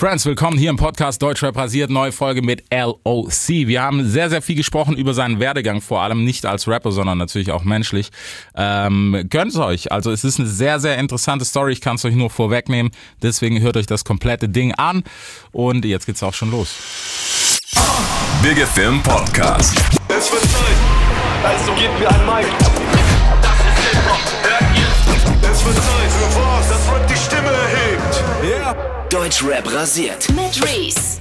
Friends, 0.00 0.24
willkommen 0.26 0.56
hier 0.56 0.70
im 0.70 0.76
Podcast 0.76 1.20
Deutschrap 1.20 1.56
rasiert, 1.56 1.90
neue 1.90 2.12
Folge 2.12 2.40
mit 2.40 2.62
LOC. 2.72 3.66
Wir 3.66 3.82
haben 3.82 4.08
sehr, 4.08 4.30
sehr 4.30 4.40
viel 4.40 4.54
gesprochen 4.54 4.96
über 4.96 5.12
seinen 5.12 5.40
Werdegang, 5.40 5.80
vor 5.80 6.02
allem 6.02 6.22
nicht 6.22 6.46
als 6.46 6.68
Rapper, 6.68 6.92
sondern 6.92 7.18
natürlich 7.18 7.50
auch 7.50 7.64
menschlich. 7.64 8.10
Ähm, 8.54 9.26
gönnt 9.28 9.56
euch, 9.56 9.90
also 9.90 10.12
es 10.12 10.22
ist 10.22 10.38
eine 10.38 10.48
sehr, 10.48 10.78
sehr 10.78 10.98
interessante 10.98 11.44
Story, 11.44 11.72
ich 11.72 11.80
kann 11.80 11.96
es 11.96 12.04
euch 12.04 12.14
nur 12.14 12.30
vorwegnehmen, 12.30 12.92
deswegen 13.22 13.60
hört 13.60 13.76
euch 13.76 13.86
das 13.86 14.04
komplette 14.04 14.48
Ding 14.48 14.72
an 14.74 15.02
und 15.50 15.84
jetzt 15.84 16.06
geht's 16.06 16.22
auch 16.22 16.34
schon 16.34 16.52
los. 16.52 16.76
Big 18.40 18.56
Film 18.68 19.02
Podcast. 19.02 19.76
Es 20.06 20.30
wird 20.30 20.42
Zeit, 20.42 20.76
also 21.42 21.72
gebt 21.72 21.98
mir 21.98 22.08
ein 22.08 22.24
Mic. 22.24 22.46
Das 23.42 23.50
ist 23.50 23.90
Hip-Hop, 23.90 24.20
hört 24.44 24.78
ihr? 24.78 25.50
Es 25.50 25.64
wird 25.64 25.74
Zeit 25.74 26.12
für 26.12 26.57
Yeah. 28.68 29.06
Deutschrap 29.08 29.72
rasiert. 29.72 30.28
Mit 30.30 30.62
Reese. 30.62 31.20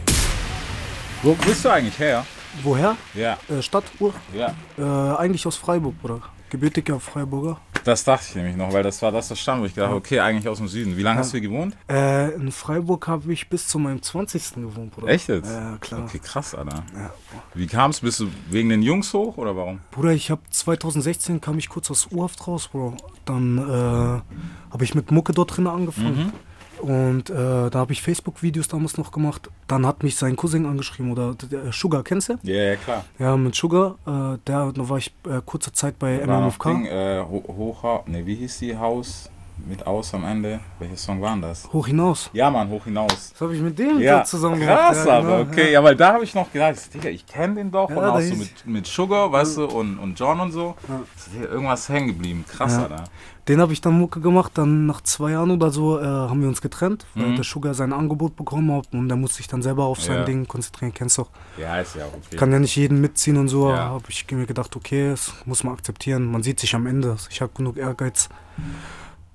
Wo 1.24 1.34
bist 1.34 1.64
du 1.64 1.70
eigentlich 1.70 1.98
her? 1.98 2.26
Woher? 2.62 2.98
Ja, 3.14 3.38
Äh, 3.48 3.62
Stadt, 3.62 3.86
Ur? 4.00 4.14
ja. 4.34 4.54
Äh, 4.78 5.18
eigentlich 5.18 5.48
aus 5.48 5.56
Freiburg, 5.56 5.98
Bruder. 6.02 6.20
Gebürtiger 6.50 7.00
Freiburger. 7.00 7.58
Das 7.86 8.04
dachte 8.04 8.26
ich 8.30 8.36
nämlich 8.36 8.58
noch, 8.58 8.74
weil 8.74 8.84
das 8.84 9.02
war 9.02 9.14
das, 9.14 9.30
das 9.30 9.40
stand, 9.40 9.62
wo 9.62 9.66
ich 9.66 9.74
gedacht 9.74 9.88
habe, 9.90 9.98
okay, 9.98 10.20
eigentlich 10.20 10.50
aus 10.50 10.58
dem 10.58 10.68
Süden. 10.68 10.98
Wie 10.98 11.04
lange 11.04 11.20
hast 11.20 11.32
du 11.34 11.38
hier 11.40 11.48
gewohnt? 11.48 11.78
Äh, 11.90 12.34
in 12.36 12.52
Freiburg 12.52 13.08
habe 13.08 13.32
ich 13.32 13.48
bis 13.48 13.68
zu 13.70 13.80
meinem 13.80 14.02
20. 14.02 14.56
gewohnt, 14.56 14.92
Bruder. 14.94 15.08
Echt 15.08 15.30
jetzt? 15.30 15.50
Ja, 15.50 15.78
klar. 15.80 16.04
Okay, 16.04 16.20
krass, 16.20 16.54
Alter. 16.54 16.84
Ja. 16.94 17.12
Wie 17.54 17.68
kam's? 17.68 18.02
Bist 18.02 18.20
du 18.20 18.28
wegen 18.50 18.68
den 18.68 18.82
Jungs 18.82 19.14
hoch 19.14 19.38
oder 19.38 19.56
warum? 19.56 19.80
Bruder, 19.92 20.12
ich 20.12 20.32
habe 20.32 20.42
2016 20.50 21.40
kam 21.40 21.58
ich 21.60 21.70
kurz 21.70 21.90
aus 21.92 22.08
Urhaft 22.12 22.46
raus, 22.46 22.68
Bro. 22.68 22.98
Dann 23.24 23.58
äh, 23.58 24.72
habe 24.72 24.84
ich 24.84 24.94
mit 24.96 25.12
Mucke 25.12 25.32
dort 25.32 25.56
drin 25.56 25.68
angefangen. 25.68 26.34
Und 26.82 27.30
äh, 27.30 27.70
da 27.70 27.80
habe 27.80 27.94
ich 27.94 28.02
Facebook-Videos 28.02 28.68
damals 28.68 28.98
noch 28.98 29.12
gemacht. 29.12 29.50
Dann 29.68 29.86
hat 29.86 30.04
mich 30.04 30.16
sein 30.16 30.36
Cousin 30.36 30.66
angeschrieben, 30.66 31.12
oder 31.12 31.36
der 31.36 31.72
Sugar, 31.72 32.04
kennst 32.04 32.30
du? 32.30 32.38
Ja, 32.44 32.56
ja, 32.56 32.76
klar. 32.76 33.06
Ja, 33.20 33.36
mit 33.38 33.56
Sugar. 33.56 33.96
Äh, 34.06 34.38
der, 34.48 34.72
da 34.72 34.90
war 34.90 34.98
ich 34.98 35.14
äh, 35.28 35.42
kurze 35.46 35.72
Zeit 35.72 36.00
bei 36.00 36.26
MMFK. 36.26 36.64
Ding, 36.64 36.86
äh, 36.86 37.24
Ho 37.30 37.44
Hochhaus, 37.48 38.08
ne, 38.08 38.26
wie 38.26 38.36
hieß 38.36 38.60
die 38.60 38.78
Haus 38.78 39.30
mit 39.66 39.86
Aus 39.88 40.14
am 40.14 40.24
Ende? 40.26 40.60
Welcher 40.80 40.98
Song 40.98 41.22
war 41.22 41.36
das? 41.38 41.72
Hoch 41.74 41.88
hinaus. 41.88 42.30
Ja, 42.34 42.50
Mann, 42.50 42.70
Hoch 42.70 42.84
hinaus. 42.86 43.32
Das 43.32 43.42
habe 43.42 43.56
ich 43.56 43.62
mit 43.62 43.78
dem 43.80 44.00
Ja, 44.00 44.24
zusammen 44.24 44.60
krass, 44.62 45.04
gemacht. 45.04 45.08
Ja, 45.08 45.18
aber 45.18 45.38
genau, 45.40 45.52
okay. 45.52 45.72
Ja. 45.72 45.84
weil 45.84 45.96
da 45.96 46.14
habe 46.14 46.24
ich 46.24 46.34
noch 46.36 46.52
gedacht, 46.52 46.94
Digga, 46.94 47.10
ich 47.10 47.26
kenne 47.26 47.56
den 47.56 47.72
doch. 47.72 47.90
Ja, 47.90 47.98
und 47.98 48.04
auch 48.06 48.22
so 48.22 48.36
mit, 48.36 48.66
mit 48.66 48.88
Sugar, 48.88 49.32
weißt 49.32 49.58
du, 49.58 49.66
und, 49.66 49.98
und 49.98 50.20
John 50.20 50.40
und 50.40 50.52
so. 50.52 50.76
Ist 51.16 51.30
hier 51.38 51.50
irgendwas 51.50 51.90
hängen 51.90 52.08
geblieben. 52.08 52.46
Krass, 52.48 52.74
Ja. 52.74 52.84
Alter. 52.84 53.04
Den 53.48 53.62
habe 53.62 53.72
ich 53.72 53.80
dann 53.80 53.98
Mucke 53.98 54.20
gemacht. 54.20 54.52
Dann 54.56 54.88
nach 54.88 55.00
zwei 55.02 55.32
Jahren 55.32 55.52
oder 55.52 55.72
so 55.72 56.00
äh, 56.02 56.04
haben 56.04 56.42
wir 56.42 56.50
uns 56.50 56.62
getrennt, 56.62 57.06
weil 57.16 57.28
Mhm. 57.30 57.36
der 57.36 57.46
Sugar 57.46 57.74
sein 57.74 57.94
Angebot 57.94 58.36
bekommen 58.36 58.74
hat 58.76 58.88
und 58.92 59.08
der 59.08 59.16
musste 59.16 59.38
sich 59.38 59.48
dann 59.48 59.62
selber 59.62 59.86
auf 59.86 60.02
sein 60.02 60.18
Ja. 60.18 60.24
Ding 60.26 60.46
konzentrieren. 60.50 60.94
Kennst 60.94 61.18
du 61.18 61.22
auch. 61.22 61.30
Ja, 61.58 61.80
ist 61.80 61.96
ja 61.96 62.04
auch 62.04 62.14
okay. 62.14 62.36
Kann 62.36 62.52
ja 62.52 62.60
nicht 62.60 62.76
jeden 62.76 63.00
mitziehen 63.00 63.38
und 63.38 63.48
so. 63.48 63.70
Ja. 63.70 63.78
Habe 63.90 64.04
ich 64.10 64.30
mir 64.32 64.46
gedacht, 64.46 64.76
okay, 64.76 65.12
das 65.12 65.32
muss 65.46 65.64
man 65.64 65.74
akzeptieren. 65.76 66.30
Man 66.30 66.44
sieht 66.44 66.60
sich 66.60 66.76
am 66.76 66.88
Ende. 66.88 67.16
Ich 67.30 67.42
habe 67.42 67.54
genug 67.56 67.78
Ehrgeiz. 67.78 68.28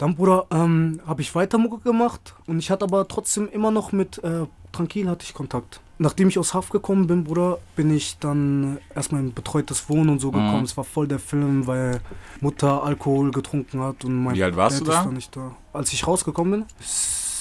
Dann, 0.02 0.16
Bruder, 0.16 0.46
ähm, 0.50 1.00
habe 1.06 1.22
ich 1.22 1.32
weiter 1.36 1.58
Mucke 1.58 1.78
gemacht 1.78 2.34
und 2.48 2.58
ich 2.58 2.72
hatte 2.72 2.84
aber 2.84 3.06
trotzdem 3.06 3.48
immer 3.48 3.70
noch 3.70 3.92
mit 3.92 4.18
äh, 4.24 4.46
Tranquil 4.72 5.08
hatte 5.08 5.24
ich 5.24 5.32
Kontakt. 5.32 5.80
Nachdem 5.98 6.26
ich 6.26 6.40
aus 6.40 6.54
Haft 6.54 6.72
gekommen 6.72 7.06
bin, 7.06 7.22
Bruder, 7.22 7.58
bin 7.76 7.94
ich 7.94 8.18
dann 8.18 8.78
erstmal 8.96 9.20
in 9.20 9.32
betreutes 9.32 9.88
Wohnen 9.88 10.08
und 10.08 10.18
so 10.18 10.32
gekommen. 10.32 10.58
Mhm. 10.58 10.64
Es 10.64 10.76
war 10.76 10.82
voll 10.82 11.06
der 11.06 11.20
Film, 11.20 11.68
weil 11.68 12.00
Mutter 12.40 12.82
Alkohol 12.82 13.30
getrunken 13.30 13.80
hat 13.80 14.04
und 14.04 14.24
mein 14.24 14.34
Wie 14.34 14.42
alt 14.42 14.56
warst 14.56 14.80
Dad 14.80 14.88
du 14.88 14.90
ist 14.90 15.04
da? 15.04 15.10
nicht 15.12 15.36
da. 15.36 15.54
Als 15.72 15.92
ich 15.92 16.04
rausgekommen 16.04 16.62
bin, 16.62 16.66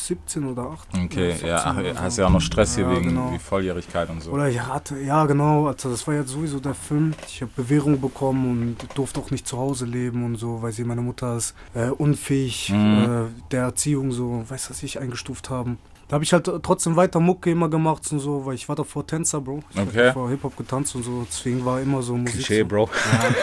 17 0.07 0.45
oder 0.45 0.63
18. 0.71 1.05
Okay, 1.05 1.25
oder 1.27 1.31
14 1.35 1.47
ja, 1.47 1.61
ach, 1.65 1.77
oder 1.77 1.93
so. 1.95 1.99
hast 2.01 2.17
ja 2.17 2.25
auch 2.25 2.29
noch 2.31 2.41
Stress 2.41 2.75
hier 2.75 2.85
Ja, 2.85 2.91
wegen 2.95 3.09
genau. 3.09 3.31
wie 3.33 3.39
Volljährigkeit 3.39 4.09
und 4.09 4.21
so. 4.21 4.31
Oder 4.31 4.49
ich 4.49 4.59
hatte, 4.61 4.99
ja 4.99 5.25
genau, 5.25 5.67
also 5.67 5.89
das 5.89 6.05
war 6.07 6.13
jetzt 6.15 6.29
sowieso 6.29 6.59
der 6.59 6.73
Film. 6.73 7.13
Ich 7.27 7.41
habe 7.41 7.51
Bewährung 7.55 7.99
bekommen 8.01 8.49
und 8.79 8.97
durfte 8.97 9.19
auch 9.19 9.31
nicht 9.31 9.47
zu 9.47 9.57
Hause 9.57 9.85
leben 9.85 10.23
und 10.25 10.35
so, 10.37 10.61
weil 10.61 10.71
sie 10.71 10.83
meine 10.83 11.01
Mutter 11.01 11.37
ist 11.37 11.53
äh, 11.73 11.89
unfähig 11.89 12.69
Mhm. 12.69 13.27
äh, 13.29 13.49
der 13.51 13.63
Erziehung 13.63 14.11
so, 14.11 14.43
weiß 14.47 14.69
was 14.69 14.83
ich, 14.83 14.99
eingestuft 14.99 15.49
haben. 15.49 15.77
Da 16.07 16.15
habe 16.15 16.25
ich 16.25 16.33
halt 16.33 16.49
trotzdem 16.63 16.97
weiter 16.97 17.21
Mucke 17.21 17.49
immer 17.51 17.69
gemacht 17.69 18.11
und 18.11 18.19
so, 18.19 18.45
weil 18.45 18.55
ich 18.55 18.67
war 18.67 18.75
davor 18.75 19.07
Tänzer, 19.07 19.39
Bro. 19.39 19.61
Ich 19.73 19.79
Okay. 19.79 20.07
hab 20.07 20.13
vor 20.13 20.29
Hip-Hop 20.29 20.57
getanzt 20.57 20.93
und 20.95 21.03
so, 21.03 21.25
deswegen 21.25 21.63
war 21.63 21.79
immer 21.79 22.01
so 22.01 22.17
Musik. 22.17 22.33
Klischee, 22.35 22.59
so. 22.61 22.65
Bro. 22.67 22.89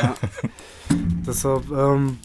Ja, 0.02 0.08
ja. 0.08 0.14
Deshalb, 1.26 1.70
ähm, 1.70 2.18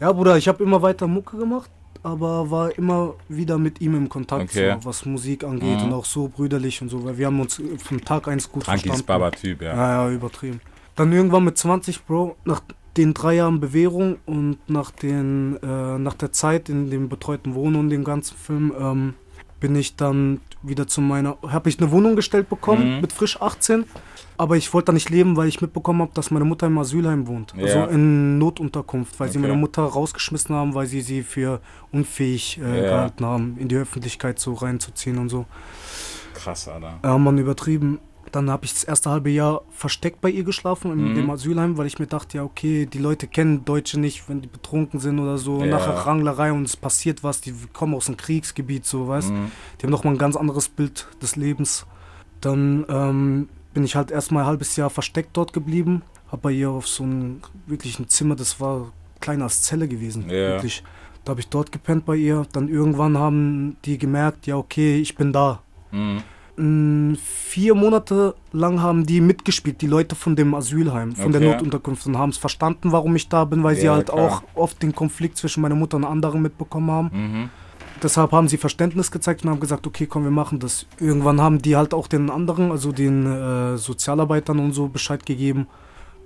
ja, 0.00 0.10
Bruder, 0.12 0.36
ich 0.36 0.48
habe 0.48 0.62
immer 0.64 0.82
weiter 0.82 1.06
Mucke 1.06 1.36
gemacht, 1.36 1.70
aber 2.02 2.50
war 2.50 2.76
immer 2.76 3.14
wieder 3.28 3.58
mit 3.58 3.80
ihm 3.80 3.94
im 3.94 4.08
Kontakt, 4.08 4.42
Okay. 4.50 4.74
so, 4.80 4.84
was 4.86 5.06
Musik 5.06 5.44
angeht 5.44 5.80
Mhm. 5.80 5.86
und 5.86 5.92
auch 5.92 6.04
so 6.04 6.28
brüderlich 6.28 6.82
und 6.82 6.88
so, 6.88 7.04
weil 7.04 7.16
wir 7.18 7.26
haben 7.26 7.40
uns 7.40 7.60
vom 7.82 8.04
Tag 8.04 8.28
eins 8.28 8.50
gut 8.50 8.64
Frankis 8.64 8.82
verstanden. 8.86 9.06
Baba-Typ, 9.06 9.62
ja. 9.62 9.74
Ja, 9.76 10.06
ja, 10.08 10.10
übertrieben. 10.14 10.60
Dann 10.96 11.12
irgendwann 11.12 11.44
mit 11.44 11.56
20, 11.56 12.04
Bro, 12.04 12.36
nach 12.44 12.60
den 12.96 13.14
drei 13.14 13.34
Jahren 13.36 13.60
Bewährung 13.60 14.16
und 14.26 14.58
nach, 14.68 14.90
den, 14.90 15.56
äh, 15.62 15.98
nach 15.98 16.14
der 16.14 16.32
Zeit 16.32 16.68
in 16.68 16.90
dem 16.90 17.08
betreuten 17.08 17.54
Wohnen 17.54 17.76
und 17.76 17.88
dem 17.90 18.04
ganzen 18.04 18.36
Film, 18.36 18.72
ähm, 18.78 19.14
bin 19.60 19.76
ich 19.76 19.96
dann 19.96 20.40
wieder 20.62 20.86
zu 20.88 21.00
meiner, 21.00 21.38
habe 21.46 21.68
ich 21.68 21.80
eine 21.80 21.90
Wohnung 21.92 22.16
gestellt 22.16 22.48
bekommen 22.48 22.96
Mhm. 22.96 23.00
mit 23.00 23.12
frisch 23.12 23.40
18, 23.40 23.84
aber 24.42 24.56
ich 24.56 24.74
wollte 24.74 24.86
da 24.86 24.92
nicht 24.92 25.08
leben, 25.10 25.36
weil 25.36 25.46
ich 25.48 25.60
mitbekommen 25.60 26.02
habe, 26.02 26.10
dass 26.14 26.30
meine 26.30 26.44
Mutter 26.44 26.66
im 26.66 26.76
Asylheim 26.78 27.26
wohnt, 27.28 27.54
Ja. 27.56 27.62
also 27.64 27.92
in 27.92 28.38
Notunterkunft, 28.38 29.18
weil 29.20 29.28
sie 29.30 29.38
Okay. 29.38 29.46
meine 29.48 29.58
Mutter 29.60 29.82
rausgeschmissen 29.82 30.54
haben, 30.54 30.74
weil 30.74 30.86
sie 30.86 31.00
sie 31.00 31.22
für 31.22 31.60
unfähig 31.92 32.58
äh, 32.62 32.76
Ja. 32.82 32.88
gehalten 32.90 33.24
haben, 33.24 33.56
in 33.58 33.68
die 33.68 33.76
Öffentlichkeit 33.76 34.38
so 34.38 34.54
reinzuziehen 34.54 35.18
und 35.18 35.28
so. 35.28 35.46
Krass, 36.34 36.68
Alter. 36.68 36.98
Ja, 37.04 37.18
man 37.18 37.38
übertrieben. 37.38 38.00
Dann 38.32 38.48
habe 38.50 38.64
ich 38.64 38.72
das 38.72 38.84
erste 38.84 39.10
halbe 39.10 39.28
Jahr 39.28 39.60
versteckt 39.70 40.22
bei 40.22 40.30
ihr 40.30 40.42
geschlafen, 40.44 40.90
in 40.92 41.10
Mhm. 41.10 41.14
dem 41.16 41.30
Asylheim, 41.30 41.76
weil 41.76 41.86
ich 41.86 41.98
mir 41.98 42.06
dachte, 42.06 42.38
ja, 42.38 42.44
okay, 42.44 42.86
die 42.86 42.96
Leute 42.98 43.26
kennen 43.26 43.64
Deutsche 43.66 44.00
nicht, 44.00 44.26
wenn 44.28 44.40
die 44.40 44.48
betrunken 44.48 45.00
sind 45.00 45.18
oder 45.18 45.36
so. 45.36 45.60
Ja. 45.60 45.66
Nachher 45.66 45.92
Ranglerei 46.06 46.50
und 46.50 46.64
es 46.64 46.74
passiert 46.76 47.22
was, 47.22 47.42
die 47.42 47.52
kommen 47.74 47.94
aus 47.94 48.08
einem 48.08 48.16
Kriegsgebiet, 48.16 48.86
so, 48.86 49.06
weißt 49.06 49.30
Mhm. 49.30 49.50
Die 49.78 49.84
haben 49.84 49.90
nochmal 49.90 50.14
ein 50.14 50.18
ganz 50.18 50.34
anderes 50.36 50.68
Bild 50.70 51.06
des 51.20 51.36
Lebens. 51.36 51.84
Dann 52.40 52.86
ähm, 52.88 53.48
bin 53.74 53.84
ich 53.84 53.96
halt 53.96 54.10
erstmal 54.10 54.42
ein 54.44 54.48
halbes 54.48 54.76
Jahr 54.76 54.90
versteckt 54.90 55.30
dort 55.36 55.52
geblieben. 55.52 56.02
Hab 56.30 56.42
bei 56.42 56.52
ihr 56.52 56.70
auf 56.70 56.88
so 56.88 57.02
einem 57.04 57.40
wirklichen 57.66 58.08
Zimmer, 58.08 58.34
das 58.36 58.60
war 58.60 58.92
kleiner 59.20 59.44
als 59.44 59.62
Zelle 59.62 59.86
gewesen, 59.88 60.24
Ja. 60.28 60.30
wirklich. 60.54 60.82
Da 61.24 61.30
habe 61.30 61.40
ich 61.40 61.48
dort 61.48 61.70
gepennt 61.70 62.04
bei 62.04 62.16
ihr. 62.16 62.44
Dann 62.52 62.68
irgendwann 62.68 63.16
haben 63.16 63.76
die 63.84 63.96
gemerkt, 63.98 64.46
ja, 64.46 64.56
okay, 64.56 64.98
ich 64.98 65.14
bin 65.14 65.32
da. 65.32 65.60
Mhm. 65.92 66.22
Mm, 66.56 67.14
Vier 67.16 67.74
Monate 67.74 68.34
lang 68.52 68.80
haben 68.82 69.06
die 69.06 69.20
mitgespielt, 69.20 69.80
die 69.80 69.86
Leute 69.86 70.14
von 70.14 70.36
dem 70.36 70.54
Asylheim, 70.54 71.14
von 71.14 71.32
der 71.32 71.40
Okay. 71.40 71.50
Notunterkunft 71.52 72.06
und 72.06 72.18
haben 72.18 72.30
es 72.30 72.36
verstanden, 72.38 72.92
warum 72.92 73.14
ich 73.16 73.28
da 73.28 73.44
bin, 73.44 73.62
weil 73.62 73.76
sie 73.76 73.86
Ja, 73.86 73.94
halt 73.94 74.08
klar. 74.08 74.18
auch 74.18 74.42
oft 74.54 74.82
den 74.82 74.94
Konflikt 74.94 75.36
zwischen 75.38 75.60
meiner 75.62 75.74
Mutter 75.76 75.96
und 75.96 76.04
anderen 76.04 76.42
mitbekommen 76.42 76.90
haben. 76.90 77.10
Mhm. 77.12 77.50
Deshalb 78.02 78.32
haben 78.32 78.48
sie 78.48 78.56
Verständnis 78.56 79.10
gezeigt 79.10 79.44
und 79.44 79.50
haben 79.50 79.60
gesagt, 79.60 79.86
okay, 79.86 80.06
komm, 80.06 80.24
wir 80.24 80.30
machen 80.30 80.58
das. 80.58 80.86
Irgendwann 80.98 81.40
haben 81.40 81.62
die 81.62 81.76
halt 81.76 81.94
auch 81.94 82.08
den 82.08 82.30
anderen, 82.30 82.72
also 82.72 82.90
den 82.90 83.26
äh, 83.26 83.78
Sozialarbeitern 83.78 84.58
und 84.58 84.72
so 84.72 84.88
Bescheid 84.88 85.24
gegeben, 85.24 85.68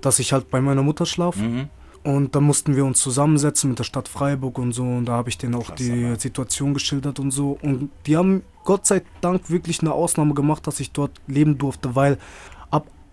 dass 0.01 0.19
ich 0.19 0.33
halt 0.33 0.51
bei 0.51 0.61
meiner 0.61 0.83
Mutter 0.83 1.05
schlafe. 1.05 1.43
Mhm. 1.43 1.69
Und 2.03 2.37
dann 2.37 2.45
mussten 2.45 2.77
wir 2.77 2.85
uns 2.85 3.01
zusammensetzen 3.01 3.71
mit 3.71 3.81
der 3.81 3.85
Stadt 3.85 4.09
Freiburg 4.09 4.59
und 4.59 4.73
so. 4.73 4.85
Und 4.85 5.07
da 5.07 5.13
habe 5.13 5.29
ich 5.29 5.39
denen 5.39 5.57
auch 5.57 5.67
Krass, 5.67 5.77
die 5.77 6.05
Alter. 6.05 6.21
Situation 6.21 6.73
geschildert 6.73 7.19
und 7.19 7.33
so. 7.33 7.59
Und 7.61 7.91
die 8.07 8.17
haben 8.17 8.43
Gott 8.65 8.87
sei 8.87 9.03
Dank 9.21 9.51
wirklich 9.51 9.81
eine 9.81 9.93
Ausnahme 9.93 10.33
gemacht, 10.33 10.67
dass 10.67 10.79
ich 10.81 10.93
dort 10.93 11.11
leben 11.27 11.59
durfte, 11.59 11.97
weil 11.97 12.19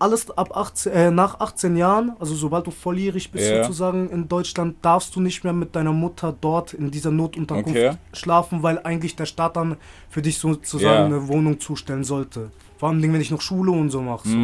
alles 0.03 0.29
ab 0.37 0.55
18, 0.55 0.91
äh, 0.91 1.11
nach 1.11 1.39
18 1.39 1.75
Jahren, 1.77 2.11
also 2.19 2.35
sobald 2.35 2.67
du 2.67 2.71
volljährig 2.71 3.31
bist 3.31 3.49
Ja. 3.49 3.63
sozusagen 3.63 4.09
in 4.09 4.27
Deutschland, 4.27 4.75
darfst 4.81 5.15
du 5.15 5.21
nicht 5.21 5.43
mehr 5.43 5.53
mit 5.53 5.75
deiner 5.75 5.93
Mutter 5.93 6.35
dort 6.39 6.73
in 6.73 6.91
dieser 6.91 7.11
Notunterkunft 7.11 7.69
Okay. 7.79 7.95
schlafen, 8.13 8.61
weil 8.63 8.79
eigentlich 8.83 9.15
der 9.15 9.25
Staat 9.25 9.55
dann 9.55 9.77
für 10.09 10.21
dich 10.21 10.37
sozusagen 10.37 10.85
Ja. 10.85 11.05
eine 11.05 11.27
Wohnung 11.27 11.59
zustellen 11.59 12.03
sollte. 12.03 12.51
Vor 12.77 12.89
allem, 12.89 13.01
wenn 13.01 13.21
ich 13.21 13.31
noch 13.31 13.41
Schule 13.41 13.71
und 13.71 13.89
so 13.91 14.01
mache. 14.01 14.27
So. 14.27 14.37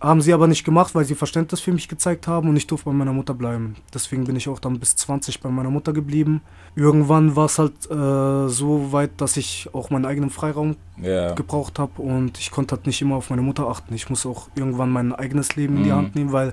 Haben 0.00 0.20
sie 0.20 0.34
aber 0.34 0.46
nicht 0.46 0.62
gemacht, 0.64 0.94
weil 0.94 1.06
sie 1.06 1.14
Verständnis 1.14 1.60
für 1.60 1.72
mich 1.72 1.88
gezeigt 1.88 2.28
haben 2.28 2.50
und 2.50 2.56
ich 2.56 2.66
durfte 2.66 2.84
bei 2.90 2.92
meiner 2.92 3.14
Mutter 3.14 3.32
bleiben. 3.32 3.76
Deswegen 3.94 4.24
bin 4.24 4.36
ich 4.36 4.46
auch 4.48 4.58
dann 4.58 4.78
bis 4.78 4.94
20 4.96 5.40
bei 5.40 5.48
meiner 5.48 5.70
Mutter 5.70 5.94
geblieben. 5.94 6.42
Irgendwann 6.74 7.34
war 7.34 7.46
es 7.46 7.58
halt 7.58 7.72
äh, 7.90 8.48
so 8.48 8.92
weit, 8.92 9.12
dass 9.16 9.38
ich 9.38 9.70
auch 9.72 9.88
meinen 9.88 10.04
eigenen 10.04 10.28
Freiraum 10.28 10.76
Ja. 11.00 11.32
gebraucht 11.32 11.78
habe 11.78 12.02
und 12.02 12.38
ich 12.38 12.50
konnte 12.50 12.76
halt 12.76 12.86
nicht 12.86 13.00
immer 13.00 13.16
auf 13.16 13.30
meine 13.30 13.40
Mutter 13.42 13.68
achten. 13.68 13.94
Ich 13.94 14.10
muss 14.10 14.26
auch 14.26 14.48
irgendwann 14.54 14.90
mein 14.90 15.14
eigenes 15.14 15.56
Leben 15.56 15.78
in 15.78 15.84
die 15.84 15.90
Mhm. 15.90 15.94
Hand 15.96 16.14
nehmen, 16.14 16.32
weil 16.32 16.52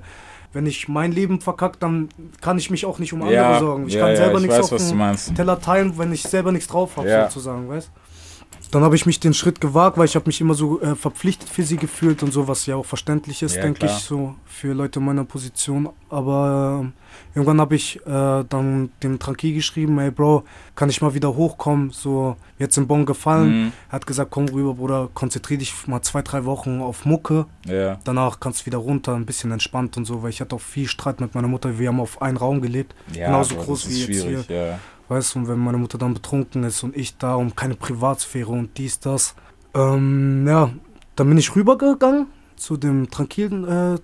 wenn 0.53 0.65
ich 0.65 0.87
mein 0.87 1.11
Leben 1.11 1.41
verkacke, 1.41 1.77
dann 1.79 2.09
kann 2.39 2.57
ich 2.57 2.69
mich 2.69 2.85
auch 2.85 2.99
nicht 2.99 3.11
um 3.11 3.23
andere 3.23 3.35
Ja, 3.35 3.59
sorgen. 3.59 3.87
Ich 3.87 3.95
ja, 3.95 4.01
kann 4.01 4.11
ja, 4.11 4.15
selber 4.17 4.35
ich 4.35 4.41
nichts 4.43 4.57
weiß, 4.71 4.73
auf 4.73 4.89
du 4.89 4.95
meinst. 4.95 5.35
Teller 5.35 5.59
teilen, 5.59 5.97
wenn 5.97 6.13
ich 6.13 6.21
selber 6.23 6.51
nichts 6.53 6.67
drauf 6.67 6.95
habe, 6.95 7.09
Ja. 7.09 7.23
sozusagen, 7.29 7.67
weißt 7.67 7.91
dann 8.73 8.83
habe 8.83 8.95
ich 8.95 9.05
mich 9.05 9.19
den 9.19 9.35
Schritt 9.35 9.61
gewagt, 9.61 9.99
weil 9.99 10.05
ich 10.05 10.15
habe 10.15 10.25
mich 10.25 10.41
immer 10.41 10.55
so 10.55 10.81
äh, 10.81 10.95
verpflichtet 10.95 11.47
für 11.47 11.61
sie 11.61 11.77
gefühlt 11.77 12.23
und 12.23 12.33
so, 12.33 12.47
was 12.47 12.65
ja 12.65 12.75
auch 12.75 12.85
verständlich 12.85 13.43
ist, 13.43 13.55
Ja, 13.55 13.61
denke 13.61 13.85
ich, 13.85 13.91
so 13.91 14.33
für 14.45 14.73
Leute 14.73 14.97
in 14.97 15.05
meiner 15.05 15.25
Position. 15.25 15.89
Aber 16.09 16.83
äh, 16.83 17.35
irgendwann 17.35 17.61
habe 17.61 17.75
ich 17.75 17.97
äh, 18.07 18.43
dann 18.49 18.89
dem 19.03 19.19
Tranquil 19.19 19.53
geschrieben, 19.53 19.99
ey 19.99 20.09
Bro, 20.09 20.43
kann 20.75 20.89
ich 20.89 21.03
mal 21.03 21.13
wieder 21.13 21.35
hochkommen, 21.35 21.91
so 21.91 22.35
jetzt 22.57 22.75
in 22.77 22.87
Bonn 22.87 23.05
gefallen. 23.05 23.65
Mhm. 23.65 23.71
Er 23.89 23.91
hat 23.93 24.07
gesagt, 24.07 24.31
komm 24.31 24.47
rüber, 24.47 24.73
Bruder, 24.73 25.07
konzentrier 25.13 25.59
dich 25.59 25.73
mal 25.85 26.01
zwei, 26.01 26.23
drei 26.23 26.43
Wochen 26.45 26.81
auf 26.81 27.05
Mucke. 27.05 27.45
Ja. 27.67 27.99
Danach 28.03 28.39
kannst 28.39 28.61
du 28.61 28.65
wieder 28.65 28.79
runter, 28.79 29.13
ein 29.13 29.27
bisschen 29.27 29.51
entspannt 29.51 29.97
und 29.97 30.05
so, 30.05 30.23
weil 30.23 30.31
ich 30.31 30.41
hatte 30.41 30.55
auch 30.55 30.61
viel 30.61 30.87
Streit 30.87 31.21
mit 31.21 31.35
meiner 31.35 31.47
Mutter. 31.47 31.77
Wir 31.77 31.89
haben 31.89 31.99
auf 31.99 32.23
einen 32.23 32.37
Raum 32.37 32.59
gelebt, 32.59 32.95
Ja, 33.13 33.27
genauso 33.27 33.53
Bro, 33.53 33.65
groß 33.65 33.89
wie 33.89 33.99
jetzt 33.99 34.23
hier. 34.23 34.45
Ja. 34.47 34.79
Weißt 35.13 35.35
du, 35.35 35.39
und 35.39 35.47
wenn 35.47 35.59
meine 35.59 35.77
Mutter 35.77 35.99
dann 35.99 36.15
betrunken 36.15 36.63
ist 36.63 36.81
und 36.81 36.97
ich 36.97 37.17
da 37.17 37.35
und 37.35 37.55
keine 37.55 37.75
Privatsphäre 37.75 38.51
und 38.51 38.75
dies, 38.79 38.99
das. 38.99 39.35
Ähm, 39.75 40.47
ja, 40.47 40.71
dann 41.15 41.29
bin 41.29 41.37
ich 41.37 41.55
rübergegangen 41.55 42.25
zu 42.55 42.77
dem 42.77 43.11
Tranquilen 43.11 43.63
äh, 43.63 43.93
äh, 43.93 43.99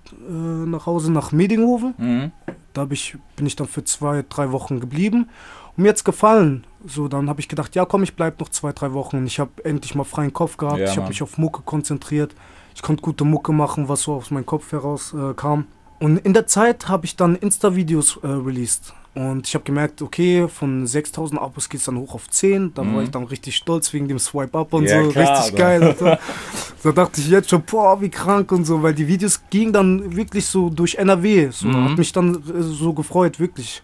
nach 0.67 0.85
Hause 0.85 1.11
nach 1.11 1.31
Medinghofen. 1.31 1.95
Mhm. 1.97 2.31
Da 2.73 2.85
ich, 2.91 3.17
bin 3.35 3.47
ich 3.47 3.55
dann 3.55 3.65
für 3.65 3.83
zwei, 3.83 4.23
drei 4.29 4.51
Wochen 4.51 4.79
geblieben. 4.79 5.29
Und 5.75 5.83
mir 5.83 5.89
hat's 5.89 6.03
gefallen. 6.03 6.67
So, 6.85 7.07
dann 7.07 7.27
habe 7.27 7.39
ich 7.39 7.47
gedacht, 7.47 7.73
ja 7.73 7.85
komm, 7.85 8.03
ich 8.03 8.15
bleib 8.15 8.39
noch 8.39 8.49
zwei, 8.49 8.71
drei 8.71 8.93
Wochen. 8.93 9.17
Und 9.17 9.25
ich 9.25 9.39
habe 9.39 9.49
endlich 9.63 9.95
mal 9.95 10.03
freien 10.03 10.31
Kopf 10.31 10.57
gehabt. 10.57 10.77
Ja, 10.77 10.85
ich 10.85 10.97
habe 10.97 11.07
mich 11.07 11.23
auf 11.23 11.39
Mucke 11.39 11.63
konzentriert. 11.63 12.35
Ich 12.75 12.83
konnte 12.83 13.01
gute 13.01 13.25
Mucke 13.25 13.51
machen, 13.51 13.89
was 13.89 14.03
so 14.03 14.13
aus 14.13 14.29
meinem 14.29 14.45
Kopf 14.45 14.71
heraus 14.71 15.15
äh, 15.15 15.33
kam. 15.33 15.65
Und 15.99 16.19
in 16.19 16.33
der 16.33 16.45
Zeit 16.45 16.87
habe 16.87 17.05
ich 17.05 17.15
dann 17.15 17.35
Insta-Videos 17.35 18.19
äh, 18.21 18.27
released. 18.27 18.93
Und 19.19 19.45
ich 19.47 19.53
habe 19.53 19.65
gemerkt, 19.65 20.01
okay, 20.01 20.47
von 20.47 20.87
6000 20.87 21.41
Abos 21.41 21.67
geht's 21.67 21.83
dann 21.85 21.97
hoch 21.97 22.13
auf 22.13 22.29
10. 22.29 22.73
Da 22.73 22.83
war 22.93 23.03
ich 23.03 23.09
dann 23.11 23.25
richtig 23.25 23.57
stolz 23.57 23.91
wegen 23.91 24.07
dem 24.07 24.17
Swipe-Up 24.19 24.71
und 24.71 24.83
Mhm. 24.83 24.87
Ja, 24.87 25.03
so. 25.03 25.09
klar, 25.09 25.29
richtig 25.43 25.43
Alter. 25.45 25.57
geil. 25.57 25.83
Alter. 25.83 26.19
Da 26.83 26.91
dachte 26.93 27.19
ich 27.19 27.27
jetzt 27.27 27.49
schon, 27.49 27.61
boah, 27.63 27.99
wie 27.99 28.07
krank 28.07 28.53
und 28.53 28.63
so, 28.63 28.81
weil 28.81 28.93
die 28.93 29.05
Videos 29.05 29.41
gingen 29.49 29.73
dann 29.73 30.15
wirklich 30.15 30.45
so 30.45 30.69
durch 30.69 30.95
NRW. 30.95 31.49
So, 31.51 31.67
Mhm. 31.67 31.89
Hat 31.89 31.97
mich 31.97 32.13
dann 32.13 32.35
äh, 32.35 32.61
so 32.61 32.93
gefreut, 32.93 33.37
wirklich. 33.41 33.83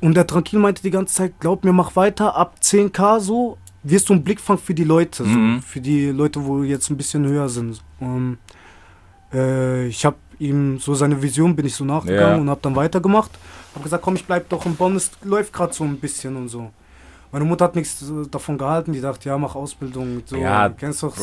Und 0.00 0.14
der 0.16 0.24
Tranquil 0.26 0.60
meinte 0.60 0.80
die 0.82 0.92
ganze 0.92 1.14
Zeit, 1.14 1.32
glaub 1.40 1.64
mir, 1.64 1.72
mach 1.72 1.96
weiter, 1.96 2.36
ab 2.36 2.54
10k 2.62 3.18
so 3.18 3.58
wirst 3.82 4.08
du 4.10 4.12
ein 4.12 4.22
Blickfang 4.22 4.58
für 4.58 4.74
die 4.74 4.84
Leute, 4.84 5.24
Mhm. 5.24 5.56
so, 5.62 5.66
für 5.66 5.80
die 5.80 6.10
Leute, 6.10 6.44
wo 6.44 6.62
jetzt 6.62 6.88
ein 6.90 6.96
bisschen 6.96 7.26
höher 7.26 7.48
sind. 7.48 7.82
Und, 7.98 8.38
äh, 9.32 9.86
ich 9.88 10.04
habe 10.04 10.16
ihm 10.38 10.78
so 10.78 10.94
seine 10.94 11.20
Vision, 11.20 11.56
bin 11.56 11.66
ich 11.66 11.74
so 11.74 11.84
nachgegangen 11.84 12.36
Ja. 12.36 12.40
und 12.42 12.48
habe 12.50 12.60
dann 12.62 12.76
weitergemacht. 12.76 13.30
Habe 13.74 13.84
gesagt, 13.84 14.02
komm, 14.02 14.16
ich 14.16 14.24
bleib 14.24 14.48
doch 14.48 14.66
in 14.66 14.74
Bonn, 14.76 14.96
es 14.96 15.10
läuft 15.22 15.52
gerade 15.52 15.72
so 15.72 15.84
ein 15.84 15.96
bisschen 15.98 16.36
und 16.36 16.48
so. 16.48 16.70
Meine 17.32 17.44
Mutter 17.44 17.66
hat 17.66 17.76
nichts 17.76 18.04
davon 18.30 18.58
gehalten, 18.58 18.92
die 18.92 19.00
dachte, 19.00 19.28
ja, 19.28 19.38
mach 19.38 19.54
Ausbildung. 19.54 20.22
So, 20.26 20.36
Ja, 20.36 20.68
du 20.68 20.74
kennst 20.74 21.02
doch 21.04 21.14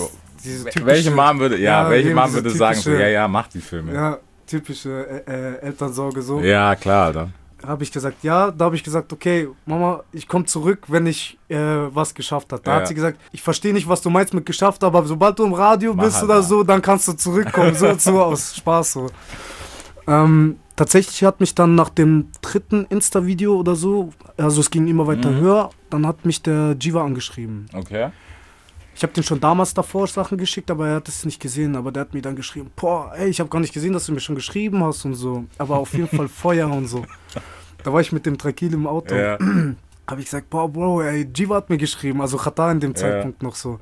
diese 0.42 0.64
typische, 0.66 0.86
Welche 0.86 1.12
Mom 1.12 1.40
würde, 1.40 1.58
ja, 1.58 1.84
Ja, 1.84 1.90
welche 1.90 2.16
Mom 2.16 2.32
würde 2.32 2.50
sagen, 2.50 2.80
so, 2.80 2.92
ja, 2.92 3.08
ja, 3.10 3.28
mach 3.28 3.48
die 3.48 3.60
Filme. 3.60 3.94
Ja, 3.94 4.12
Ja, 4.12 4.18
typische 4.46 5.24
äh, 5.28 5.32
äh, 5.32 5.62
Elternsorge 5.62 6.22
so. 6.22 6.40
klar, 6.40 7.08
Alter. 7.08 7.30
Habe 7.66 7.84
ich 7.84 7.92
gesagt, 7.92 8.24
ja. 8.24 8.52
Da 8.52 8.66
habe 8.66 8.76
ich 8.76 8.84
gesagt, 8.84 9.12
okay, 9.12 9.50
Mama, 9.66 10.04
ich 10.14 10.28
komme 10.28 10.46
zurück, 10.46 10.84
wenn 10.88 11.08
ich 11.08 11.38
äh, 11.50 11.58
was 11.58 12.14
geschafft 12.14 12.54
habe. 12.54 12.62
Da 12.64 12.72
Ja. 12.72 12.78
hat 12.78 12.88
sie 12.88 12.94
gesagt, 12.94 13.20
ich 13.34 13.42
verstehe 13.42 13.74
nicht, 13.74 13.90
was 13.90 14.00
du 14.02 14.10
meinst 14.10 14.34
mit 14.34 14.46
geschafft, 14.46 14.84
aber 14.86 15.04
sobald 15.06 15.38
du 15.40 15.44
im 15.44 15.54
Radio 15.54 15.94
Mach 15.94 16.04
bist 16.06 16.18
halt 16.18 16.26
oder 16.26 16.36
mal. 16.36 16.44
so, 16.44 16.64
dann 16.64 16.82
kannst 16.82 17.08
du 17.10 17.14
zurückkommen. 17.14 17.76
so, 17.76 17.94
so 17.98 18.22
aus 18.22 18.56
Spaß 18.56 18.94
so. 18.94 19.08
Ähm, 20.08 20.58
tatsächlich 20.78 21.22
hat 21.26 21.42
mich 21.42 21.54
dann 21.54 21.76
nach 21.76 21.90
dem 21.90 22.30
dritten 22.42 22.86
Insta-Video 22.90 23.58
oder 23.58 23.76
so, 23.76 24.12
also 24.38 24.62
es 24.62 24.70
ging 24.72 24.88
immer 24.88 25.06
weiter 25.08 25.30
Mhm. 25.32 25.40
höher, 25.42 25.70
dann 25.90 26.08
hat 26.08 26.26
mich 26.26 26.42
der 26.42 26.78
Jiva 26.80 27.04
angeschrieben. 27.04 27.66
Okay. 27.74 28.12
Ich 28.96 29.04
habe 29.04 29.14
den 29.14 29.24
schon 29.24 29.40
damals 29.40 29.74
davor 29.76 30.08
Sachen 30.08 30.38
geschickt, 30.40 30.72
aber 30.72 30.88
er 30.88 30.96
hat 30.96 31.08
es 31.08 31.24
nicht 31.24 31.40
gesehen. 31.40 31.76
Aber 31.76 31.92
der 31.92 32.02
hat 32.02 32.16
mir 32.16 32.22
dann 32.24 32.36
geschrieben, 32.36 32.72
boah, 32.76 33.12
ey, 33.16 33.30
ich 33.30 33.40
habe 33.40 33.48
gar 33.48 33.60
nicht 33.60 33.72
gesehen, 33.74 33.94
dass 33.94 34.08
du 34.08 34.12
mir 34.12 34.20
schon 34.20 34.34
geschrieben 34.34 34.84
hast 34.84 35.06
und 35.06 35.14
so. 35.14 35.46
Aber 35.60 35.78
auf 35.78 35.94
jeden 35.94 36.08
Fall 36.08 36.28
Feuer 36.44 36.68
und 36.72 36.88
so. 36.88 37.06
Da 37.84 37.94
war 37.94 38.02
ich 38.02 38.12
mit 38.12 38.26
dem 38.26 38.40
Trakil 38.40 38.74
im 38.74 38.88
Auto. 38.88 39.14
Ja. 39.14 39.38
Habe 40.10 40.22
ich 40.22 40.26
gesagt, 40.26 40.50
boah, 40.50 40.68
Bro, 40.68 41.02
ey, 41.04 41.30
Jiva 41.32 41.58
hat 41.58 41.70
mir 41.70 41.78
geschrieben. 41.78 42.22
Also 42.22 42.38
Chata 42.38 42.72
in 42.72 42.80
dem 42.80 42.92
Ja. 42.94 42.96
Zeitpunkt 42.96 43.44
noch 43.44 43.54
so. 43.54 43.80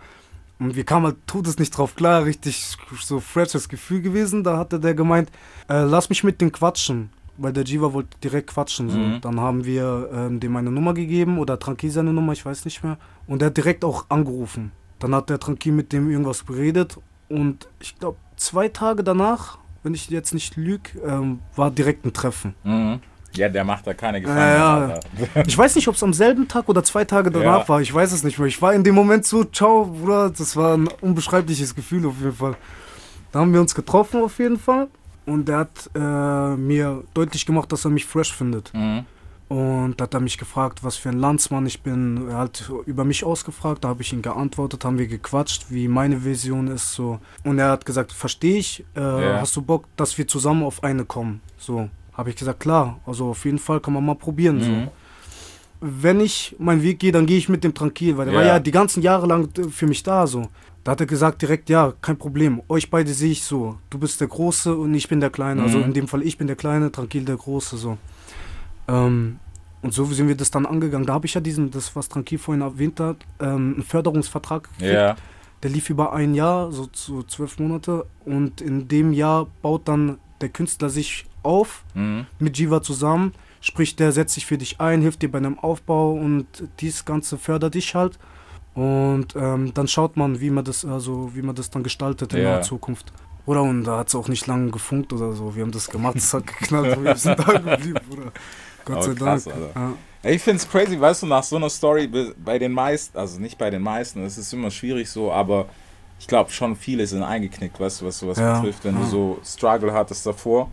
Und 0.60 0.76
wir 0.76 0.86
kamen 0.86 1.08
halt 1.08 1.18
todes 1.28 1.60
nicht 1.60 1.78
drauf 1.78 1.96
klar, 1.96 2.26
richtig 2.26 2.78
so 3.02 3.20
freshes 3.20 3.68
Gefühl 3.68 4.02
gewesen. 4.02 4.44
Da 4.44 4.58
hatte 4.58 4.80
der 4.80 4.94
gemeint, 4.94 5.30
äh, 5.70 5.84
lass 5.84 6.10
mich 6.10 6.24
mit 6.24 6.40
dem 6.42 6.52
quatschen. 6.52 7.10
Weil 7.38 7.52
der 7.52 7.66
Jiva 7.66 7.92
wollte 7.92 8.18
direkt 8.24 8.52
quatschen. 8.52 8.90
So. 8.90 8.98
Mhm. 8.98 9.22
Dann 9.22 9.42
haben 9.42 9.66
wir 9.66 10.10
ähm, 10.14 10.40
dem 10.40 10.56
eine 10.56 10.72
Nummer 10.72 10.94
gegeben 10.94 11.38
oder 11.38 11.60
Tranquil 11.60 11.92
seine 11.92 12.14
Nummer, 12.14 12.32
ich 12.32 12.46
weiß 12.46 12.64
nicht 12.64 12.84
mehr. 12.84 12.98
Und 13.28 13.42
der 13.42 13.48
hat 13.48 13.58
direkt 13.58 13.84
auch 13.84 14.06
angerufen. 14.08 14.72
Dann 15.00 15.14
hat 15.14 15.30
der 15.30 15.40
Tranquil 15.40 15.74
mit 15.74 15.92
dem 15.92 16.10
irgendwas 16.10 16.44
beredet. 16.44 16.98
Und 17.28 17.68
ich 17.82 18.00
glaube, 18.00 18.18
zwei 18.38 18.70
Tage 18.70 19.04
danach, 19.04 19.58
wenn 19.84 19.94
ich 19.94 20.10
jetzt 20.10 20.34
nicht 20.34 20.56
lüge, 20.56 20.98
ähm, 21.06 21.40
war 21.56 21.72
direkt 21.72 22.06
ein 22.06 22.14
Treffen. 22.14 22.56
Mhm. 22.64 23.02
Ja, 23.38 23.50
der 23.50 23.64
macht 23.64 23.86
da 23.88 23.94
keine 23.94 24.22
Gefangenen. 24.22 24.46
Ja, 24.56 24.88
ja. 24.90 25.44
Ich 25.48 25.58
weiß 25.58 25.76
nicht, 25.76 25.88
ob 25.88 25.96
es 25.96 26.04
am 26.04 26.14
selben 26.14 26.48
Tag 26.48 26.68
oder 26.70 26.84
zwei 26.84 27.06
Tage 27.06 27.32
danach 27.32 27.62
Ja. 27.64 27.70
war. 27.70 27.82
Ich 27.82 27.94
weiß 27.94 28.12
es 28.12 28.24
nicht 28.24 28.38
mehr. 28.40 28.48
Ich 28.48 28.62
war 28.62 28.74
in 28.74 28.84
dem 28.84 28.96
Moment 28.96 29.26
so, 29.26 29.44
ciao, 29.44 29.86
Bruder. 29.86 30.30
Das 30.30 30.56
war 30.56 30.76
ein 30.78 30.88
unbeschreibliches 31.02 31.76
Gefühl 31.76 32.06
auf 32.06 32.16
jeden 32.20 32.34
Fall. 32.34 32.56
Da 33.32 33.40
haben 33.40 33.54
wir 33.54 33.62
uns 33.62 33.76
getroffen 33.76 34.22
auf 34.24 34.38
jeden 34.40 34.58
Fall. 34.60 34.88
Und 35.26 35.50
er 35.50 35.58
hat 35.60 35.90
äh, 35.96 36.00
mir 36.56 37.04
deutlich 37.14 37.46
gemacht, 37.46 37.72
dass 37.72 37.84
er 37.86 37.92
mich 37.92 38.06
fresh 38.06 38.34
findet. 38.34 38.72
Mhm. 38.74 39.06
Und 39.48 40.02
hat 40.02 40.14
er 40.16 40.20
mich 40.22 40.38
gefragt, 40.40 40.84
was 40.84 40.96
für 40.96 41.10
ein 41.10 41.20
Landsmann 41.20 41.66
ich 41.68 41.82
bin. 41.84 42.30
Er 42.30 42.38
hat 42.40 42.72
über 42.88 43.04
mich 43.06 43.24
ausgefragt, 43.24 43.84
da 43.84 43.90
habe 43.90 44.02
ich 44.02 44.12
ihn 44.12 44.24
geantwortet, 44.24 44.84
haben 44.86 44.98
wir 44.98 45.06
gequatscht, 45.08 45.66
wie 45.70 45.88
meine 45.88 46.26
Vision 46.26 46.68
ist. 46.68 46.94
So. 46.94 47.20
Und 47.44 47.60
er 47.60 47.70
hat 47.70 47.86
gesagt, 47.86 48.12
verstehe 48.12 48.58
ich, 48.58 48.84
äh, 48.96 49.00
Ja. 49.02 49.42
hast 49.42 49.56
du 49.56 49.62
Bock, 49.62 49.86
dass 49.98 50.18
wir 50.18 50.28
zusammen 50.28 50.64
auf 50.64 50.84
eine 50.84 51.06
kommen? 51.06 51.42
So. 51.60 51.90
Habe 52.16 52.30
ich 52.30 52.36
gesagt, 52.36 52.60
klar, 52.62 53.00
also 53.06 53.30
auf 53.30 53.44
jeden 53.46 53.60
Fall 53.60 53.80
kann 53.80 53.94
man 53.94 54.06
mal 54.06 54.16
probieren. 54.16 54.58
Mhm. 54.58 54.62
So. 54.64 54.92
Wenn 55.82 56.20
ich 56.22 56.56
meinen 56.58 56.82
Weg 56.82 57.00
gehe, 57.00 57.12
dann 57.12 57.26
gehe 57.26 57.38
ich 57.38 57.50
mit 57.50 57.64
dem 57.64 57.74
Tranquil, 57.74 58.18
weil 58.18 58.26
der 58.26 58.34
Ja. 58.34 58.40
war 58.40 58.46
ja 58.48 58.60
die 58.60 58.72
ganzen 58.72 59.04
Jahre 59.04 59.28
lang 59.28 59.50
für 59.70 59.86
mich 59.88 60.02
da. 60.04 60.26
So. 60.26 60.48
Da 60.84 60.92
hat 60.92 61.00
er 61.02 61.06
gesagt 61.06 61.42
direkt, 61.42 61.70
ja, 61.70 61.94
kein 62.02 62.18
Problem. 62.18 62.62
Euch 62.70 62.90
beide 62.90 63.12
sehe 63.14 63.32
ich 63.32 63.44
so. 63.44 63.78
Du 63.90 63.98
bist 64.00 64.22
der 64.22 64.28
Große 64.28 64.76
und 64.76 64.94
ich 64.94 65.10
bin 65.10 65.20
der 65.20 65.30
Kleine. 65.30 65.64
Also 65.64 65.80
Mhm. 65.80 65.84
in 65.86 65.94
dem 65.94 66.08
Fall 66.08 66.22
ich 66.22 66.38
bin 66.38 66.48
der 66.48 66.56
Kleine, 66.56 66.92
Tranquil 66.92 67.26
der 67.26 67.36
Große. 67.38 67.76
So. 67.78 67.98
Ähm, 68.88 69.40
und 69.82 69.94
so 69.94 70.06
sind 70.06 70.28
wir 70.28 70.36
das 70.36 70.50
dann 70.52 70.66
angegangen. 70.66 71.06
Da 71.06 71.14
habe 71.14 71.26
ich 71.26 71.34
ja 71.34 71.42
diesen, 71.42 71.70
das 71.72 71.96
was 71.96 72.08
Tranquil 72.08 72.38
vorhin 72.40 72.62
erwähnt 72.62 73.00
hat, 73.00 73.18
ähm, 73.40 73.74
einen 73.76 73.84
Förderungsvertrag 73.84 74.70
gekriegt. 74.74 74.94
Ja. 74.94 75.16
Der 75.64 75.70
lief 75.72 75.90
über 75.90 76.14
ein 76.14 76.34
Jahr, 76.36 76.72
so 76.72 76.86
zu 76.88 77.24
zwölf 77.24 77.60
Monate. 77.60 78.06
Und 78.26 78.62
in 78.62 78.88
dem 78.88 79.12
Jahr 79.14 79.48
baut 79.62 79.88
dann 79.88 80.18
der 80.42 80.50
Künstler 80.50 80.90
sich 80.90 81.26
auf 81.46 81.84
Mhm. 81.94 82.26
mit 82.40 82.58
Jiva 82.58 82.82
zusammen. 82.82 83.34
Sprich, 83.62 83.96
der 83.96 84.12
setzt 84.12 84.34
sich 84.36 84.46
für 84.46 84.58
dich 84.58 84.80
ein, 84.80 85.02
hilft 85.02 85.22
dir 85.22 85.32
bei 85.32 85.38
einem 85.40 85.58
Aufbau 85.58 86.12
und 86.14 86.46
dies 86.82 87.06
Ganze 87.06 87.38
fördert 87.38 87.74
dich 87.76 87.96
halt. 87.96 88.20
Und 88.74 89.36
ähm, 89.36 89.74
dann 89.74 89.88
schaut 89.88 90.18
man, 90.18 90.40
wie 90.42 90.50
man 90.50 90.66
das, 90.66 90.84
also 90.86 91.32
wie 91.34 91.42
man 91.42 91.56
das 91.56 91.70
dann 91.70 91.82
gestaltet 91.84 92.34
in 92.34 92.44
Ja. 92.44 92.56
der 92.56 92.62
Zukunft. 92.62 93.14
Oder 93.46 93.62
und 93.62 93.84
da 93.86 94.00
hat 94.00 94.10
es 94.10 94.16
auch 94.16 94.28
nicht 94.28 94.48
lange 94.48 94.72
gefunkt 94.72 95.14
oder 95.14 95.32
so. 95.34 95.56
Wir 95.56 95.64
haben 95.64 95.72
das 95.72 95.88
gemacht, 95.90 96.18
es 96.18 96.34
hat 96.34 96.46
geknallt 96.48 97.02
wir 97.02 97.16
sind 97.16 97.40
da 97.40 97.44
geblieben, 97.60 98.00
Bruder. 98.10 98.32
Gott 98.84 99.04
sei 99.04 99.14
krass, 99.14 99.46
Dank. 99.46 99.58
Ja. 99.76 99.94
Ich 100.30 100.42
finde 100.42 100.58
es 100.58 100.70
crazy, 100.70 101.00
weißt 101.00 101.24
du, 101.24 101.28
nach 101.28 101.44
so 101.44 101.56
einer 101.56 101.70
Story 101.70 102.08
be- 102.08 102.36
bei 102.44 102.58
den 102.60 102.72
meisten, 102.72 103.18
also 103.18 103.40
nicht 103.40 103.58
bei 103.58 103.70
den 103.70 103.82
meisten, 103.84 104.24
es 104.24 104.38
ist 104.38 104.52
immer 104.54 104.70
schwierig 104.72 105.10
so, 105.10 105.32
aber 105.32 105.68
ich 106.20 106.28
glaube 106.28 106.52
schon 106.52 106.76
viele 106.76 107.06
sind 107.08 107.24
eingeknickt, 107.24 107.80
weißt 107.80 108.02
du, 108.02 108.08
was 108.08 108.20
sowas 108.20 108.38
Ja, 108.40 108.60
betrifft, 108.60 108.84
wenn 108.84 108.96
du 108.96 109.02
ja. 109.02 109.08
so 109.08 109.40
Struggle 109.44 109.94
hattest 109.94 110.26
davor. 110.26 110.70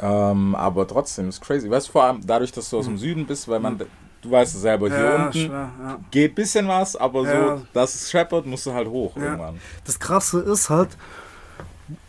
Ähm, 0.00 0.54
aber 0.54 0.86
trotzdem 0.86 1.28
ist 1.28 1.40
crazy, 1.40 1.70
weißt 1.70 1.88
du, 1.88 1.92
vor 1.92 2.04
allem 2.04 2.20
dadurch, 2.26 2.52
dass 2.52 2.70
du 2.70 2.78
aus 2.78 2.86
dem 2.86 2.96
Süden 2.96 3.26
bist, 3.26 3.46
weil 3.48 3.60
man, 3.60 3.78
du 4.22 4.30
weißt 4.30 4.54
es 4.54 4.60
selber, 4.62 4.88
hier 4.88 4.98
Ja, 4.98 5.14
unten 5.26 5.32
schwer, 5.46 5.70
ja. 5.82 5.98
geht 6.10 6.34
bisschen 6.34 6.66
was, 6.68 6.96
aber 6.96 7.24
Ja. 7.24 7.56
so, 7.58 7.62
dass 7.74 7.94
es 7.94 8.10
scheppert, 8.10 8.46
musst 8.46 8.64
du 8.66 8.72
halt 8.72 8.88
hoch 8.88 9.14
Ja. 9.16 9.24
irgendwann. 9.24 9.60
Das 9.84 9.98
Krasse 10.00 10.40
ist 10.40 10.70
halt, 10.70 10.96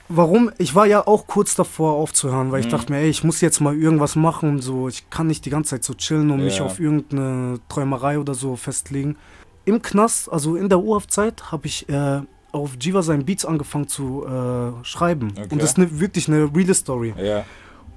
warum, 0.08 0.52
ich 0.58 0.76
war 0.76 0.86
ja 0.86 1.06
auch 1.08 1.28
kurz 1.28 1.56
davor 1.56 1.94
aufzuhören, 1.94 2.52
weil 2.52 2.62
ich 2.62 2.68
Mhm. 2.68 2.72
dachte 2.72 2.92
mir, 2.94 3.00
ey, 3.00 3.10
ich 3.10 3.24
muss 3.24 3.42
jetzt 3.42 3.60
mal 3.62 3.76
irgendwas 3.76 4.16
machen 4.16 4.50
und 4.50 4.62
so. 4.62 4.88
Ich 4.88 5.10
kann 5.10 5.28
nicht 5.28 5.46
die 5.46 5.50
ganze 5.50 5.72
Zeit 5.72 5.84
so 5.84 5.94
chillen 5.94 6.32
und 6.32 6.44
mich 6.44 6.62
auf 6.62 6.80
irgendeine 6.80 7.60
Träumerei 7.70 8.20
oder 8.20 8.34
so 8.34 8.56
festlegen. 8.56 9.18
Im 9.66 9.82
Knast, 9.82 10.32
also 10.32 10.56
in 10.56 10.70
der 10.70 10.80
U-Haft-Zeit, 10.80 11.52
habe 11.52 11.68
ich 11.68 11.88
äh, 11.88 12.22
auf 12.52 12.72
Jiva 12.80 13.02
seinen 13.02 13.26
Beats 13.26 13.46
angefangen 13.46 13.88
zu 13.88 14.26
äh, 14.26 14.84
schreiben. 14.84 15.32
Okay. 15.38 15.48
Und 15.52 15.62
das 15.62 15.72
ist 15.72 15.78
ne, 15.78 16.00
wirklich 16.00 16.28
eine 16.28 16.50
reale 16.54 16.74
Story. 16.74 17.14
Ja, 17.18 17.46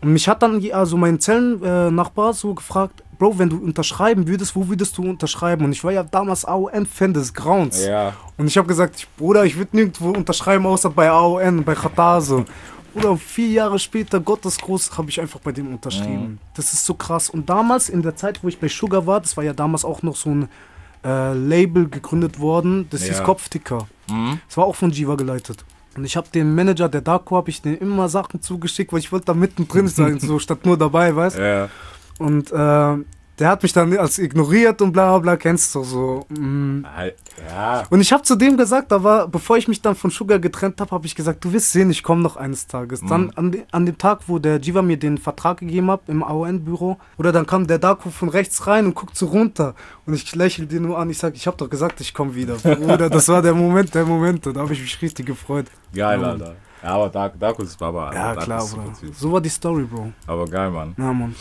Und 0.02 0.12
mich 0.12 0.28
hat 0.28 0.42
dann 0.42 0.62
also 0.72 0.96
mein 0.96 1.18
Zellennachbar 1.18 2.30
äh, 2.30 2.34
so 2.34 2.54
gefragt, 2.54 3.02
Bro, 3.18 3.38
wenn 3.38 3.48
du 3.48 3.58
unterschreiben 3.58 4.26
würdest, 4.26 4.56
wo 4.56 4.68
würdest 4.68 4.98
du 4.98 5.08
unterschreiben? 5.08 5.64
Und 5.64 5.72
ich 5.72 5.82
war 5.84 5.92
ja 5.92 6.02
damals 6.02 6.44
AON-Fan 6.44 7.14
des 7.14 7.32
Grauens. 7.32 7.84
ja, 7.84 8.12
Und 8.36 8.46
ich 8.48 8.58
habe 8.58 8.66
gesagt, 8.66 9.06
Bruder, 9.16 9.44
ich 9.44 9.56
würde 9.56 9.76
nirgendwo 9.76 10.10
unterschreiben, 10.10 10.66
außer 10.66 10.90
bei 10.90 11.08
AON, 11.08 11.64
bei 11.64 11.74
Khatase. 11.74 12.44
Oder 12.94 13.16
vier 13.16 13.48
Jahre 13.48 13.78
später, 13.78 14.20
Gottes 14.20 14.58
groß, 14.58 14.96
habe 14.96 15.10
ich 15.10 15.20
einfach 15.20 15.40
bei 15.40 15.52
dem 15.52 15.68
unterschrieben. 15.72 16.38
Das 16.54 16.72
ist 16.72 16.84
so 16.84 16.94
krass. 16.94 17.28
Und 17.30 17.48
damals, 17.48 17.88
in 17.88 18.02
der 18.02 18.14
Zeit, 18.14 18.42
wo 18.42 18.48
ich 18.48 18.58
bei 18.58 18.68
Sugar 18.68 19.06
war, 19.06 19.20
das 19.20 19.36
war 19.36 19.44
ja 19.44 19.52
damals 19.52 19.84
auch 19.84 20.02
noch 20.02 20.16
so 20.16 20.30
ein 20.30 20.48
äh, 21.04 21.34
Label 21.34 21.88
gegründet 21.88 22.38
worden, 22.38 22.86
das 22.90 23.02
hieß 23.02 23.18
Ja. 23.18 23.24
Kopfticker. 23.24 23.86
Mhm. 24.08 24.38
Das 24.46 24.56
war 24.56 24.64
auch 24.64 24.76
von 24.76 24.90
Jiva 24.90 25.16
geleitet. 25.16 25.64
Und 25.96 26.04
ich 26.04 26.16
habe 26.16 26.28
dem 26.34 26.54
Manager 26.54 26.88
der 26.88 27.00
Darko, 27.00 27.36
habe 27.36 27.50
ich 27.50 27.62
den 27.62 27.76
immer 27.76 28.08
Sachen 28.08 28.40
zugeschickt, 28.40 28.92
weil 28.92 29.00
ich 29.00 29.12
wollte 29.12 29.26
da 29.26 29.34
mittendrin 29.34 29.88
sein, 29.88 30.18
so 30.20 30.38
statt 30.38 30.64
nur 30.64 30.76
dabei, 30.76 31.14
weißt 31.14 31.38
Ja. 31.38 31.68
Und 32.18 32.52
äh, 32.52 33.04
der 33.38 33.48
hat 33.48 33.62
mich 33.62 33.72
dann 33.72 33.96
als 33.98 34.18
ignoriert 34.18 34.80
und 34.80 34.92
bla 34.92 35.10
bla 35.10 35.18
bla, 35.18 35.36
kennst 35.36 35.74
du 35.74 35.82
so. 35.82 36.26
Mm. 36.28 36.84
Ja. 37.48 37.82
Und 37.90 38.00
ich 38.00 38.12
habe 38.12 38.22
zu 38.22 38.36
dem 38.36 38.56
gesagt, 38.56 38.92
aber 38.92 39.26
bevor 39.26 39.56
ich 39.56 39.66
mich 39.66 39.82
dann 39.82 39.96
von 39.96 40.10
Sugar 40.10 40.38
getrennt 40.38 40.80
habe, 40.80 40.90
habe 40.92 41.06
ich 41.06 41.14
gesagt, 41.14 41.44
du 41.44 41.52
wirst 41.52 41.72
sehen, 41.72 41.90
ich 41.90 42.02
komme 42.02 42.22
noch 42.22 42.36
eines 42.36 42.66
Tages. 42.66 43.00
Dann 43.00 43.30
an, 43.30 43.50
de, 43.50 43.64
an 43.72 43.86
dem 43.86 43.98
Tag, 43.98 44.20
wo 44.28 44.38
der 44.38 44.60
Jiva 44.60 44.82
mir 44.82 44.96
den 44.96 45.18
Vertrag 45.18 45.58
gegeben 45.58 45.90
hat 45.90 46.02
im 46.06 46.22
AON-Büro, 46.22 46.96
oder 47.18 47.32
dann 47.32 47.46
kam 47.46 47.66
der 47.66 47.78
Darko 47.78 48.10
von 48.10 48.28
rechts 48.28 48.66
rein 48.66 48.86
und 48.86 48.94
guckt 48.94 49.16
so 49.16 49.26
runter. 49.26 49.74
Und 50.06 50.14
ich 50.14 50.34
lächle 50.34 50.66
den 50.66 50.82
nur 50.84 50.98
an, 50.98 51.10
ich 51.10 51.18
sage, 51.18 51.34
ich 51.34 51.46
habe 51.46 51.56
doch 51.56 51.68
gesagt, 51.68 52.00
ich 52.00 52.14
komme 52.14 52.34
wieder. 52.34 52.54
Bruder, 52.54 53.10
das 53.10 53.28
war 53.28 53.42
der 53.42 53.54
Moment 53.54 53.94
der 53.94 54.04
Momente, 54.04 54.52
da 54.52 54.60
habe 54.60 54.72
ich 54.72 54.80
mich 54.80 55.02
richtig 55.02 55.26
gefreut. 55.26 55.66
Geil, 55.92 56.20
Ja, 56.20 56.28
Alter. 56.28 56.54
Ja, 56.82 56.90
aber 56.90 57.08
Dark, 57.08 57.40
Darkus 57.40 57.68
ist 57.68 57.78
Baba. 57.78 58.08
Alter. 58.08 58.18
Ja, 58.18 58.34
Dark 58.34 58.44
klar, 58.44 58.66
Bruder. 58.66 59.12
So 59.12 59.32
war 59.32 59.40
die 59.40 59.48
Story, 59.48 59.84
Bro. 59.84 60.12
Aber 60.26 60.44
geil, 60.44 60.70
Mann. 60.70 60.94
Ja, 60.98 61.12
Mann. 61.12 61.34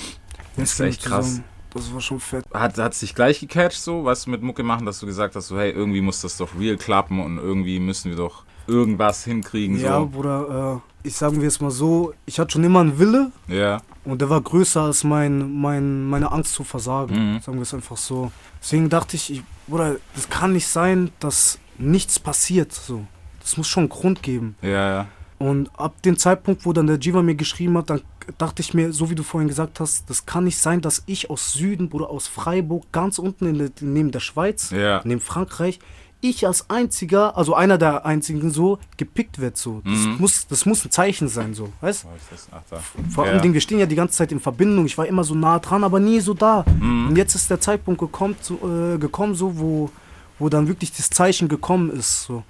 Das 0.55 0.71
ist 0.71 0.79
echt 0.79 1.03
krass. 1.03 1.25
zusammen. 1.25 1.52
Das 1.73 1.93
war 1.93 2.01
schon 2.01 2.19
fett. 2.19 2.45
Hat 2.53 2.77
es 2.77 2.99
dich 2.99 3.15
gleich 3.15 3.39
gecatcht, 3.39 3.79
so, 3.81 4.05
was 4.05 4.27
mit 4.27 4.41
Mucke 4.41 4.63
machen, 4.63 4.85
dass 4.85 4.99
du 4.99 5.05
gesagt 5.05 5.35
hast, 5.35 5.47
so, 5.47 5.57
hey, 5.57 5.71
irgendwie 5.71 6.01
muss 6.01 6.21
das 6.21 6.37
doch 6.37 6.49
real 6.59 6.77
klappen 6.77 7.19
und 7.19 7.37
irgendwie 7.37 7.79
müssen 7.79 8.11
wir 8.11 8.17
doch 8.17 8.43
irgendwas 8.67 9.23
hinkriegen, 9.23 9.77
Ja, 9.79 9.99
so. 9.99 10.05
Bruder, 10.07 10.81
äh, 11.03 11.07
ich 11.07 11.15
sagen 11.15 11.41
wir 11.41 11.47
es 11.47 11.59
mal 11.59 11.71
so, 11.71 12.13
ich 12.25 12.39
hatte 12.39 12.51
schon 12.53 12.63
immer 12.63 12.79
einen 12.81 12.97
Wille, 12.97 13.31
Ja. 13.47 13.81
Und 14.05 14.19
der 14.21 14.29
war 14.29 14.41
größer 14.41 14.81
als 14.81 15.03
mein, 15.05 15.61
mein, 15.61 16.09
meine 16.09 16.29
Angst 16.31 16.53
zu 16.53 16.65
versagen. 16.65 17.35
Mhm. 17.35 17.39
Sagen 17.41 17.57
wir 17.57 17.61
es 17.63 17.73
einfach 17.73 17.95
so. 17.95 18.31
Deswegen 18.61 18.89
dachte 18.89 19.15
ich, 19.15 19.31
ich, 19.31 19.43
Bruder, 19.65 19.95
das 20.13 20.29
kann 20.29 20.51
nicht 20.51 20.67
sein, 20.67 21.09
dass 21.21 21.57
nichts 21.77 22.19
passiert. 22.19 22.73
So. 22.73 23.05
Das 23.41 23.55
muss 23.55 23.67
schon 23.67 23.83
einen 23.83 23.89
Grund 23.89 24.21
geben. 24.21 24.55
Ja, 24.61 24.89
ja. 24.89 25.07
Und 25.43 25.69
ab 25.77 26.01
dem 26.03 26.17
Zeitpunkt, 26.17 26.65
wo 26.65 26.71
dann 26.73 26.87
der 26.87 26.97
Jiva 26.99 27.21
mir 27.21 27.35
geschrieben 27.35 27.77
hat, 27.77 27.89
dann 27.89 28.01
dachte 28.37 28.61
ich 28.61 28.73
mir, 28.73 28.93
so 28.93 29.09
wie 29.09 29.15
du 29.15 29.23
vorhin 29.23 29.49
gesagt 29.49 29.79
hast, 29.81 30.09
das 30.09 30.25
kann 30.25 30.45
nicht 30.45 30.57
sein, 30.57 30.79
dass 30.79 31.03
ich 31.05 31.29
aus 31.29 31.51
Süden, 31.51 31.89
Bruder, 31.89 32.09
aus 32.09 32.27
Freiburg, 32.27 32.89
ganz 32.93 33.19
unten 33.19 33.47
in 33.47 33.57
der, 33.57 33.69
neben 33.81 34.11
der 34.11 34.21
Schweiz, 34.21 34.71
Ja. 34.71 35.01
neben 35.03 35.19
Frankreich, 35.19 35.79
ich 36.21 36.47
als 36.47 36.69
einziger, 36.69 37.35
also 37.35 37.53
einer 37.53 37.77
der 37.77 38.05
einzigen 38.05 38.49
so, 38.51 38.79
gepickt 38.95 39.39
wird 39.39 39.57
so. 39.57 39.81
Das, 39.83 39.93
Mhm. 40.05 40.15
muss, 40.19 40.47
das 40.47 40.65
muss 40.65 40.85
ein 40.85 40.91
Zeichen 40.91 41.27
sein, 41.27 41.53
so, 41.53 41.73
weißt 41.81 42.05
da. 42.69 42.79
vor 43.09 43.25
ja. 43.25 43.31
allem, 43.33 43.41
Dingen, 43.41 43.53
wir 43.53 43.59
stehen 43.59 43.79
ja 43.79 43.85
die 43.85 43.95
ganze 43.95 44.15
Zeit 44.19 44.31
in 44.31 44.39
Verbindung. 44.39 44.85
Ich 44.85 44.97
war 44.97 45.05
immer 45.05 45.25
so 45.25 45.35
nah 45.35 45.59
dran, 45.59 45.83
aber 45.83 45.99
nie 45.99 46.21
so 46.21 46.33
da. 46.33 46.63
Mhm. 46.79 47.07
Und 47.09 47.17
jetzt 47.17 47.35
ist 47.35 47.49
der 47.49 47.59
Zeitpunkt 47.59 47.99
gekommen, 47.99 48.37
so, 48.39 48.53
äh, 48.63 48.97
gekommen 48.97 49.35
so, 49.35 49.59
wo, 49.59 49.89
wo 50.39 50.47
dann 50.47 50.69
wirklich 50.69 50.93
das 50.93 51.09
Zeichen 51.09 51.49
gekommen 51.49 51.91
ist. 51.91 52.23
So. 52.23 52.43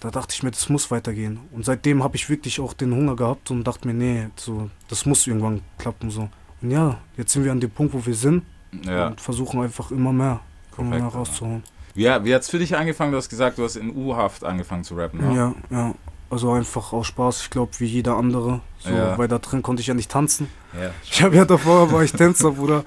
Da 0.00 0.10
dachte 0.10 0.32
ich 0.34 0.42
mir, 0.42 0.50
das 0.52 0.68
muss 0.68 0.90
weitergehen. 0.90 1.40
Und 1.52 1.64
seitdem 1.64 2.02
habe 2.04 2.14
ich 2.16 2.28
wirklich 2.30 2.60
auch 2.60 2.72
den 2.72 2.94
Hunger 2.94 3.16
gehabt 3.16 3.50
und 3.50 3.64
dachte 3.64 3.88
mir, 3.88 3.94
nee, 3.94 4.28
so, 4.36 4.70
das 4.88 5.06
muss 5.06 5.26
irgendwann 5.26 5.60
klappen. 5.76 6.10
So. 6.10 6.28
Und 6.62 6.70
ja, 6.70 6.98
jetzt 7.16 7.32
sind 7.32 7.44
wir 7.44 7.50
an 7.52 7.60
dem 7.60 7.70
Punkt, 7.70 7.92
wo 7.94 8.04
wir 8.06 8.14
sind 8.14 8.44
Ja. 8.84 9.08
und 9.08 9.20
versuchen 9.20 9.60
einfach 9.60 9.90
immer 9.90 10.12
mehr, 10.12 10.40
immer 10.76 10.90
mehr 10.90 11.04
rauszuholen. 11.06 11.64
Wie, 11.94 12.04
wie 12.04 12.34
hat's 12.34 12.48
für 12.48 12.60
dich 12.60 12.76
angefangen? 12.76 13.10
Du 13.10 13.18
hast 13.18 13.28
gesagt, 13.28 13.58
du 13.58 13.64
hast 13.64 13.74
in 13.76 13.94
U-Haft 13.96 14.44
angefangen 14.44 14.84
zu 14.84 14.94
rappen, 14.94 15.18
ne? 15.20 15.34
Ja, 15.34 15.54
ja. 15.70 15.94
Also 16.30 16.52
einfach 16.52 16.92
aus 16.92 17.06
Spaß, 17.08 17.42
ich 17.42 17.50
glaube, 17.50 17.72
wie 17.78 17.86
jeder 17.86 18.14
andere. 18.16 18.60
So, 18.78 18.90
Ja. 18.90 19.16
Weil 19.18 19.26
da 19.28 19.38
drin 19.38 19.62
konnte 19.62 19.80
ich 19.80 19.86
ja 19.88 19.94
nicht 19.94 20.10
tanzen. 20.10 20.48
Ja. 20.74 20.90
Ich 21.10 21.22
habe 21.22 21.34
ja 21.34 21.44
davor 21.44 21.90
war 21.90 22.04
ich 22.04 22.12
Tänzer, 22.12 22.52
Bruder. 22.52 22.84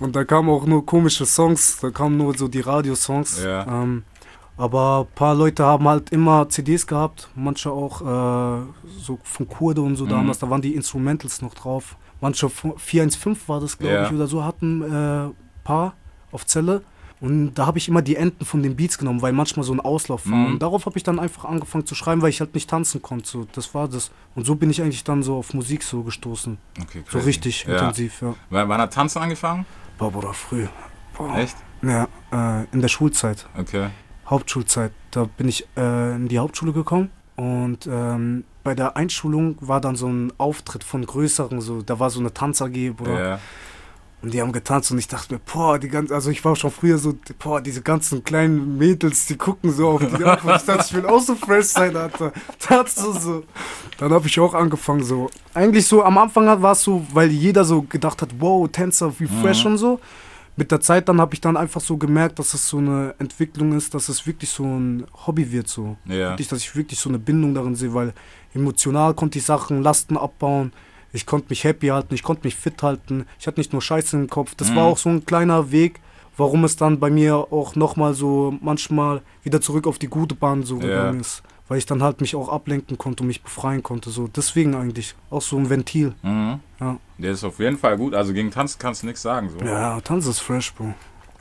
Und 0.00 0.16
da 0.16 0.24
kamen 0.24 0.48
auch 0.48 0.64
nur 0.64 0.84
komische 0.86 1.26
Songs, 1.26 1.78
da 1.80 1.90
kamen 1.90 2.16
nur 2.16 2.36
so 2.36 2.48
die 2.48 2.60
Radiosongs. 2.60 3.42
Ja. 3.44 3.66
Ähm, 3.82 4.04
aber 4.58 5.06
ein 5.08 5.14
paar 5.14 5.34
Leute 5.34 5.64
haben 5.64 5.88
halt 5.88 6.10
immer 6.10 6.48
CDs 6.48 6.86
gehabt, 6.86 7.28
manche 7.34 7.70
auch 7.70 8.00
äh, 8.02 8.62
so 9.00 9.18
von 9.22 9.48
Kurde 9.48 9.80
und 9.80 9.96
so 9.96 10.04
Mhm. 10.04 10.10
damals, 10.10 10.38
da 10.40 10.50
waren 10.50 10.60
die 10.62 10.74
Instrumentals 10.74 11.40
noch 11.40 11.54
drauf. 11.54 11.96
Manche 12.20 12.48
von 12.50 12.76
415 12.76 13.48
war 13.48 13.60
das, 13.60 13.78
glaube 13.78 13.94
Ja. 13.94 14.06
ich, 14.06 14.12
oder 14.12 14.26
so, 14.26 14.44
hatten 14.44 14.82
äh, 14.82 15.30
paar 15.64 15.94
auf 16.32 16.44
Zelle. 16.46 16.82
Und 17.20 17.54
da 17.54 17.66
habe 17.66 17.78
ich 17.78 17.88
immer 17.88 18.00
die 18.00 18.14
Enden 18.14 18.44
von 18.44 18.62
den 18.62 18.76
Beats 18.76 18.96
genommen, 18.96 19.22
weil 19.22 19.32
manchmal 19.32 19.64
so 19.64 19.72
ein 19.72 19.80
Auslauf 19.80 20.28
war. 20.30 20.36
Mhm. 20.36 20.46
Und 20.52 20.58
darauf 20.62 20.86
habe 20.86 20.96
ich 20.96 21.02
dann 21.02 21.18
einfach 21.18 21.44
angefangen 21.46 21.84
zu 21.84 21.96
schreiben, 21.96 22.22
weil 22.22 22.30
ich 22.30 22.38
halt 22.40 22.54
nicht 22.54 22.70
tanzen 22.70 23.02
konnte. 23.02 23.26
So, 23.28 23.46
das 23.52 23.74
war 23.74 23.88
das. 23.88 24.12
Und 24.36 24.46
so 24.46 24.54
bin 24.54 24.70
ich 24.70 24.80
eigentlich 24.82 25.02
dann 25.02 25.24
so 25.24 25.36
auf 25.36 25.52
Musik 25.52 25.82
so 25.82 26.02
gestoßen. 26.04 26.58
Okay, 26.80 27.02
So 27.08 27.18
richtig 27.18 27.64
ja. 27.64 27.72
intensiv, 27.74 28.22
ja. 28.22 28.34
Wann, 28.50 28.68
wann 28.68 28.80
hat 28.80 28.92
Tanzen 28.92 29.20
angefangen? 29.20 29.66
Boah, 29.98 30.12
Bruder, 30.12 30.32
früh. 30.32 30.66
Boah. 31.16 31.36
Echt? 31.36 31.56
Ja, 31.82 32.06
äh, 32.32 32.64
in 32.72 32.80
der 32.80 32.88
Schulzeit, 32.88 33.46
Okay. 33.58 33.88
Hauptschulzeit. 34.28 34.92
Da 35.10 35.24
bin 35.24 35.48
ich 35.48 35.66
äh, 35.76 36.14
in 36.14 36.28
die 36.28 36.38
Hauptschule 36.38 36.72
gekommen 36.72 37.10
und 37.36 37.88
ähm, 37.90 38.44
bei 38.64 38.74
der 38.74 38.96
Einschulung 38.96 39.56
war 39.60 39.80
dann 39.80 39.96
so 39.96 40.08
ein 40.08 40.32
Auftritt 40.38 40.84
von 40.84 41.06
größeren, 41.06 41.60
so, 41.60 41.82
da 41.82 41.98
war 41.98 42.10
so 42.10 42.20
eine 42.20 42.34
Tanz-AG, 42.34 42.90
Bruder. 42.96 43.28
Ja. 43.30 43.40
Und 44.20 44.34
die 44.34 44.42
haben 44.42 44.50
getanzt 44.50 44.90
und 44.90 44.98
ich 44.98 45.06
dachte 45.06 45.34
mir, 45.34 45.40
boah, 45.40 45.78
die 45.78 45.88
ganzen, 45.88 46.12
also 46.12 46.30
ich 46.30 46.44
war 46.44 46.56
schon 46.56 46.72
früher 46.72 46.98
so, 46.98 47.14
boah, 47.38 47.60
diese 47.60 47.82
ganzen 47.82 48.24
kleinen 48.24 48.76
Mädels, 48.76 49.26
die 49.26 49.36
gucken 49.36 49.70
so 49.70 49.90
auf 49.90 50.02
die 50.04 50.24
ab. 50.24 50.40
Ich 50.44 50.64
dachte, 50.64 50.84
ich 50.84 50.92
will 50.92 51.06
auch 51.06 51.20
so 51.20 51.36
fresh 51.36 51.66
sein, 51.66 51.94
Alter. 51.94 52.32
Tanzt 52.58 52.98
so, 52.98 53.12
so. 53.12 53.44
Dann 53.98 54.12
habe 54.12 54.26
ich 54.26 54.40
auch 54.40 54.54
angefangen 54.54 55.04
so. 55.04 55.30
Eigentlich 55.54 55.86
so, 55.86 56.02
am 56.02 56.18
Anfang 56.18 56.46
war 56.60 56.72
es 56.72 56.82
so, 56.82 57.06
weil 57.12 57.30
jeder 57.30 57.64
so 57.64 57.82
gedacht 57.82 58.20
hat, 58.20 58.30
wow, 58.40 58.68
Tänzer, 58.68 59.12
wie 59.20 59.26
fresh 59.26 59.64
und 59.64 59.78
so. 59.78 60.00
Mit 60.58 60.72
der 60.72 60.80
Zeit 60.80 61.08
dann 61.08 61.20
habe 61.20 61.34
ich 61.34 61.40
dann 61.40 61.56
einfach 61.56 61.80
so 61.80 61.96
gemerkt, 61.98 62.40
dass 62.40 62.52
es 62.52 62.68
so 62.68 62.78
eine 62.78 63.14
Entwicklung 63.20 63.76
ist, 63.76 63.94
dass 63.94 64.08
es 64.08 64.26
wirklich 64.26 64.50
so 64.50 64.64
ein 64.64 65.06
Hobby 65.24 65.52
wird 65.52 65.68
so. 65.68 65.96
Ja. 66.04 66.30
Wirklich, 66.30 66.48
dass 66.48 66.58
ich 66.58 66.74
wirklich 66.74 66.98
so 66.98 67.08
eine 67.08 67.20
Bindung 67.20 67.54
darin 67.54 67.76
sehe, 67.76 67.94
weil 67.94 68.12
emotional 68.54 69.14
konnte 69.14 69.38
ich 69.38 69.44
Sachen, 69.44 69.82
Lasten 69.84 70.16
abbauen. 70.16 70.72
Ich 71.12 71.26
konnte 71.26 71.46
mich 71.50 71.62
happy 71.62 71.86
halten, 71.86 72.12
ich 72.12 72.24
konnte 72.24 72.44
mich 72.44 72.56
fit 72.56 72.82
halten. 72.82 73.24
Ich 73.38 73.46
hatte 73.46 73.60
nicht 73.60 73.72
nur 73.72 73.80
Scheiße 73.80 74.16
im 74.16 74.28
Kopf. 74.28 74.56
Das 74.56 74.70
Mhm. 74.72 74.76
war 74.76 74.84
auch 74.86 74.98
so 74.98 75.08
ein 75.10 75.24
kleiner 75.24 75.70
Weg, 75.70 76.00
warum 76.36 76.64
es 76.64 76.74
dann 76.76 76.98
bei 76.98 77.08
mir 77.08 77.36
auch 77.36 77.76
nochmal 77.76 78.12
so 78.14 78.52
manchmal 78.60 79.22
wieder 79.44 79.60
zurück 79.60 79.86
auf 79.86 80.00
die 80.00 80.08
gute 80.08 80.34
Bahn 80.34 80.64
so 80.64 80.80
Ja. 80.80 80.86
gegangen 80.88 81.20
ist. 81.20 81.44
Weil 81.68 81.78
ich 81.78 81.86
dann 81.86 82.02
halt 82.02 82.20
mich 82.22 82.34
auch 82.34 82.48
ablenken 82.48 82.96
konnte 82.96 83.22
und 83.22 83.26
mich 83.26 83.42
befreien 83.42 83.82
konnte. 83.82 84.08
So 84.10 84.26
deswegen 84.26 84.74
eigentlich 84.74 85.14
auch 85.30 85.42
so 85.42 85.58
ein 85.58 85.68
Ventil. 85.68 86.14
Mhm. 86.22 86.60
Ja, 86.80 86.96
Der 87.18 87.32
ist 87.32 87.44
auf 87.44 87.58
jeden 87.58 87.76
Fall 87.76 87.96
gut. 87.98 88.14
Also 88.14 88.32
gegen 88.32 88.50
Tanzen 88.50 88.78
kannst 88.78 89.02
du 89.02 89.06
nichts 89.06 89.20
sagen. 89.22 89.50
So. 89.50 89.64
ja 89.64 90.00
Tanz 90.00 90.26
ist 90.26 90.40
fresh, 90.40 90.72
Bro. 90.74 90.94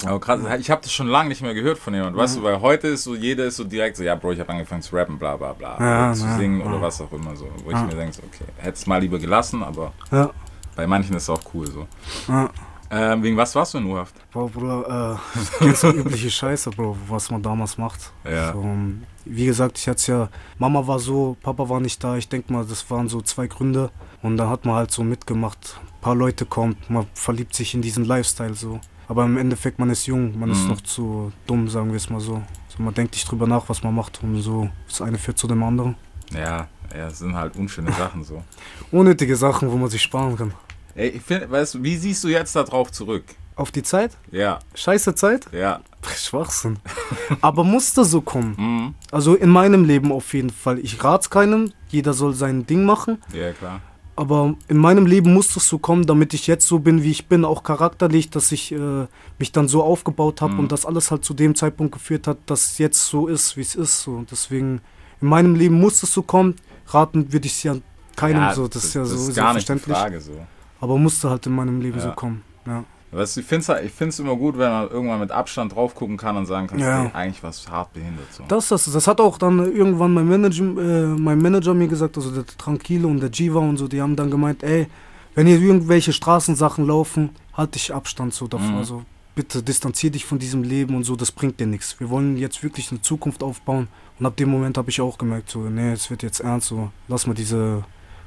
Aber 0.05 0.19
krass, 0.19 0.39
ich 0.59 0.69
habe 0.69 0.81
das 0.83 0.91
schon 0.93 1.07
lange 1.07 1.29
nicht 1.29 1.41
mehr 1.41 1.53
gehört 1.55 1.79
von 1.79 1.91
jemandem. 1.93 2.19
Weißt 2.21 2.37
du, 2.37 2.43
weil 2.43 2.61
heute 2.61 2.87
ist 2.89 3.03
so, 3.03 3.15
jeder 3.15 3.45
ist 3.45 3.55
so 3.55 3.63
direkt 3.63 3.97
so, 3.97 4.03
ja, 4.03 4.13
Bro, 4.15 4.33
ich 4.33 4.39
habe 4.39 4.49
angefangen 4.49 4.81
zu 4.83 4.95
rappen, 4.95 5.17
bla 5.17 5.35
bla 5.37 5.53
bla. 5.53 5.77
Ja, 5.79 6.13
zu 6.13 6.25
ja, 6.25 6.37
singen 6.37 6.59
ja. 6.59 6.65
oder 6.67 6.79
was 6.81 7.01
auch 7.01 7.11
immer 7.11 7.35
so. 7.35 7.47
Wo 7.63 7.71
ich 7.71 7.75
Ja. 7.77 7.83
mir 7.83 7.95
denke, 7.95 8.17
okay, 8.19 8.45
hätte 8.57 8.73
es 8.77 8.85
mal 8.85 8.99
lieber 9.01 9.17
gelassen, 9.17 9.63
aber 9.63 9.93
Ja, 10.11 10.29
bei 10.75 10.85
manchen 10.85 11.15
ist 11.15 11.23
es 11.23 11.29
auch 11.31 11.41
cool 11.53 11.65
so. 11.71 11.87
ja. 12.27 12.49
Ähm, 12.89 13.21
wegen 13.23 13.35
was 13.35 13.53
warst 13.55 13.73
du 13.73 13.79
in 13.79 13.85
U-Haft? 13.85 14.15
Boah, 14.31 14.49
Bruder, 14.49 15.17
äh, 15.59 15.63
ganz 15.65 15.81
so 15.81 15.91
übliche 15.91 16.31
Scheiße, 16.31 16.69
Bro, 16.71 16.95
was 17.09 17.29
man 17.29 17.41
damals 17.43 17.77
macht. 17.77 18.11
Ja. 18.23 18.53
So, 18.53 18.61
ähm, 18.61 19.03
wie 19.25 19.45
gesagt, 19.45 19.77
ich 19.77 19.87
hatte 19.87 20.11
ja, 20.11 20.29
Mama 20.57 20.87
war 20.87 20.99
so, 20.99 21.35
Papa 21.41 21.67
war 21.67 21.79
nicht 21.81 22.01
da. 22.03 22.15
Ich 22.15 22.29
denke 22.29 22.53
mal, 22.53 22.65
das 22.65 22.89
waren 22.89 23.09
so 23.09 23.21
zwei 23.21 23.47
Gründe. 23.47 23.89
Und 24.21 24.37
da 24.37 24.49
hat 24.49 24.65
man 24.65 24.75
halt 24.75 24.91
so 24.91 25.03
mitgemacht. 25.03 25.79
Ein 25.81 26.01
paar 26.01 26.15
Leute 26.15 26.45
kommt, 26.45 26.89
man 26.89 27.05
verliebt 27.13 27.53
sich 27.55 27.73
in 27.73 27.81
diesen 27.81 28.05
Lifestyle 28.05 28.53
so. 28.53 28.79
Aber 29.09 29.25
im 29.25 29.37
Endeffekt, 29.37 29.79
man 29.79 29.89
ist 29.89 30.05
jung, 30.05 30.37
man 30.39 30.51
ist 30.51 30.63
Mhm. 30.63 30.69
noch 30.69 30.81
zu 30.81 31.31
dumm, 31.45 31.67
sagen 31.69 31.89
wir 31.89 31.97
es 31.97 32.09
mal 32.09 32.19
so. 32.19 32.41
so. 32.69 32.81
Man 32.83 32.93
denkt 32.93 33.13
nicht 33.13 33.29
drüber 33.29 33.47
nach, 33.47 33.67
was 33.69 33.83
man 33.83 33.93
macht 33.95 34.21
und 34.23 34.41
so. 34.41 34.69
Das 34.87 35.01
eine 35.01 35.17
führt 35.17 35.37
zu 35.37 35.47
dem 35.47 35.61
anderen. 35.63 35.95
Ja, 36.33 36.67
ja, 36.95 37.07
es 37.07 37.19
sind 37.19 37.35
halt 37.35 37.55
unschöne 37.57 37.91
Sachen 37.93 38.23
so. 38.23 38.43
Unnötige 38.91 39.35
Sachen, 39.35 39.71
wo 39.71 39.75
man 39.77 39.89
sich 39.89 40.01
sparen 40.01 40.35
kann. 40.37 40.53
Ey, 40.97 41.09
ich 41.09 41.21
find, 41.21 41.49
weißt 41.49 41.81
wie 41.83 41.95
siehst 41.95 42.23
du 42.23 42.27
jetzt 42.27 42.55
da 42.55 42.63
drauf 42.63 42.91
zurück? 42.91 43.23
Auf 43.55 43.71
die 43.71 43.83
Zeit? 43.83 44.11
Ja, 44.31 44.59
Scheiße 44.75 45.15
Zeit? 45.15 45.47
ja. 45.51 45.79
Schwachsinn. 46.15 46.79
Aber 47.41 47.65
musste 47.65 48.05
so 48.05 48.21
kommen. 48.21 48.55
Mhm. 48.57 48.95
Also 49.11 49.35
in 49.35 49.49
meinem 49.49 49.83
Leben 49.83 50.11
auf 50.13 50.33
jeden 50.33 50.51
Fall. 50.51 50.79
Ich 50.79 51.03
rat's 51.03 51.29
keinem. 51.29 51.73
Jeder 51.89 52.13
soll 52.13 52.33
sein 52.33 52.65
Ding 52.65 52.85
machen. 52.85 53.21
Ja, 53.33 53.51
klar. 53.51 53.81
Aber 54.15 54.55
in 54.69 54.77
meinem 54.77 55.05
Leben 55.05 55.33
muss 55.33 55.53
es 55.57 55.67
so 55.67 55.79
kommen, 55.79 56.05
damit 56.07 56.33
ich 56.33 56.47
jetzt 56.47 56.65
so 56.65 56.79
bin, 56.79 57.03
wie 57.03 57.11
ich 57.11 57.27
bin, 57.27 57.43
auch 57.43 57.61
charakterlich, 57.63 58.29
dass 58.29 58.51
ich 58.53 58.71
äh, 58.71 59.07
mich 59.37 59.51
dann 59.51 59.67
so 59.67 59.83
aufgebaut 59.83 60.39
habe 60.41 60.53
Mhm. 60.53 60.59
und 60.59 60.71
das 60.71 60.85
alles 60.85 61.11
halt 61.11 61.25
zu 61.25 61.33
dem 61.33 61.55
Zeitpunkt 61.55 61.91
geführt 61.93 62.25
hat, 62.27 62.37
dass 62.45 62.71
es 62.71 62.77
jetzt 62.77 63.05
so 63.05 63.27
ist, 63.27 63.57
wie 63.57 63.61
es 63.61 63.75
ist. 63.75 64.01
So. 64.03 64.11
Und 64.11 64.31
deswegen, 64.31 64.79
in 65.19 65.27
meinem 65.27 65.55
Leben 65.55 65.77
muss 65.79 66.01
es 66.03 66.13
so 66.13 66.21
kommen. 66.21 66.55
Raten 66.87 67.33
würde 67.33 67.47
ich 67.47 67.53
es 67.53 67.63
ja 67.63 67.75
keinem 68.15 68.53
so, 68.55 68.67
das, 68.69 68.85
ist 68.85 68.93
ja 68.93 69.03
so 69.03 69.13
das 69.13 69.27
ist 69.27 69.35
gar 69.35 69.53
nicht 69.53 69.67
die 69.67 69.73
selbstverständlich. 69.73 69.97
Frage 69.97 70.21
so. 70.21 70.47
Aber 70.79 70.97
musste 70.97 71.29
halt 71.29 71.45
in 71.47 71.53
meinem 71.53 71.81
Leben 71.81 71.97
Ja. 71.97 72.03
so 72.03 72.11
kommen. 72.11 72.43
Ja. 72.65 72.83
Weißt 73.11 73.37
ich 73.37 73.45
finde 73.45 73.71
es 73.73 73.83
ich 73.83 73.91
find's 73.93 74.19
immer 74.19 74.35
gut, 74.35 74.57
wenn 74.57 74.69
man 74.69 74.89
irgendwann 74.89 75.19
mit 75.21 75.31
Abstand 75.31 75.73
drauf 75.73 75.95
gucken 75.95 76.17
kann 76.17 76.35
und 76.35 76.45
sagen 76.45 76.67
kann, 76.67 76.79
Ja. 76.79 77.09
eigentlich 77.13 77.41
was 77.41 77.69
hart 77.69 77.93
behindert. 77.93 78.31
So. 78.33 78.43
Das, 78.47 78.67
das, 78.67 78.91
das 78.91 79.07
hat 79.07 79.21
auch 79.21 79.37
dann 79.37 79.59
irgendwann 79.59 80.13
mein 80.13 80.27
Manager, 80.27 80.63
äh, 80.63 81.05
mein 81.17 81.37
Manager 81.41 81.73
mir 81.73 81.87
gesagt, 81.87 82.17
also 82.17 82.31
der 82.31 82.45
Tranquilo 82.45 83.07
und 83.07 83.21
der 83.21 83.29
Jiva 83.31 83.59
und 83.59 83.77
so, 83.77 83.87
die 83.87 84.01
haben 84.01 84.15
dann 84.17 84.29
gemeint, 84.29 84.61
ey, 84.63 84.87
wenn 85.35 85.47
hier 85.47 85.59
irgendwelche 85.61 86.11
Straßensachen 86.11 86.85
laufen, 86.85 87.29
halt 87.53 87.75
dich 87.75 87.93
Abstand 87.93 88.33
so 88.33 88.47
davor. 88.47 88.79
Mhm. 88.79 88.83
So. 88.83 89.03
bitte 89.35 89.61
distanzier 89.61 90.09
dich 90.09 90.25
von 90.25 90.39
diesem 90.39 90.63
Leben 90.63 90.95
und 90.95 91.03
so, 91.03 91.15
das 91.15 91.31
bringt 91.31 91.59
dir 91.59 91.67
nichts. 91.67 91.99
Wir 91.99 92.09
wollen 92.09 92.37
jetzt 92.37 92.63
wirklich 92.63 92.89
eine 92.91 93.01
Zukunft 93.03 93.43
aufbauen. 93.43 93.87
Und 94.19 94.25
ab 94.25 94.35
dem 94.35 94.49
Moment 94.49 94.79
habe 94.79 94.89
ich 94.89 94.99
auch 94.99 95.17
gemerkt, 95.19 95.51
so, 95.51 95.59
nee, 95.59 95.91
es 95.93 96.09
wird 96.09 96.23
jetzt 96.23 96.39
ernst, 96.39 96.69
so, 96.69 96.91
lass 97.07 97.27
mal 97.27 97.35
diese 97.35 97.83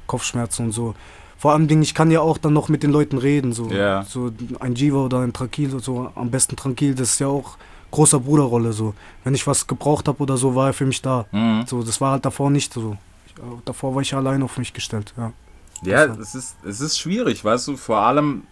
Kopfschmerzen 0.07 0.67
und 0.67 0.71
so. 0.71 0.95
Vor 1.41 1.53
allem, 1.53 1.67
Ding, 1.67 1.81
ich 1.81 1.95
kann 1.95 2.11
ja 2.11 2.21
auch 2.21 2.37
dann 2.37 2.53
noch 2.53 2.69
mit 2.69 2.83
den 2.83 2.91
Leuten 2.91 3.17
reden, 3.17 3.51
so, 3.51 3.67
Ja. 3.71 4.03
so 4.03 4.31
ein 4.59 4.75
Jiva 4.75 4.99
oder 4.99 5.21
ein 5.21 5.33
Tranquil, 5.33 5.79
so, 5.79 6.11
am 6.13 6.29
besten 6.29 6.55
Tranquil, 6.55 6.93
das 6.93 7.13
ist 7.13 7.19
ja 7.19 7.25
auch 7.29 7.57
großer 7.89 8.19
Bruderrolle, 8.19 8.73
so. 8.73 8.93
Wenn 9.23 9.33
ich 9.33 9.47
was 9.47 9.65
gebraucht 9.65 10.07
habe 10.07 10.21
oder 10.21 10.37
so, 10.37 10.53
war 10.53 10.67
er 10.67 10.73
für 10.73 10.85
mich 10.85 11.01
da. 11.01 11.25
Mhm. 11.31 11.63
So, 11.65 11.81
das 11.81 11.99
war 11.99 12.11
halt 12.11 12.25
davor 12.25 12.51
nicht 12.51 12.71
so. 12.71 12.95
Ich, 13.25 13.33
äh, 13.39 13.41
davor 13.65 13.95
war 13.95 14.03
ich 14.03 14.13
allein 14.13 14.43
auf 14.43 14.59
mich 14.59 14.71
gestellt, 14.71 15.15
ja. 15.17 15.33
Ja, 15.83 16.03
es 16.05 16.35
ist, 16.35 16.57
es 16.63 16.79
ist 16.79 16.99
schwierig, 16.99 17.43
weißt 17.43 17.69
du, 17.69 17.75
vor 17.75 17.97
allem, 17.97 18.43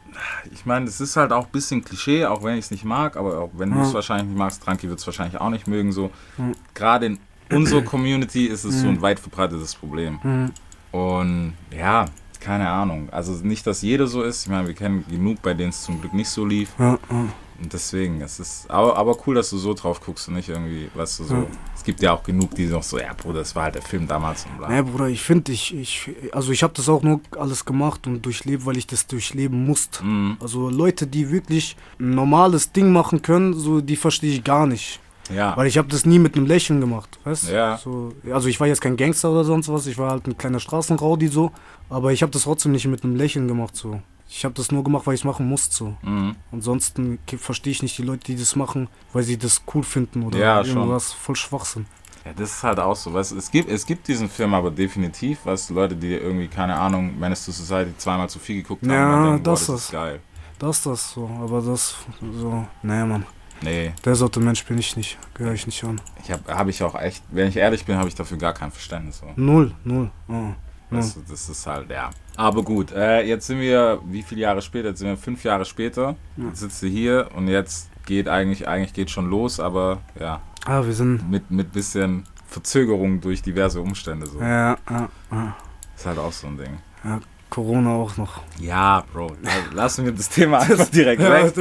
ich 0.51 0.65
meine, 0.65 0.87
es 0.87 0.99
ist 0.99 1.15
halt 1.15 1.31
auch 1.31 1.45
ein 1.45 1.51
bisschen 1.51 1.83
Klischee, 1.83 2.25
auch 2.25 2.41
wenn 2.43 2.55
ich 2.55 2.65
es 2.65 2.71
nicht 2.71 2.85
mag, 2.85 3.15
aber 3.17 3.37
auch 3.39 3.51
wenn 3.53 3.71
du 3.71 3.79
es 3.81 3.89
Ja. 3.89 3.93
wahrscheinlich 3.93 4.29
nicht 4.29 4.37
magst, 4.39 4.63
Tranki 4.63 4.89
wird 4.89 4.97
es 4.99 5.05
wahrscheinlich 5.05 5.39
auch 5.39 5.51
nicht 5.51 5.67
mögen, 5.67 5.91
so. 5.91 6.09
Mhm. 6.39 6.53
Gerade 6.73 7.05
in 7.05 7.19
unserer 7.51 7.81
Community 7.93 8.47
ist 8.47 8.63
es 8.63 8.81
so 8.81 8.87
ein 8.87 8.99
weit 9.03 9.19
verbreitetes 9.19 9.75
Problem. 9.75 10.17
Mhm. 10.23 10.51
Und 10.91 11.53
ja, 11.77 12.05
keine 12.39 12.69
Ahnung, 12.69 13.09
also 13.11 13.33
nicht, 13.45 13.67
dass 13.67 13.81
jeder 13.81 14.07
so 14.07 14.23
ist, 14.23 14.43
ich 14.43 14.49
meine, 14.49 14.67
wir 14.67 14.75
kennen 14.75 15.05
genug, 15.09 15.41
bei 15.41 15.53
denen 15.53 15.69
es 15.69 15.83
zum 15.83 15.99
Glück 15.99 16.13
nicht 16.13 16.29
so 16.29 16.45
lief. 16.45 16.69
Ja, 16.79 16.97
ja. 17.09 17.25
Und 17.61 17.73
deswegen, 17.73 18.21
es 18.21 18.39
ist 18.39 18.71
aber, 18.71 18.95
aber 18.95 19.17
cool, 19.27 19.35
dass 19.35 19.49
du 19.49 19.57
so 19.57 19.73
drauf 19.73 19.99
guckst 19.99 20.29
und 20.29 20.35
nicht 20.35 20.47
irgendwie, 20.47 20.89
weißt 20.93 21.19
du, 21.19 21.23
so. 21.25 21.33
Ja. 21.33 21.45
Es 21.75 21.83
gibt 21.83 22.01
ja 22.01 22.13
auch 22.13 22.23
genug, 22.23 22.55
die 22.55 22.65
noch 22.67 22.83
so, 22.83 22.97
ja, 22.97 23.13
Bruder, 23.13 23.39
das 23.39 23.53
war 23.55 23.63
halt 23.63 23.75
der 23.75 23.81
Film 23.81 24.07
damals 24.07 24.45
und 24.45 24.57
bla. 24.57 24.69
Nee, 24.69 24.81
Bruder, 24.81 25.07
ich 25.07 25.21
finde, 25.21 25.51
ich, 25.51 25.75
ich, 25.75 26.09
also 26.31 26.51
ich 26.53 26.63
habe 26.63 26.73
das 26.73 26.87
auch 26.87 27.03
nur 27.03 27.19
alles 27.37 27.65
gemacht 27.65 28.07
und 28.07 28.25
durchlebt, 28.25 28.65
weil 28.65 28.77
ich 28.77 28.87
das 28.87 29.07
durchleben 29.07 29.65
musste. 29.65 30.03
Mhm. 30.05 30.37
Also 30.39 30.69
Leute, 30.69 31.05
die 31.05 31.31
wirklich 31.31 31.75
ein 31.99 32.11
normales 32.11 32.71
Ding 32.71 32.93
machen 32.93 33.21
können, 33.21 33.53
so 33.53 33.81
die 33.81 33.97
verstehe 33.97 34.31
ich 34.31 34.43
gar 34.43 34.65
nicht. 34.65 35.01
Ja. 35.33 35.55
Weil 35.57 35.67
ich 35.67 35.77
habe 35.77 35.87
das 35.87 36.05
nie 36.05 36.19
mit 36.19 36.35
einem 36.35 36.45
Lächeln 36.45 36.79
gemacht, 36.81 37.19
weißt 37.23 37.49
Ja. 37.51 37.77
So, 37.77 38.13
also 38.31 38.47
ich 38.47 38.59
war 38.59 38.67
jetzt 38.67 38.81
kein 38.81 38.97
Gangster 38.97 39.31
oder 39.31 39.43
sonst 39.43 39.67
was, 39.69 39.85
ich 39.87 39.97
war 39.97 40.11
halt 40.11 40.27
ein 40.27 40.37
kleiner 40.37 40.59
Straßenraudi 40.59 41.27
so, 41.27 41.51
aber 41.89 42.11
ich 42.11 42.21
habe 42.21 42.31
das 42.31 42.43
trotzdem 42.43 42.71
nicht 42.71 42.87
mit 42.87 43.03
einem 43.03 43.15
Lächeln 43.15 43.47
gemacht 43.47 43.75
so. 43.75 44.01
Ich 44.31 44.45
habe 44.45 44.53
das 44.53 44.71
nur 44.71 44.83
gemacht, 44.83 45.07
weil 45.07 45.15
ich 45.15 45.21
es 45.21 45.25
machen 45.25 45.47
musste 45.49 45.75
so. 45.75 45.97
Mhm. 46.03 46.35
Ansonsten 46.51 47.17
verstehe 47.39 47.71
ich 47.71 47.81
nicht 47.81 47.97
die 47.97 48.03
Leute, 48.03 48.25
die 48.25 48.35
das 48.35 48.55
machen, 48.55 48.87
weil 49.13 49.23
sie 49.23 49.37
das 49.37 49.61
cool 49.73 49.83
finden 49.83 50.23
oder 50.23 50.37
Ja, 50.37 50.63
schon. 50.63 50.77
irgendwas 50.77 51.11
voll 51.13 51.35
Schwachsinn. 51.35 51.85
Ja, 52.25 52.33
das 52.35 52.51
ist 52.51 52.63
halt 52.63 52.79
auch 52.79 52.95
so. 52.95 53.11
Weißt, 53.13 53.31
du, 53.31 53.37
es, 53.37 53.49
gibt, 53.49 53.71
es 53.71 53.85
gibt 53.85 54.07
diesen 54.07 54.29
Film 54.29 54.53
aber 54.53 54.69
definitiv, 54.69 55.39
was 55.45 55.69
Leute, 55.69 55.95
die 55.95 56.13
irgendwie, 56.13 56.47
keine 56.47 56.75
Ahnung, 56.75 57.17
Menace 57.19 57.45
to 57.45 57.51
Society 57.51 57.91
zweimal 57.97 58.29
zu 58.29 58.37
viel 58.39 58.57
geguckt 58.61 58.83
haben, 58.83 58.91
Ja, 58.91 59.23
denken, 59.29 59.43
boah, 59.43 59.51
das 59.51 59.65
das 59.67 59.81
ist- 59.85 59.91
geil. 59.91 60.19
Das 60.59 60.77
ist 60.77 60.85
das 60.85 61.11
so, 61.13 61.29
aber 61.41 61.61
das 61.61 61.95
so, 62.19 62.67
nee, 62.83 63.03
Mann. 63.05 63.25
Nee, 63.61 63.91
Der 64.05 64.15
Sorte 64.15 64.39
Mensch 64.39 64.63
bin 64.65 64.77
ich 64.77 64.95
nicht, 64.95 65.17
gehöre 65.33 65.53
ich 65.53 65.65
nicht 65.65 65.83
an. 65.83 65.99
ich 66.23 66.31
habe 66.31 66.55
hab 66.55 66.67
ich 66.67 66.81
auch 66.83 66.95
echt, 66.99 67.23
wenn 67.31 67.49
ich 67.49 67.57
ehrlich 67.57 67.85
bin, 67.85 67.97
habe 67.97 68.07
ich 68.07 68.15
dafür 68.15 68.37
gar 68.37 68.53
kein 68.53 68.71
Verständnis. 68.71 69.19
So. 69.19 69.27
Null, 69.35 69.73
null. 69.83 70.09
Oh. 70.27 70.51
Weißt 70.91 71.17
du, 71.17 71.21
das 71.29 71.47
ist 71.49 71.67
halt, 71.67 71.89
ja. 71.91 72.09
Aber 72.35 72.63
gut, 72.63 72.91
äh, 72.93 73.21
jetzt 73.21 73.45
sind 73.47 73.59
wir, 73.59 74.01
wie 74.05 74.23
viele 74.23 74.41
Jahre 74.41 74.61
später? 74.61 74.89
Jetzt 74.89 74.99
sind 74.99 75.09
wir 75.09 75.17
fünf 75.17 75.43
Jahre 75.43 75.63
später. 75.65 76.15
Jetzt 76.37 76.61
sitzt 76.61 76.81
du 76.81 76.87
hier 76.87 77.29
und 77.35 77.47
jetzt 77.47 77.89
geht 78.05 78.27
eigentlich, 78.27 78.67
eigentlich 78.67 78.93
geht 78.93 79.11
schon 79.11 79.29
los, 79.29 79.59
aber 79.59 79.99
ja, 80.19 80.41
Ah, 80.65 80.83
wir 80.83 80.93
sind. 80.93 81.29
mit, 81.29 81.51
mit 81.51 81.71
bisschen 81.71 82.23
Verzögerung 82.47 83.21
durch 83.21 83.41
diverse 83.43 83.79
Umstände. 83.81 84.25
So. 84.25 84.39
Ja, 84.39 84.77
ja, 84.89 85.09
ja. 85.31 85.55
Ist 85.95 86.05
halt 86.07 86.17
auch 86.17 86.31
so 86.31 86.47
ein 86.47 86.57
Ding. 86.57 86.77
ja. 87.03 87.19
Corona 87.49 87.95
auch 87.95 88.15
noch. 88.17 88.41
Ja, 88.59 89.03
Bro, 89.11 89.31
la- 89.41 89.51
lassen 89.73 90.05
wir 90.05 90.11
das 90.11 90.29
Thema 90.29 90.59
einfach 90.59 90.87
direkt 90.89 91.21
weg. 91.21 91.53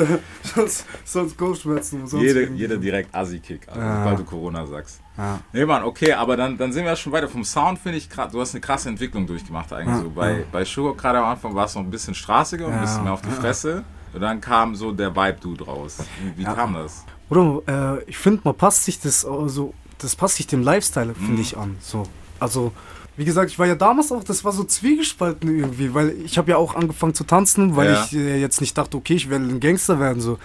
sonst, 0.42 0.84
sonst 1.04 1.36
Kopfschmerzen. 1.38 2.06
Sonst 2.06 2.22
Jede, 2.22 2.50
jeder 2.52 2.76
direkt 2.76 3.14
Assi-Kick, 3.14 3.66
also, 3.68 3.80
Ja. 3.80 3.98
sobald 4.02 4.18
du 4.18 4.24
Corona 4.24 4.66
sagst. 4.66 5.00
Ja. 5.16 5.40
Nee, 5.52 5.64
Mann, 5.64 5.82
okay, 5.84 6.12
aber 6.12 6.36
dann, 6.36 6.58
dann 6.58 6.72
sind 6.72 6.84
wir 6.84 6.94
schon 6.96 7.12
weiter. 7.12 7.28
Vom 7.28 7.42
Sound 7.44 7.78
finde 7.78 7.98
ich, 7.98 8.08
grad- 8.10 8.32
du 8.34 8.40
hast 8.40 8.54
eine 8.54 8.60
krasse 8.60 8.88
Entwicklung 8.90 9.26
durchgemacht 9.26 9.72
eigentlich. 9.72 9.96
Ja, 9.96 10.02
so. 10.02 10.10
Bei, 10.10 10.44
bei 10.52 10.64
Sugar 10.64 10.94
gerade 10.94 11.18
am 11.18 11.24
Anfang 11.24 11.54
war 11.54 11.64
es 11.64 11.74
noch 11.74 11.82
ein 11.82 11.90
bisschen 11.90 12.14
straßiger, 12.14 12.66
ein 12.66 12.72
Ja, 12.74 12.80
bisschen 12.82 13.04
mehr 13.04 13.12
auf 13.14 13.22
die. 13.22 13.30
Fresse. 13.30 13.84
Und 14.12 14.20
dann 14.20 14.40
kam 14.40 14.74
so 14.74 14.92
der 14.92 15.14
Vibe-Dude 15.14 15.64
raus. 15.64 15.98
Wie, 16.22 16.40
wie 16.42 16.44
kam 16.44 16.74
das? 16.74 17.04
Bruder, 17.28 17.98
äh, 17.98 18.04
ich 18.04 18.16
finde, 18.18 18.40
man 18.44 18.54
passt 18.54 18.84
sich 18.84 19.00
das 19.00 19.24
also, 19.24 19.74
das 19.98 20.14
passt 20.16 20.36
sich 20.36 20.46
dem 20.46 20.62
Lifestyle, 20.62 21.14
finde 21.14 21.32
Mhm. 21.32 21.40
ich, 21.40 21.56
an. 21.58 21.76
So. 21.80 22.04
Also, 22.40 22.72
wie 23.18 23.24
gesagt, 23.26 23.50
ich 23.50 23.58
war 23.58 23.66
ja 23.66 23.74
damals 23.74 24.10
auch, 24.12 24.24
das 24.24 24.44
war 24.44 24.52
so 24.52 24.64
zwiegespalten 24.64 25.54
irgendwie, 25.58 25.92
weil 25.92 26.14
ich 26.24 26.38
habe 26.38 26.50
ja 26.52 26.56
auch 26.56 26.74
angefangen 26.74 27.12
zu 27.14 27.24
tanzen, 27.24 27.76
weil 27.76 27.90
Ja. 27.92 28.04
ich 28.04 28.14
äh, 28.16 28.40
jetzt 28.40 28.60
nicht 28.62 28.78
dachte, 28.78 28.96
okay, 28.96 29.14
ich 29.14 29.28
werde 29.28 29.44
ein 29.44 29.60
Gangster 29.60 29.98
werden, 30.00 30.20
so. 30.22 30.38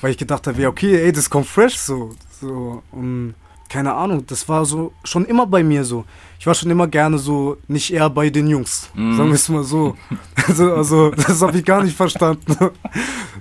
Weil 0.00 0.12
ich 0.12 0.16
gedacht 0.16 0.46
habe, 0.46 0.62
ja, 0.62 0.68
okay, 0.68 0.96
ey, 1.04 1.12
das 1.12 1.28
kommt 1.28 1.46
fresh, 1.46 1.76
so. 1.76 2.14
so. 2.40 2.82
Und 2.92 3.34
keine 3.68 3.94
Ahnung, 3.94 4.24
das 4.26 4.48
war 4.48 4.64
so 4.64 4.92
schon 5.04 5.24
immer 5.26 5.46
bei 5.46 5.62
mir 5.62 5.84
so. 5.84 6.04
Ich 6.38 6.46
war 6.46 6.54
schon 6.54 6.70
immer 6.70 6.86
gerne 6.88 7.18
so, 7.18 7.56
nicht 7.68 7.92
eher 7.92 8.08
bei 8.10 8.30
den 8.30 8.46
Jungs, 8.48 8.88
Mhm. 8.94 9.16
sagen 9.16 9.28
wir 9.28 9.34
es 9.34 9.48
mal 9.48 9.62
so. 9.64 9.96
Also, 10.48 10.72
also 10.74 11.10
das 11.10 11.42
habe 11.42 11.58
ich 11.58 11.64
gar 11.64 11.82
nicht 11.82 11.96
verstanden. 11.96 12.56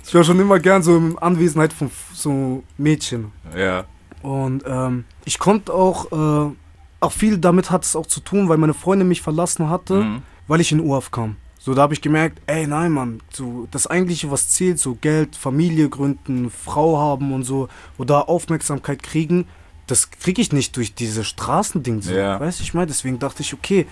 Ich 0.05 0.15
war 0.15 0.23
schon 0.23 0.39
immer 0.39 0.57
gern 0.59 0.81
so 0.81 0.97
in 0.97 1.17
Anwesenheit 1.19 1.71
von 1.71 1.91
so 2.13 2.63
Mädchen. 2.79 3.31
Ja. 3.55 3.83
Und 4.23 4.63
ähm, 4.65 5.05
ich 5.23 5.37
konnte 5.37 5.71
auch, 5.71 6.11
äh, 6.11 6.51
auch 6.99 7.11
viel 7.11 7.37
damit 7.37 7.71
hat 7.71 7.85
es 7.85 7.95
auch 7.95 8.05
zu 8.05 8.19
tun, 8.19 8.49
weil 8.49 8.57
meine 8.57 8.73
Freundin 8.73 9.07
mich 9.07 9.21
verlassen 9.21 9.69
hatte, 9.69 10.03
Mhm. 10.03 10.21
weil 10.47 10.61
ich 10.61 10.71
in 10.71 10.79
UAF 10.79 11.11
kam. 11.11 11.35
So, 11.61 11.73
da 11.73 11.81
habe 11.83 11.93
ich 11.93 12.01
gemerkt, 12.01 12.41
ey, 12.47 12.65
nein, 12.67 12.91
Mann, 12.93 13.21
so, 13.33 13.67
das 13.71 13.85
Eigentliche, 13.87 14.31
was 14.31 14.49
zählt, 14.49 14.79
so 14.79 14.95
Geld, 14.95 15.35
Familie 15.35 15.89
gründen, 15.89 16.49
Frau 16.49 16.97
haben 16.97 17.33
und 17.33 17.43
so, 17.43 17.67
oder 17.97 18.29
Aufmerksamkeit 18.29 19.03
kriegen, 19.03 19.45
das 19.87 20.09
kriege 20.11 20.41
ich 20.41 20.53
nicht 20.53 20.75
durch 20.77 20.93
diese 20.93 21.23
Straßending 21.23 22.01
so. 22.01 22.13
Ja. 22.13 22.39
Weißt 22.39 22.59
du, 22.59 22.63
ich 22.63 22.73
meine, 22.73 22.87
deswegen 22.87 23.19
dachte 23.19 23.41
ich, 23.41 23.53
okay, 23.53 23.87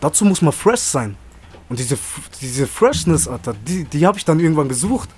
dazu 0.00 0.24
muss 0.24 0.42
man 0.42 0.52
fresh 0.52 0.80
sein. 0.80 1.16
Und 1.68 1.78
diese, 1.78 1.96
diese 2.40 2.66
Freshness, 2.66 3.26
Alter, 3.26 3.54
die, 3.66 3.84
die 3.84 4.06
habe 4.06 4.18
ich 4.18 4.24
dann 4.24 4.38
irgendwann 4.38 4.68
gesucht. 4.68 5.08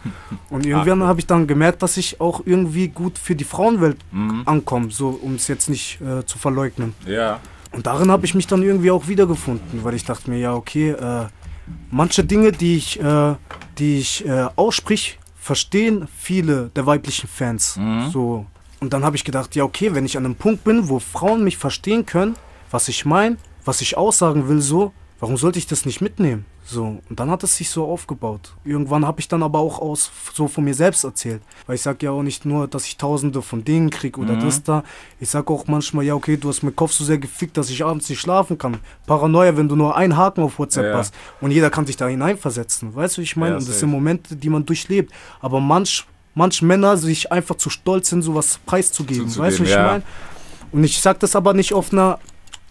Und 0.48 0.64
irgendwann 0.66 1.02
habe 1.02 1.18
ich 1.18 1.26
dann 1.26 1.46
gemerkt, 1.46 1.82
dass 1.82 1.96
ich 1.96 2.20
auch 2.20 2.40
irgendwie 2.44 2.88
gut 2.88 3.18
für 3.18 3.34
die 3.34 3.44
Frauenwelt 3.44 3.96
Mhm. 4.12 4.42
ankomme, 4.46 4.90
so 4.90 5.08
um 5.08 5.34
es 5.34 5.48
jetzt 5.48 5.68
nicht 5.68 6.00
äh, 6.00 6.24
zu 6.24 6.38
verleugnen. 6.38 6.94
Ja. 7.06 7.40
Und 7.72 7.86
darin 7.86 8.10
habe 8.10 8.24
ich 8.24 8.34
mich 8.34 8.46
dann 8.46 8.62
irgendwie 8.62 8.90
auch 8.90 9.08
wiedergefunden, 9.08 9.82
weil 9.84 9.94
ich 9.94 10.04
dachte 10.04 10.30
mir, 10.30 10.38
ja, 10.38 10.54
okay, 10.54 10.90
äh, 10.90 11.26
manche 11.90 12.24
Dinge, 12.24 12.52
die 12.52 12.76
ich, 12.76 13.00
äh, 13.00 13.34
die 13.78 13.98
ich 13.98 14.24
äh, 14.26 14.46
aussprich, 14.56 15.18
verstehen 15.36 16.06
viele 16.16 16.70
der 16.76 16.86
weiblichen 16.86 17.28
Fans. 17.28 17.76
Mhm. 17.76 18.10
So. 18.10 18.46
Und 18.80 18.92
dann 18.92 19.04
habe 19.04 19.16
ich 19.16 19.24
gedacht, 19.24 19.54
ja, 19.56 19.64
okay, 19.64 19.94
wenn 19.94 20.06
ich 20.06 20.16
an 20.16 20.24
einem 20.24 20.36
Punkt 20.36 20.64
bin, 20.64 20.88
wo 20.88 20.98
Frauen 21.00 21.42
mich 21.44 21.56
verstehen 21.56 22.06
können, 22.06 22.36
was 22.70 22.88
ich 22.88 23.04
meine, 23.04 23.36
was 23.64 23.80
ich 23.80 23.96
aussagen 23.96 24.48
will, 24.48 24.60
so, 24.60 24.92
warum 25.20 25.36
sollte 25.36 25.58
ich 25.58 25.66
das 25.66 25.84
nicht 25.86 26.00
mitnehmen? 26.00 26.44
So, 26.68 27.00
und 27.08 27.20
dann 27.20 27.30
hat 27.30 27.44
es 27.44 27.56
sich 27.56 27.70
so 27.70 27.84
aufgebaut. 27.86 28.52
Irgendwann 28.64 29.06
habe 29.06 29.20
ich 29.20 29.28
dann 29.28 29.44
aber 29.44 29.60
auch 29.60 29.78
aus 29.78 30.10
so 30.34 30.48
von 30.48 30.64
mir 30.64 30.74
selbst 30.74 31.04
erzählt. 31.04 31.40
Weil 31.66 31.76
ich 31.76 31.82
sage 31.82 32.06
ja 32.06 32.10
auch 32.10 32.24
nicht 32.24 32.44
nur, 32.44 32.66
dass 32.66 32.86
ich 32.86 32.96
tausende 32.96 33.40
von 33.40 33.62
Dingen 33.64 33.88
kriege 33.90 34.20
oder 34.20 34.34
Mhm. 34.34 34.40
das 34.40 34.62
da. 34.64 34.82
Ich 35.20 35.30
sage 35.30 35.52
auch 35.52 35.68
manchmal, 35.68 36.04
ja, 36.04 36.14
okay, 36.14 36.36
du 36.36 36.48
hast 36.48 36.64
meinen 36.64 36.74
Kopf 36.74 36.90
so 36.90 37.04
sehr 37.04 37.18
gefickt, 37.18 37.56
dass 37.56 37.70
ich 37.70 37.84
abends 37.84 38.08
nicht 38.08 38.20
schlafen 38.20 38.58
kann. 38.58 38.78
Paranoia, 39.06 39.56
wenn 39.56 39.68
du 39.68 39.76
nur 39.76 39.96
einen 39.96 40.16
Haken 40.16 40.42
auf 40.42 40.58
WhatsApp 40.58 40.86
Ja. 40.86 40.98
hast. 40.98 41.14
Und 41.40 41.52
jeder 41.52 41.70
kann 41.70 41.86
sich 41.86 41.96
da 41.96 42.08
hineinversetzen. 42.08 42.92
Weißt 42.94 43.16
du, 43.16 43.20
ich 43.22 43.36
meine? 43.36 43.52
Ja, 43.52 43.58
und 43.58 43.68
das 43.68 43.78
sind 43.78 43.90
Momente, 43.90 44.34
die 44.34 44.48
man 44.50 44.66
durchlebt. 44.66 45.12
Aber 45.40 45.60
manch, 45.60 46.04
manch 46.34 46.62
Männer 46.62 46.96
sich 46.96 47.30
einfach 47.30 47.54
zu 47.54 47.70
stolz 47.70 48.08
sind, 48.10 48.22
sowas 48.22 48.58
preiszugeben. 48.66 49.28
Weißt 49.38 49.60
du, 49.60 49.62
wie 49.62 49.68
ich 49.68 49.74
ja. 49.74 49.86
meine? 49.86 50.02
Und 50.72 50.82
ich 50.82 51.00
sage 51.00 51.20
das 51.20 51.36
aber 51.36 51.54
nicht 51.54 51.72
auf 51.74 51.92
einer 51.92 52.18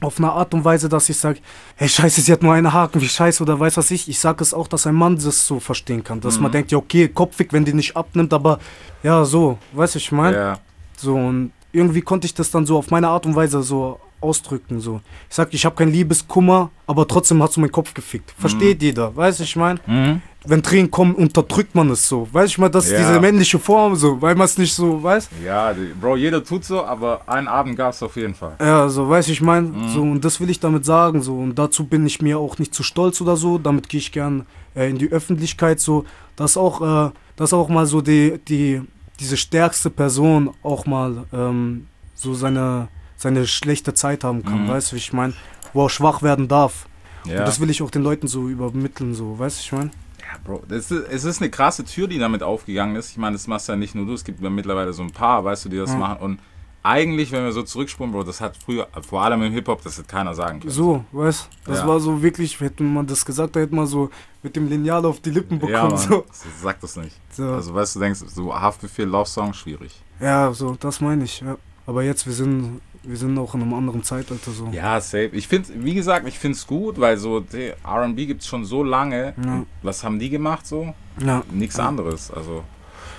auf 0.01 0.17
eine 0.17 0.31
Art 0.31 0.53
und 0.53 0.63
Weise, 0.65 0.89
dass 0.89 1.09
ich 1.09 1.17
sage, 1.17 1.39
hey 1.77 1.87
scheiße, 1.89 2.21
sie 2.21 2.31
hat 2.31 2.43
nur 2.43 2.53
einen 2.53 2.71
Haken, 2.71 3.01
wie 3.01 3.07
scheiße 3.07 3.41
oder 3.41 3.59
weiß 3.59 3.77
was 3.77 3.91
ich. 3.91 4.07
Ich 4.09 4.19
sage 4.19 4.43
es 4.43 4.53
auch, 4.53 4.67
dass 4.67 4.85
ein 4.87 4.95
Mann 4.95 5.15
das 5.15 5.47
so 5.47 5.59
verstehen 5.59 6.03
kann. 6.03 6.19
Dass 6.21 6.37
Mhm. 6.37 6.43
man 6.43 6.51
denkt, 6.51 6.71
ja 6.71 6.77
okay, 6.77 7.07
Kopfweg, 7.07 7.53
wenn 7.53 7.65
die 7.65 7.73
nicht 7.73 7.95
abnimmt, 7.95 8.33
aber 8.33 8.59
ja 9.03 9.23
so, 9.25 9.57
weißt 9.73 9.95
du, 9.95 9.99
ich 9.99 10.11
meine? 10.11 10.35
Ja. 10.35 10.59
So 10.97 11.15
und 11.15 11.51
irgendwie 11.71 12.01
konnte 12.01 12.25
ich 12.25 12.33
das 12.33 12.51
dann 12.51 12.65
so 12.65 12.77
auf 12.77 12.91
meine 12.91 13.07
Art 13.07 13.25
und 13.25 13.35
Weise 13.35 13.61
so 13.63 13.99
ausdrücken. 14.21 14.79
So. 14.79 15.01
Ich 15.29 15.35
sag, 15.35 15.53
ich 15.53 15.65
habe 15.65 15.75
keinen 15.75 15.91
Liebeskummer, 15.91 16.69
aber 16.87 17.07
trotzdem 17.07 17.41
hast 17.43 17.55
du 17.57 17.61
meinen 17.61 17.71
Kopf 17.71 17.93
gefickt. 17.93 18.33
Versteht 18.37 18.81
jeder, 18.81 19.15
weißt 19.15 19.39
du, 19.39 19.43
ich 19.43 19.55
meine? 19.55 19.79
Mhm. 19.85 20.21
Wenn 20.47 20.61
Tränen 20.63 20.91
kommen, 20.91 21.15
unterdrückt 21.15 21.73
man 21.75 21.89
es 21.89 22.07
so. 22.07 22.27
Weißt 22.31 22.45
du, 22.47 22.51
ich 22.51 22.57
meine, 22.57 22.71
das 22.71 22.85
ist 22.85 22.91
Ja. 22.91 22.97
diese 22.99 23.19
männliche 23.19 23.57
Form 23.59 23.95
so, 23.95 24.21
weil 24.21 24.35
man 24.35 24.45
es 24.45 24.57
nicht 24.57 24.73
so, 24.73 25.01
weiß? 25.01 25.29
Ja, 25.43 25.73
Bro, 25.99 26.17
jeder 26.17 26.43
tut 26.43 26.63
so, 26.65 26.83
aber 26.83 27.21
einen 27.27 27.47
Abend 27.47 27.75
gab 27.77 27.93
es 27.93 28.01
auf 28.03 28.15
jeden 28.15 28.35
Fall. 28.35 28.55
Ja, 28.59 28.87
so, 28.89 29.09
weiß 29.09 29.27
ich 29.29 29.41
mein, 29.41 29.71
Mhm. 29.71 29.89
so, 29.89 30.01
und 30.01 30.23
das 30.25 30.39
will 30.39 30.49
ich 30.49 30.59
damit 30.59 30.85
sagen, 30.85 31.21
so, 31.21 31.37
und 31.37 31.55
dazu 31.55 31.85
bin 31.85 32.05
ich 32.05 32.21
mir 32.21 32.37
auch 32.39 32.57
nicht 32.59 32.73
zu 32.73 32.83
stolz 32.83 33.19
oder 33.21 33.35
so, 33.37 33.57
damit 33.57 33.89
gehe 33.89 33.99
ich 33.99 34.11
gern 34.11 34.45
äh, 34.75 34.89
in 34.89 34.97
die 34.97 35.11
Öffentlichkeit, 35.11 35.79
so, 35.79 36.05
dass 36.35 36.57
auch, 36.57 37.07
äh, 37.07 37.11
dass 37.35 37.53
auch 37.53 37.69
mal 37.69 37.85
so 37.85 38.01
die, 38.01 38.39
die, 38.47 38.81
diese 39.19 39.37
stärkste 39.37 39.89
Person 39.89 40.51
auch 40.63 40.85
mal 40.85 41.23
ähm, 41.33 41.87
so 42.13 42.33
seine, 42.33 42.87
seine 43.17 43.47
schlechte 43.47 43.93
Zeit 43.93 44.23
haben 44.23 44.43
kann, 44.43 44.63
Mhm. 44.65 44.67
weißt 44.69 44.91
du, 44.91 44.95
wie 44.95 44.99
ich 44.99 45.13
mein, 45.13 45.33
wo 45.73 45.85
er 45.85 45.89
schwach 45.89 46.21
werden 46.21 46.47
darf. 46.47 46.87
Ja. 47.25 47.39
Und 47.39 47.47
das 47.47 47.59
will 47.59 47.69
ich 47.69 47.81
auch 47.81 47.89
den 47.89 48.03
Leuten 48.03 48.27
so 48.27 48.47
übermitteln, 48.49 49.15
so, 49.15 49.39
weißt 49.39 49.57
du, 49.57 49.61
ich 49.63 49.71
mein? 49.71 49.91
Ja, 50.31 50.39
Bro, 50.43 50.63
ist, 50.69 50.91
es 50.91 51.23
ist 51.23 51.41
eine 51.41 51.49
krasse 51.51 51.83
Tür, 51.85 52.07
die 52.07 52.17
damit 52.19 52.41
aufgegangen 52.43 52.95
ist. 52.95 53.11
Ich 53.11 53.17
meine, 53.17 53.33
das 53.35 53.47
machst 53.47 53.67
ja 53.69 53.75
nicht 53.75 53.93
nur 53.95 54.05
du, 54.05 54.13
es 54.13 54.23
gibt 54.23 54.41
ja 54.41 54.49
mittlerweile 54.49 54.91
so 54.93 55.03
ein 55.03 55.11
paar, 55.11 55.43
weißt 55.43 55.65
du, 55.65 55.69
die 55.69 55.77
das 55.77 55.91
Ja. 55.91 55.97
machen. 55.97 56.17
Und 56.19 56.39
eigentlich, 56.83 57.31
wenn 57.31 57.43
wir 57.43 57.51
so 57.51 57.63
zurückspulen, 57.63 58.11
Bro, 58.11 58.23
das 58.23 58.41
hat 58.41 58.57
früher, 58.57 58.87
vor 59.07 59.23
allem 59.23 59.41
im 59.41 59.51
Hip-Hop, 59.53 59.81
das 59.83 59.97
hat 59.97 60.07
keiner 60.07 60.33
sagen 60.35 60.59
können. 60.59 60.71
So, 60.71 61.03
weißt 61.11 61.49
Das 61.65 61.79
Ja. 61.79 61.87
war 61.87 61.99
so 61.99 62.21
wirklich, 62.21 62.59
hätte 62.59 62.83
man 62.83 63.05
das 63.07 63.25
gesagt, 63.25 63.55
da 63.55 63.59
hätte 63.59 63.73
man 63.75 63.87
so 63.87 64.09
mit 64.43 64.55
dem 64.55 64.67
Lineal 64.69 65.05
auf 65.05 65.19
die 65.19 65.31
Lippen 65.31 65.57
bekommen. 65.59 65.73
ja, 65.75 65.87
Mann, 65.89 65.97
so. 65.97 66.25
sag 66.61 66.79
das 66.81 66.95
nicht. 66.95 67.15
So. 67.31 67.43
Also, 67.49 67.73
weißt 67.73 67.95
du, 67.95 67.99
denkst, 67.99 68.19
so 68.27 68.53
Haftbefehl, 68.53 69.05
Love 69.07 69.27
Song, 69.29 69.53
schwierig. 69.53 69.99
Ja, 70.19 70.53
so, 70.53 70.75
das 70.79 71.01
meine 71.01 71.23
ich. 71.23 71.41
Ja. 71.41 71.57
Aber 71.87 72.03
jetzt, 72.03 72.25
wir 72.25 72.33
sind, 72.33 72.81
wir 73.07 73.17
sind 73.17 73.37
auch 73.37 73.53
in 73.55 73.61
einem 73.61 73.73
anderen 73.73 74.03
Zeitalter 74.03 74.51
so. 74.51 74.67
Ja, 74.71 74.99
safe. 75.01 75.29
Ich 75.33 75.47
finde, 75.47 75.69
wie 75.77 75.93
gesagt, 75.93 76.27
ich 76.27 76.37
finde 76.39 76.57
es 76.57 76.65
gut, 76.65 76.99
weil 76.99 77.17
so 77.17 77.43
R&B 77.83 78.25
gibt 78.25 78.41
es 78.41 78.47
schon 78.47 78.65
so 78.65 78.83
lange. 78.83 79.33
Ja. 79.43 79.63
Was 79.83 80.03
haben 80.03 80.19
die 80.19 80.29
gemacht 80.29 80.65
so? 80.67 80.93
Ja. 81.19 81.43
Nichts 81.51 81.79
anderes. 81.79 82.31
Also 82.31 82.63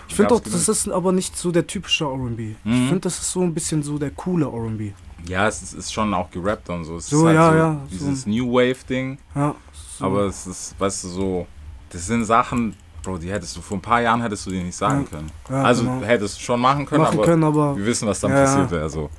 Ich 0.09 0.15
finde 0.15 0.35
auch, 0.35 0.41
das 0.41 0.69
ist 0.69 0.89
aber 0.89 1.13
nicht 1.13 1.37
so 1.37 1.51
der 1.51 1.67
typische 1.67 2.05
R&B. 2.05 2.51
Ich 2.51 2.57
Mhm. 2.65 2.87
finde, 2.89 3.01
das 3.01 3.19
ist 3.19 3.33
so 3.33 3.43
ein 3.43 3.53
bisschen 3.55 3.83
so 3.83 3.99
der 3.99 4.11
coole 4.11 4.47
R&B. 4.47 4.93
Ja, 5.29 5.49
es 5.49 5.63
ist, 5.63 5.73
ist 5.75 5.93
schon 5.93 6.13
auch 6.15 6.31
gerappt 6.31 6.69
und 6.69 6.85
so. 6.85 6.97
Es 6.99 7.09
So, 7.09 7.21
ist 7.21 7.25
halt 7.27 7.35
ja, 7.37 7.51
so 7.51 7.57
ja, 7.59 7.81
Dieses 7.91 8.23
so. 8.23 8.31
New 8.31 8.53
Wave 8.53 8.77
Ding. 8.89 9.19
Ja. 9.35 9.55
So. 9.99 10.05
Aber 10.05 10.21
es 10.27 10.47
ist, 10.47 10.75
weißt 10.79 11.05
du, 11.05 11.09
so, 11.09 11.47
das 11.91 12.07
sind 12.07 12.25
Sachen, 12.25 12.75
Bro, 13.03 13.19
die 13.19 13.31
hättest 13.31 13.57
du 13.57 13.61
vor 13.61 13.79
ein 13.79 13.81
paar 13.81 14.01
Jahren 14.03 14.21
hättest 14.21 14.47
du 14.47 14.51
dir 14.51 14.63
nicht 14.63 14.77
sagen 14.77 15.03
Ja. 15.11 15.17
können. 15.17 15.31
Ja, 15.49 15.63
also 15.63 15.85
genau. 15.85 16.03
hättest 16.05 16.39
du 16.39 16.43
schon 16.43 16.61
machen 16.61 16.85
können, 16.87 17.03
machen 17.03 17.19
aber 17.19 17.25
können, 17.25 17.45
aber 17.45 17.77
wir 17.77 17.87
wissen, 17.87 18.07
was 18.09 18.19
dann 18.21 18.33
Ja, 18.33 18.43
passiert 18.45 18.71
ja. 18.71 18.77
wäre. 18.77 18.91
So. 18.91 19.11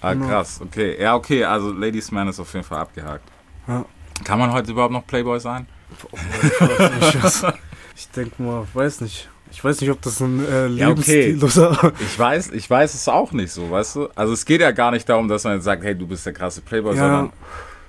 Ah, 0.00 0.12
Genau. 0.14 0.26
krass, 0.28 0.60
okay. 0.62 0.96
Ja, 1.00 1.14
okay, 1.16 1.44
also 1.44 1.72
Ladies 1.72 2.10
Man 2.10 2.28
ist 2.28 2.38
auf 2.40 2.52
jeden 2.52 2.64
Fall 2.64 2.78
abgehakt. 2.78 3.28
Ja. 3.66 3.84
Kann 4.24 4.38
man 4.38 4.52
heute 4.52 4.70
überhaupt 4.72 4.92
noch 4.92 5.06
Playboy 5.06 5.38
sein? 5.40 5.66
ich 7.96 8.08
denke 8.10 8.42
mal, 8.42 8.66
weiß 8.72 9.00
nicht. 9.02 9.28
Ich 9.50 9.64
weiß 9.64 9.80
nicht, 9.80 9.90
ob 9.90 10.00
das 10.02 10.20
ein 10.20 10.44
äh, 10.44 10.66
Ja, 10.68 10.90
okay. 10.90 11.32
Lebensstil. 11.32 11.92
Ich 12.00 12.18
weiß, 12.18 12.50
ich 12.52 12.68
weiß 12.68 12.94
es 12.94 13.08
auch 13.08 13.32
nicht 13.32 13.50
so, 13.50 13.70
weißt 13.70 13.96
du? 13.96 14.08
Also 14.14 14.34
es 14.34 14.44
geht 14.44 14.60
ja 14.60 14.70
gar 14.72 14.90
nicht 14.90 15.08
darum, 15.08 15.26
dass 15.28 15.44
man 15.44 15.54
jetzt 15.54 15.64
sagt, 15.64 15.82
hey, 15.82 15.94
du 15.96 16.06
bist 16.06 16.26
der 16.26 16.32
krasse 16.34 16.60
Playboy, 16.60 16.94
Ja. 16.94 17.00
sondern 17.02 17.32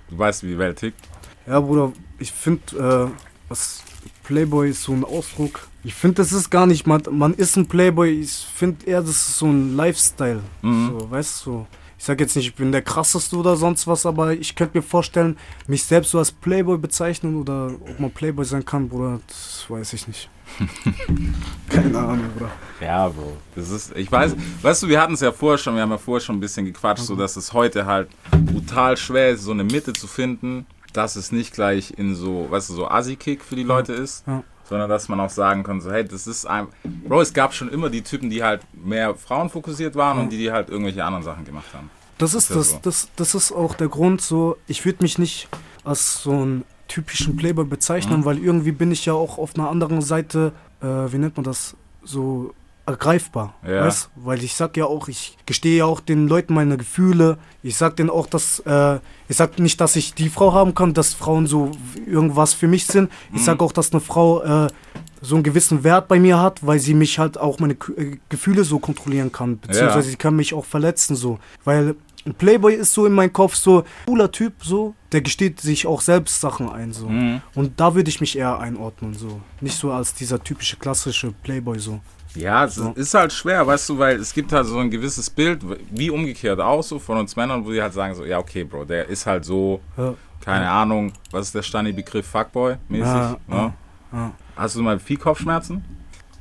du 0.09 0.17
weißt, 0.17 0.43
wie 0.43 0.47
die 0.47 0.57
Welt 0.57 0.77
tickt. 0.79 0.99
Ja, 1.45 1.59
Bruder, 1.59 1.91
ich 2.17 2.31
finde, 2.31 3.09
äh, 3.11 3.11
was 3.49 3.81
Playboy 4.23 4.69
ist 4.69 4.83
so 4.83 4.93
ein 4.93 5.03
Ausdruck. 5.03 5.67
Ich 5.83 5.93
finde, 5.95 6.15
das 6.15 6.31
ist 6.31 6.49
gar 6.49 6.65
nicht, 6.65 6.85
man, 6.87 7.01
man 7.11 7.33
ist 7.33 7.55
ein 7.57 7.67
Playboy. 7.67 8.21
Ich 8.21 8.45
finde 8.55 8.85
eher, 8.85 9.01
das 9.01 9.09
ist 9.11 9.37
so 9.39 9.47
ein 9.47 9.75
Lifestyle. 9.75 10.41
Mhm. 10.61 10.87
So, 10.99 11.11
weißt 11.11 11.45
du? 11.45 11.51
So. 11.51 11.67
Ich 11.99 12.05
sag 12.05 12.21
jetzt 12.21 12.33
nicht, 12.37 12.47
ich 12.47 12.55
bin 12.55 12.71
der 12.71 12.81
krasseste 12.81 13.35
oder 13.35 13.57
sonst 13.57 13.85
was, 13.85 14.05
aber 14.05 14.31
ich 14.31 14.55
könnte 14.55 14.77
mir 14.77 14.81
vorstellen, 14.81 15.37
mich 15.67 15.83
selbst 15.83 16.11
so 16.11 16.17
als 16.17 16.31
Playboy 16.31 16.77
bezeichnen 16.77 17.35
oder 17.35 17.73
ob 17.81 17.99
man 17.99 18.09
Playboy 18.09 18.45
sein 18.45 18.63
kann, 18.63 18.87
Bruder, 18.87 19.19
das 19.27 19.65
weiß 19.67 19.91
ich 19.91 20.07
nicht. 20.07 20.29
Keine 21.69 21.99
Ahnung, 21.99 22.29
Bruder. 22.37 22.51
Ja, 22.79 23.09
Bro. 23.09 23.35
Das 23.53 23.69
ist, 23.69 23.95
ich 23.97 24.09
weiß, 24.09 24.33
weißt 24.61 24.83
du, 24.83 24.87
wir 24.87 25.01
hatten 25.01 25.15
es 25.15 25.19
ja 25.19 25.33
vorher 25.33 25.57
schon, 25.57 25.75
wir 25.75 25.81
haben 25.81 25.91
ja 25.91 25.97
vorher 25.97 26.21
schon 26.21 26.37
ein 26.37 26.39
bisschen 26.39 26.65
gequatscht, 26.65 27.03
so 27.03 27.17
dass 27.17 27.35
es 27.35 27.51
heute 27.51 27.85
halt 27.85 28.07
brutal 28.45 28.95
schwer 28.95 29.31
ist, 29.31 29.43
so 29.43 29.51
eine 29.51 29.65
Mitte 29.65 29.91
zu 29.91 30.07
finden, 30.07 30.65
dass 30.93 31.17
es 31.17 31.33
nicht 31.33 31.53
gleich 31.53 31.93
in 31.97 32.15
so, 32.15 32.47
weißt 32.49 32.69
du, 32.69 32.75
so 32.75 32.87
Assi-Kick 32.87 33.43
für 33.43 33.57
die 33.57 33.63
Leute 33.63 33.91
ist, 33.91 34.25
Ja. 34.25 34.41
Sondern 34.69 34.89
dass 34.89 35.09
man 35.09 35.19
auch 35.19 35.29
sagen 35.29 35.63
kann, 35.63 35.81
so, 35.81 35.91
hey, 35.91 36.05
das 36.05 36.27
ist 36.27 36.45
ein, 36.45 36.67
Bro, 37.07 37.21
es 37.21 37.33
gab 37.33 37.53
schon 37.53 37.69
immer 37.69 37.89
die 37.89 38.03
Typen, 38.03 38.29
die 38.29 38.43
halt 38.43 38.61
mehr 38.73 39.15
frauenfokussiert 39.15 39.95
waren 39.95 40.19
und 40.19 40.29
die, 40.31 40.37
die 40.37 40.51
halt 40.51 40.69
irgendwelche 40.69 41.03
anderen 41.03 41.23
Sachen 41.23 41.43
gemacht 41.43 41.73
haben. 41.73 41.89
Das 42.19 42.33
ist 42.33 42.51
das, 42.51 42.71
so. 42.71 42.79
das, 42.83 43.09
das 43.15 43.33
ist 43.33 43.51
auch 43.51 43.73
der 43.75 43.87
Grund, 43.87 44.21
so, 44.21 44.57
ich 44.67 44.85
würde 44.85 45.01
mich 45.01 45.17
nicht 45.17 45.47
als 45.83 46.21
so 46.21 46.31
einen 46.31 46.63
typischen 46.87 47.35
Playboy 47.35 47.65
Mhm. 47.65 47.69
bezeichnen, 47.69 48.25
weil 48.25 48.37
irgendwie 48.37 48.71
bin 48.71 48.91
ich 48.91 49.05
ja 49.05 49.13
auch 49.13 49.37
auf 49.37 49.55
einer 49.55 49.69
anderen 49.69 50.01
Seite, 50.01 50.53
äh, 50.81 50.85
wie 50.85 51.17
nennt 51.17 51.35
man 51.35 51.43
das, 51.43 51.75
so 52.03 52.53
ergreifbar, 52.89 53.53
Ja. 53.65 53.85
weißt? 53.85 54.09
Weil 54.15 54.43
ich 54.43 54.55
sag 54.55 54.75
ja 54.77 54.85
auch, 54.85 55.07
ich 55.07 55.37
gestehe 55.45 55.77
ja 55.77 55.85
auch 55.85 55.99
den 55.99 56.27
Leuten 56.27 56.53
meine 56.53 56.77
Gefühle. 56.77 57.37
Ich 57.63 57.75
sag 57.77 57.95
denen 57.95 58.09
auch, 58.09 58.27
dass, 58.27 58.59
äh, 58.61 58.99
ich 59.27 59.37
sag 59.37 59.59
nicht, 59.59 59.79
dass 59.81 59.95
ich 59.95 60.13
die 60.13 60.29
Frau 60.29 60.53
haben 60.53 60.73
kann, 60.75 60.93
dass 60.93 61.13
Frauen 61.13 61.47
so 61.47 61.71
irgendwas 62.05 62.53
für 62.53 62.67
mich 62.67 62.85
sind. 62.85 63.11
Ich 63.33 63.41
Mhm. 63.41 63.45
sag 63.45 63.61
auch, 63.61 63.71
dass 63.71 63.91
eine 63.91 64.01
Frau 64.01 64.41
äh, 64.43 64.67
so 65.21 65.35
einen 65.35 65.43
gewissen 65.43 65.83
Wert 65.83 66.07
bei 66.07 66.19
mir 66.19 66.39
hat, 66.39 66.65
weil 66.65 66.79
sie 66.79 66.93
mich 66.93 67.19
halt 67.19 67.37
auch 67.37 67.59
meine 67.59 67.73
äh, 67.97 68.17
Gefühle 68.29 68.63
so 68.63 68.79
kontrollieren 68.79 69.31
kann, 69.31 69.57
beziehungsweise 69.59 70.07
Ja. 70.07 70.11
sie 70.11 70.15
kann 70.17 70.35
mich 70.35 70.53
auch 70.53 70.65
verletzen 70.65 71.15
so, 71.15 71.39
weil 71.65 71.95
ein 72.25 72.33
Playboy 72.33 72.73
ist 72.75 72.93
so 72.93 73.05
in 73.05 73.13
meinem 73.13 73.31
Kopf 73.33 73.55
so 73.55 73.83
cooler 74.05 74.31
Typ 74.31 74.53
so, 74.61 74.93
der 75.11 75.21
gesteht 75.21 75.59
sich 75.61 75.87
auch 75.87 76.01
selbst 76.01 76.39
Sachen 76.41 76.69
ein 76.69 76.93
so 76.93 77.07
Mhm. 77.09 77.41
und 77.55 77.79
da 77.79 77.95
würde 77.95 78.09
ich 78.09 78.21
mich 78.21 78.37
eher 78.37 78.59
einordnen 78.59 79.13
so, 79.13 79.41
nicht 79.61 79.77
so 79.77 79.91
als 79.91 80.13
dieser 80.13 80.41
typische 80.43 80.77
klassische 80.77 81.31
Playboy 81.43 81.79
so. 81.79 81.99
Ja, 82.35 82.65
es 82.65 82.75
So. 82.75 82.91
ist 82.91 83.13
halt 83.13 83.33
schwer, 83.33 83.65
weißt 83.65 83.89
du, 83.89 83.97
weil 83.97 84.17
es 84.17 84.33
gibt 84.33 84.51
halt 84.51 84.65
so 84.67 84.77
ein 84.77 84.89
gewisses 84.91 85.29
Bild, 85.29 85.61
wie 85.91 86.09
umgekehrt 86.09 86.59
auch 86.59 86.83
so 86.83 86.99
von 86.99 87.17
uns 87.17 87.35
Männern, 87.35 87.65
wo 87.65 87.71
die 87.71 87.81
halt 87.81 87.93
sagen 87.93 88.13
so, 88.15 88.23
ja 88.25 88.37
okay, 88.37 88.63
Bro, 88.63 88.85
der 88.85 89.07
ist 89.09 89.25
halt 89.25 89.45
so, 89.45 89.81
Ja. 89.97 90.13
keine 90.39 90.69
Ahnung, 90.69 91.11
was 91.31 91.47
ist 91.47 91.55
der 91.55 91.63
Stani-Begriff, 91.63 92.27
Fuckboy 92.27 92.75
mäßig, 92.87 93.05
Ja, 93.05 93.29
ne? 93.47 93.55
ja, 93.55 93.73
ja. 94.13 94.31
Hast 94.55 94.75
du 94.75 94.81
mal 94.81 94.99
viel 94.99 95.17
Kopfschmerzen? 95.17 95.83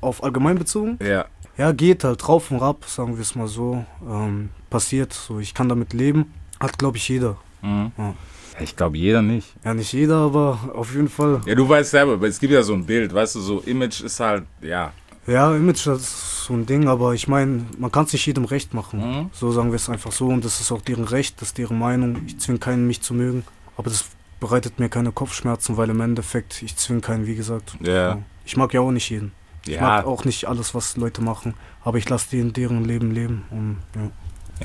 Auf 0.01 0.23
allgemein 0.23 0.59
bezogen? 0.59 0.99
Ja. 1.03 1.25
Ja, 1.57 1.73
geht 1.73 2.05
halt 2.05 2.25
drauf 2.25 2.51
und 2.53 2.63
ab, 2.63 2.85
sagen 2.87 3.17
wir 3.17 3.23
es 3.23 3.35
mal 3.35 3.49
so. 3.49 3.85
Ähm, 4.09 4.51
passiert 4.71 5.13
so, 5.13 5.41
ich 5.41 5.55
kann 5.55 5.69
damit 5.69 5.93
leben. 5.93 6.33
Hat 6.61 6.79
glaube 6.79 6.99
ich 6.99 7.09
jeder. 7.09 7.37
Mhm. 7.63 7.91
Ja. 7.99 8.15
Ich 8.61 8.77
glaube 8.77 8.97
jeder 8.99 9.23
nicht. 9.23 9.55
Ja, 9.65 9.73
nicht 9.75 9.93
jeder, 9.93 10.17
aber 10.17 10.59
auf 10.75 10.93
jeden 10.95 11.09
Fall. 11.09 11.41
Ja, 11.47 11.55
du 11.55 11.69
weißt 11.69 11.91
selber, 11.93 12.13
aber 12.15 12.27
es 12.29 12.39
gibt 12.39 12.53
ja 12.53 12.63
so 12.63 12.75
ein 12.75 12.85
Bild, 12.85 13.13
weißt 13.15 13.37
du, 13.37 13.41
so 13.41 13.61
Image 13.61 14.01
ist 14.03 14.21
halt, 14.21 14.45
ja. 14.61 14.93
Ja, 15.29 15.55
Image 15.55 15.87
das 15.87 16.01
ist 16.01 16.45
so 16.47 16.55
ein 16.55 16.65
Ding, 16.67 16.89
aber 16.89 17.13
ich 17.13 17.29
meine, 17.29 17.67
man 17.79 17.93
kann 17.93 18.07
es 18.07 18.13
nicht 18.15 18.25
jedem 18.27 18.47
recht 18.47 18.73
machen. 18.75 18.99
Mhm. 19.01 19.31
So 19.33 19.53
sagen 19.53 19.71
wir 19.71 19.77
es 19.77 19.89
einfach 19.91 20.11
so 20.11 20.29
und 20.29 20.45
das 20.45 20.61
ist 20.61 20.73
auch 20.73 20.81
deren 20.81 21.05
Recht, 21.05 21.41
das 21.41 21.49
ist 21.49 21.59
deren 21.59 21.79
Meinung. 21.79 22.23
Ich 22.27 22.39
zwinge 22.39 22.59
keinen, 22.59 22.87
mich 22.87 23.03
zu 23.03 23.13
mögen, 23.15 23.45
aber 23.77 23.91
das 23.91 24.07
bereitet 24.41 24.79
mir 24.79 24.89
keine 24.89 25.13
Kopfschmerzen, 25.13 25.77
weil 25.77 25.91
im 25.91 26.01
Endeffekt, 26.01 26.63
ich 26.63 26.77
zwinge 26.77 27.01
keinen, 27.01 27.27
wie 27.27 27.35
gesagt. 27.35 27.77
Ja. 27.81 28.13
So. 28.15 28.23
Ich 28.47 28.57
mag 28.57 28.73
ja 28.73 28.81
auch 28.81 28.91
nicht 28.91 29.11
jeden. 29.11 29.33
Ich 29.67 29.75
Ja. 29.75 29.83
mag 29.83 30.07
auch 30.07 30.25
nicht 30.25 30.47
alles, 30.49 30.75
was 30.75 30.97
Leute 30.97 31.21
machen, 31.21 31.55
aber 31.85 31.99
ich 31.99 32.09
lasse 32.09 32.29
die 32.31 32.39
in 32.41 32.53
deren 32.55 32.85
Leben 32.85 33.11
leben. 33.11 33.45
Und, 33.51 33.77
ja. 33.95 34.11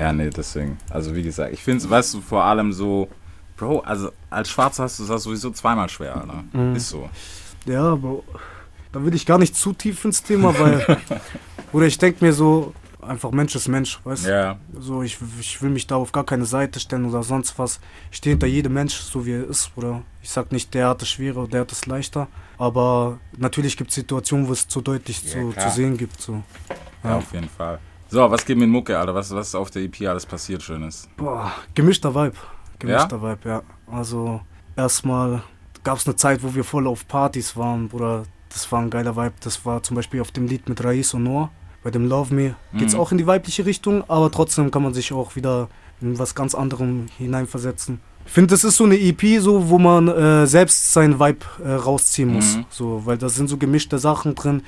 Ja, 0.05 0.13
nee, 0.13 0.29
deswegen. 0.29 0.77
Also 0.89 1.13
wie 1.15 1.23
gesagt, 1.23 1.51
ich 1.53 1.61
finde 1.61 1.83
es, 1.83 1.89
weißt 1.89 2.13
du, 2.13 2.21
vor 2.21 2.43
allem 2.43 2.71
so, 2.71 3.09
Bro, 3.57 3.81
also 3.81 4.11
als 4.29 4.49
Schwarzer 4.49 4.83
hast 4.83 4.99
du 4.99 5.05
das 5.05 5.23
sowieso 5.23 5.51
zweimal 5.51 5.89
schwer, 5.89 6.15
Alter. 6.15 6.43
Mhm. 6.53 6.75
Ist 6.75 6.89
so. 6.89 7.09
Ja, 7.65 7.91
aber 7.93 8.21
da 8.93 9.03
will 9.03 9.13
ich 9.13 9.25
gar 9.25 9.37
nicht 9.37 9.55
zu 9.55 9.73
tief 9.73 10.05
ins 10.05 10.23
Thema, 10.23 10.57
weil. 10.57 10.97
oder 11.73 11.85
ich 11.85 11.97
denke 11.97 12.23
mir 12.23 12.31
so, 12.31 12.73
einfach 13.01 13.31
Mensch 13.31 13.53
ist 13.55 13.67
Mensch, 13.67 13.99
weißt 14.05 14.25
du? 14.25 14.29
Ja. 14.29 14.57
So, 14.79 15.03
ich, 15.03 15.17
ich 15.39 15.61
will 15.61 15.69
mich 15.71 15.87
da 15.87 15.95
auf 15.97 16.11
gar 16.13 16.23
keine 16.23 16.45
Seite 16.45 16.79
stellen 16.79 17.05
oder 17.05 17.21
sonst 17.23 17.59
was. 17.59 17.79
Ich 18.11 18.17
stehe 18.17 18.33
hinter 18.33 18.47
jedem 18.47 18.73
Mensch, 18.73 18.95
so 18.95 19.25
wie 19.25 19.33
er 19.33 19.43
ist, 19.45 19.71
oder? 19.75 20.03
Ich 20.21 20.29
sag 20.29 20.51
nicht, 20.53 20.73
der 20.73 20.87
hat 20.87 21.01
es 21.01 21.09
schwerer, 21.09 21.47
der 21.47 21.61
hat 21.61 21.71
es 21.73 21.85
leichter. 21.85 22.27
Aber 22.57 23.19
natürlich 23.37 23.75
gibt 23.75 23.89
es 23.89 23.95
Situationen, 23.95 24.47
wo 24.47 24.53
es 24.53 24.67
zu 24.67 24.79
deutlich 24.79 25.21
Ja, 25.23 25.31
zu, 25.31 25.49
klar. 25.49 25.67
zu 25.69 25.75
sehen 25.75 25.97
gibt. 25.97 26.21
So. 26.21 26.43
Ja, 27.03 27.09
Ja. 27.09 27.17
auf 27.17 27.33
jeden 27.33 27.49
Fall. 27.49 27.79
So, 28.09 28.29
was 28.29 28.45
geht 28.45 28.57
mit 28.57 28.69
Mucke, 28.69 28.97
Alter? 28.97 29.15
Was, 29.15 29.33
was 29.33 29.47
ist 29.47 29.55
auf 29.55 29.71
der 29.71 29.81
EP 29.81 30.01
alles 30.07 30.25
passiert 30.25 30.61
Schönes? 30.61 31.09
Boah, 31.17 31.51
gemischter 31.73 32.13
Vibe. 32.13 32.35
Gemischter 32.77 33.19
Vibe, 33.21 33.49
ja. 33.49 33.61
Also, 33.91 34.41
erstmal 34.75 35.41
gab 35.83 35.97
es 35.97 36.05
eine 36.05 36.15
Zeit, 36.15 36.43
wo 36.43 36.53
wir 36.53 36.63
voll 36.63 36.85
auf 36.87 37.07
Partys 37.07 37.57
waren, 37.57 37.89
Bruder. 37.89 38.23
Das 38.53 38.71
war 38.71 38.81
ein 38.81 38.89
geiler 38.89 39.15
Vibe. 39.15 39.33
Das 39.41 39.65
war 39.65 39.81
zum 39.83 39.95
Beispiel 39.95 40.21
auf 40.21 40.31
dem 40.31 40.47
Lied 40.47 40.69
mit 40.69 40.83
Rais 40.83 41.13
und 41.13 41.23
Noah. 41.23 41.49
Bei 41.83 41.91
dem 41.91 42.07
Love 42.07 42.33
Me 42.33 42.55
geht's 42.77 42.93
Mhm. 42.93 42.99
auch 42.99 43.11
in 43.11 43.17
die 43.17 43.27
weibliche 43.27 43.65
Richtung, 43.65 44.03
aber 44.09 44.31
trotzdem 44.31 44.71
kann 44.71 44.83
man 44.83 44.93
sich 44.93 45.11
auch 45.11 45.35
wieder 45.35 45.67
in 46.01 46.17
was 46.17 46.33
ganz 46.33 46.55
anderem 46.55 47.07
hineinversetzen. 47.17 47.99
Ich 48.25 48.31
finde, 48.31 48.51
das 48.51 48.63
ist 48.63 48.77
so 48.77 48.85
eine 48.85 48.97
EP, 48.97 49.39
so, 49.41 49.69
wo 49.69 49.77
man 49.77 50.07
äh, 50.07 50.47
selbst 50.47 50.93
seinen 50.93 51.19
Vibe 51.19 51.45
äh, 51.65 51.71
rausziehen 51.73 52.31
muss. 52.31 52.55
Mhm. 52.55 52.65
So, 52.69 53.01
weil 53.05 53.17
da 53.17 53.27
sind 53.27 53.49
so 53.49 53.57
gemischte 53.57 53.99
Sachen 53.99 54.33
drin. 54.35 54.61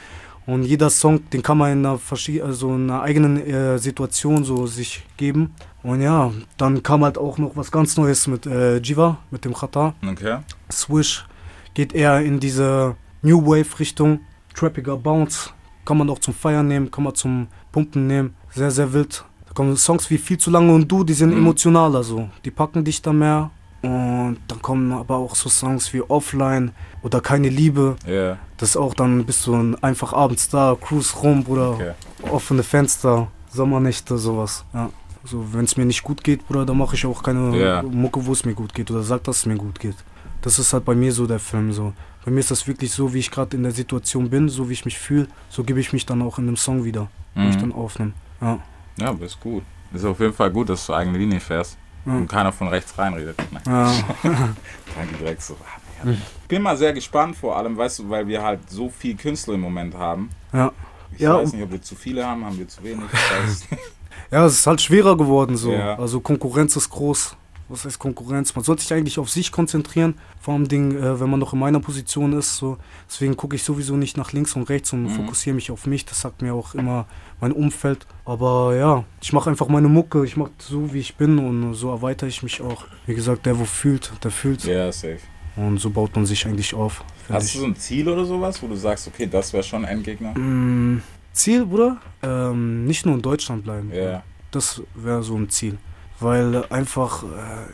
Und 0.45 0.63
jeder 0.63 0.89
Song, 0.89 1.28
den 1.30 1.41
kann 1.41 1.58
man 1.58 1.71
in 1.71 1.86
einer, 1.86 1.98
also 2.43 2.76
in 2.76 2.89
einer 2.89 3.02
eigenen 3.02 3.38
äh, 3.48 3.80
Situation 3.80 4.43
so 4.43 4.67
sich 4.67 5.04
geben. 5.17 5.56
Und 5.84 6.02
ja, 6.02 6.32
dann 6.58 6.84
kam 6.84 7.04
halt 7.06 7.17
auch 7.17 7.38
noch 7.38 7.52
was 7.56 7.71
ganz 7.71 7.95
Neues 7.98 8.28
mit 8.28 8.45
äh, 8.45 8.78
Jiva, 8.78 9.17
mit 9.32 9.45
dem 9.45 9.54
Chata. 9.54 9.93
Okay. 10.06 10.39
Swish 10.71 11.26
geht 11.74 11.93
eher 11.93 12.19
in 12.19 12.39
diese 12.41 12.95
New 13.21 13.45
Wave 13.45 13.80
Richtung. 13.80 14.19
Trappiger 14.54 14.97
Bounce. 14.97 15.49
Kann 15.86 15.97
man 15.97 16.10
auch 16.10 16.19
zum 16.19 16.34
Feiern 16.34 16.67
nehmen, 16.67 16.89
kann 16.89 17.04
man 17.04 17.13
zum 17.15 17.47
Pumpen 17.71 18.08
nehmen. 18.08 18.34
Sehr, 18.51 18.71
sehr 18.71 18.91
wild. 18.93 19.23
Da 19.47 19.54
kommen 19.54 19.75
Songs 19.78 20.10
wie 20.10 20.17
Viel 20.17 20.38
zu 20.38 20.49
lange 20.49 20.73
und 20.73 20.88
du, 20.91 21.04
die 21.04 21.13
sind 21.13 21.32
Mhm. 21.32 21.38
emotionaler 21.39 22.04
so. 22.04 22.30
Die 22.43 22.51
packen 22.51 22.84
dich 22.84 23.01
da 23.01 23.13
mehr. 23.13 23.51
Und 23.84 24.38
dann 24.47 24.62
kommen 24.63 24.91
aber 24.93 25.17
auch 25.17 25.36
so 25.36 25.47
Songs 25.47 25.93
wie 25.93 26.01
Offline 26.01 26.71
oder 27.04 27.21
Keine 27.21 27.49
Liebe. 27.49 27.97
Ja. 28.08 28.38
Das 28.58 28.69
ist 28.69 28.78
auch 28.78 28.95
dann 28.95 29.25
bist 29.25 29.45
du 29.45 29.54
ein 29.54 29.75
einfach 29.84 30.12
abends 30.13 30.49
da, 30.49 30.75
cruise 30.80 31.15
rum, 31.17 31.43
Bruder. 31.43 31.71
Okay. 31.73 31.91
Offene 32.32 32.63
Fenster, 32.63 33.28
Sommernächte, 33.51 34.17
sowas. 34.17 34.65
Ja. 34.73 34.89
So, 35.23 35.45
wenn 35.54 35.65
es 35.65 35.78
mir 35.78 35.86
nicht 35.86 36.01
gut 36.04 36.23
geht, 36.23 36.47
Bruder, 36.47 36.65
dann 36.65 36.78
mache 36.78 36.95
ich 36.95 37.06
auch 37.06 37.21
keine 37.21 37.56
Ja. 37.58 37.82
Mucke, 37.84 38.25
wo 38.25 38.32
es 38.32 38.43
mir 38.45 38.54
gut 38.56 38.73
geht 38.73 38.89
oder 38.89 39.04
sag, 39.04 39.23
dass 39.25 39.38
es 39.38 39.45
mir 39.45 39.56
gut 39.58 39.80
geht. 39.80 39.95
Das 40.41 40.58
ist 40.58 40.73
halt 40.73 40.86
bei 40.86 40.95
mir 40.95 41.12
so 41.12 41.28
der 41.28 41.39
Film 41.39 41.71
so. 41.73 41.93
Bei 42.25 42.31
mir 42.31 42.39
ist 42.39 42.49
das 42.51 42.67
wirklich 42.67 42.91
so, 42.91 43.13
wie 43.13 43.19
ich 43.19 43.29
gerade 43.31 43.55
in 43.55 43.63
der 43.63 43.71
Situation 43.71 44.29
bin, 44.29 44.49
so 44.49 44.67
wie 44.69 44.73
ich 44.73 44.83
mich 44.85 44.97
fühle, 44.97 45.27
so 45.49 45.63
gebe 45.63 45.79
ich 45.79 45.93
mich 45.93 46.05
dann 46.05 46.21
auch 46.23 46.39
in 46.39 46.47
dem 46.47 46.57
Song 46.57 46.83
wieder, 46.83 47.07
wo 47.35 47.41
ich 47.47 47.55
Mhm. 47.55 47.59
dann 47.61 47.71
aufnehme. 47.73 48.11
Ja. 48.41 48.59
Ja, 48.97 49.09
aber 49.09 49.25
ist 49.25 49.39
gut. 49.39 49.63
Ist 49.93 50.05
auf 50.05 50.19
jeden 50.19 50.33
Fall 50.33 50.49
gut, 50.51 50.69
dass 50.69 50.85
du 50.88 50.93
eigene 50.93 51.17
Linie 51.17 51.39
fährst 51.39 51.77
und 52.05 52.27
keiner 52.27 52.51
von 52.51 52.67
rechts 52.67 52.97
reinredet. 52.97 53.38
Nein. 53.51 53.61
Ja. 53.65 53.91
Danke 54.95 55.15
direkt 55.19 55.41
so. 55.41 55.55
ah. 55.63 56.09
Ich 56.11 56.47
bin 56.47 56.61
mal 56.61 56.75
sehr 56.77 56.93
gespannt, 56.93 57.35
vor 57.35 57.55
allem, 57.57 57.77
weißt 57.77 57.99
du, 57.99 58.09
weil 58.09 58.27
wir 58.27 58.41
halt 58.43 58.69
so 58.69 58.89
viel 58.89 59.15
Künstler 59.15 59.53
im 59.55 59.61
Moment 59.61 59.95
haben. 59.95 60.29
ja. 60.53 60.71
Ich 61.13 61.21
Ja, 61.21 61.35
weiß 61.38 61.53
nicht, 61.53 61.63
ob 61.63 61.71
wir 61.71 61.81
zu 61.81 61.95
viele 61.95 62.25
haben, 62.25 62.43
haben 62.43 62.57
wir 62.57 62.67
zu 62.67 62.83
wenig. 62.83 63.05
Ja, 64.31 64.45
es 64.45 64.53
ist 64.53 64.67
halt 64.67 64.81
schwerer 64.81 65.15
geworden 65.15 65.55
so. 65.55 65.71
Ja. 65.71 65.97
Also 65.97 66.19
Konkurrenz 66.19 66.75
ist 66.75 66.89
groß. 66.89 67.35
Was 67.67 67.84
heißt 67.84 67.97
Konkurrenz? 67.97 68.54
Man 68.56 68.63
sollte 68.63 68.84
sich 68.84 68.93
eigentlich 68.93 69.17
auf 69.17 69.30
sich 69.30 69.51
konzentrieren, 69.51 70.15
vor 70.39 70.54
allem 70.54 70.67
Ding, 70.67 70.95
äh, 70.97 71.19
wenn 71.19 71.30
man 71.32 71.39
noch 71.39 71.54
in 71.54 71.60
meiner 71.60 71.80
Position 71.80 72.34
ist. 72.34 72.58
So. 72.58 72.78
Deswegen 73.10 73.36
gucke 73.36 73.56
ich 73.56 73.63
sowieso 73.63 73.97
nicht 73.97 74.17
nach 74.17 74.34
links 74.34 74.56
und 74.56 74.69
rechts 74.69 74.93
und 74.93 75.04
Mhm. 75.06 75.10
fokussiere 75.10 75.56
mich 75.56 75.71
auf 75.71 75.88
mich. 75.88 76.06
Das 76.06 76.21
sagt 76.21 76.43
mir 76.43 76.54
auch 76.54 76.75
immer 76.75 77.08
mein 77.41 77.51
Umfeld. 77.51 78.06
Aber 78.23 78.75
ja, 78.75 79.04
ich 79.21 79.34
mache 79.34 79.49
einfach 79.49 79.67
meine 79.67 79.88
Mucke. 79.89 80.23
Ich 80.25 80.38
mache 80.38 80.51
so, 80.60 80.93
wie 80.93 80.99
ich 80.99 81.15
bin 81.15 81.39
und 81.39 81.73
so 81.73 81.89
erweitere 81.89 82.30
ich 82.30 82.43
mich 82.43 82.62
auch. 82.62 82.86
Wie 83.08 83.15
gesagt, 83.15 83.45
der, 83.47 83.58
wo 83.60 83.65
fühlt, 83.65 84.12
der 84.23 84.30
fühlt. 84.32 84.63
Ja, 84.65 84.91
safe. 84.91 85.19
Und 85.56 85.80
so 85.80 85.89
baut 85.89 86.15
man 86.15 86.25
sich 86.25 86.45
eigentlich 86.45 86.73
auf. 86.75 87.04
Hast 87.30 87.47
ich. 87.47 87.54
du 87.54 87.60
so 87.62 87.65
ein 87.65 87.75
Ziel 87.78 88.08
oder 88.10 88.25
sowas, 88.25 88.62
wo 88.62 88.67
du 88.67 88.75
sagst, 88.75 89.08
okay, 89.08 89.25
das 89.25 89.54
wäre 89.54 89.63
schon 89.63 89.86
ein 89.86 89.97
Endgegner? 89.97 90.38
Mm, 90.38 91.01
Ziel, 91.34 91.65
Bruder? 91.65 91.97
Ähm, 92.21 92.86
nicht 92.86 93.06
nur 93.06 93.15
in 93.15 93.21
Deutschland 93.21 93.63
bleiben. 93.63 93.91
Ja. 93.91 94.21
Das 94.51 94.82
wäre 94.93 95.23
so 95.23 95.36
ein 95.36 95.49
Ziel. 95.49 95.78
Weil 96.19 96.63
einfach, 96.69 97.23
äh, 97.23 97.28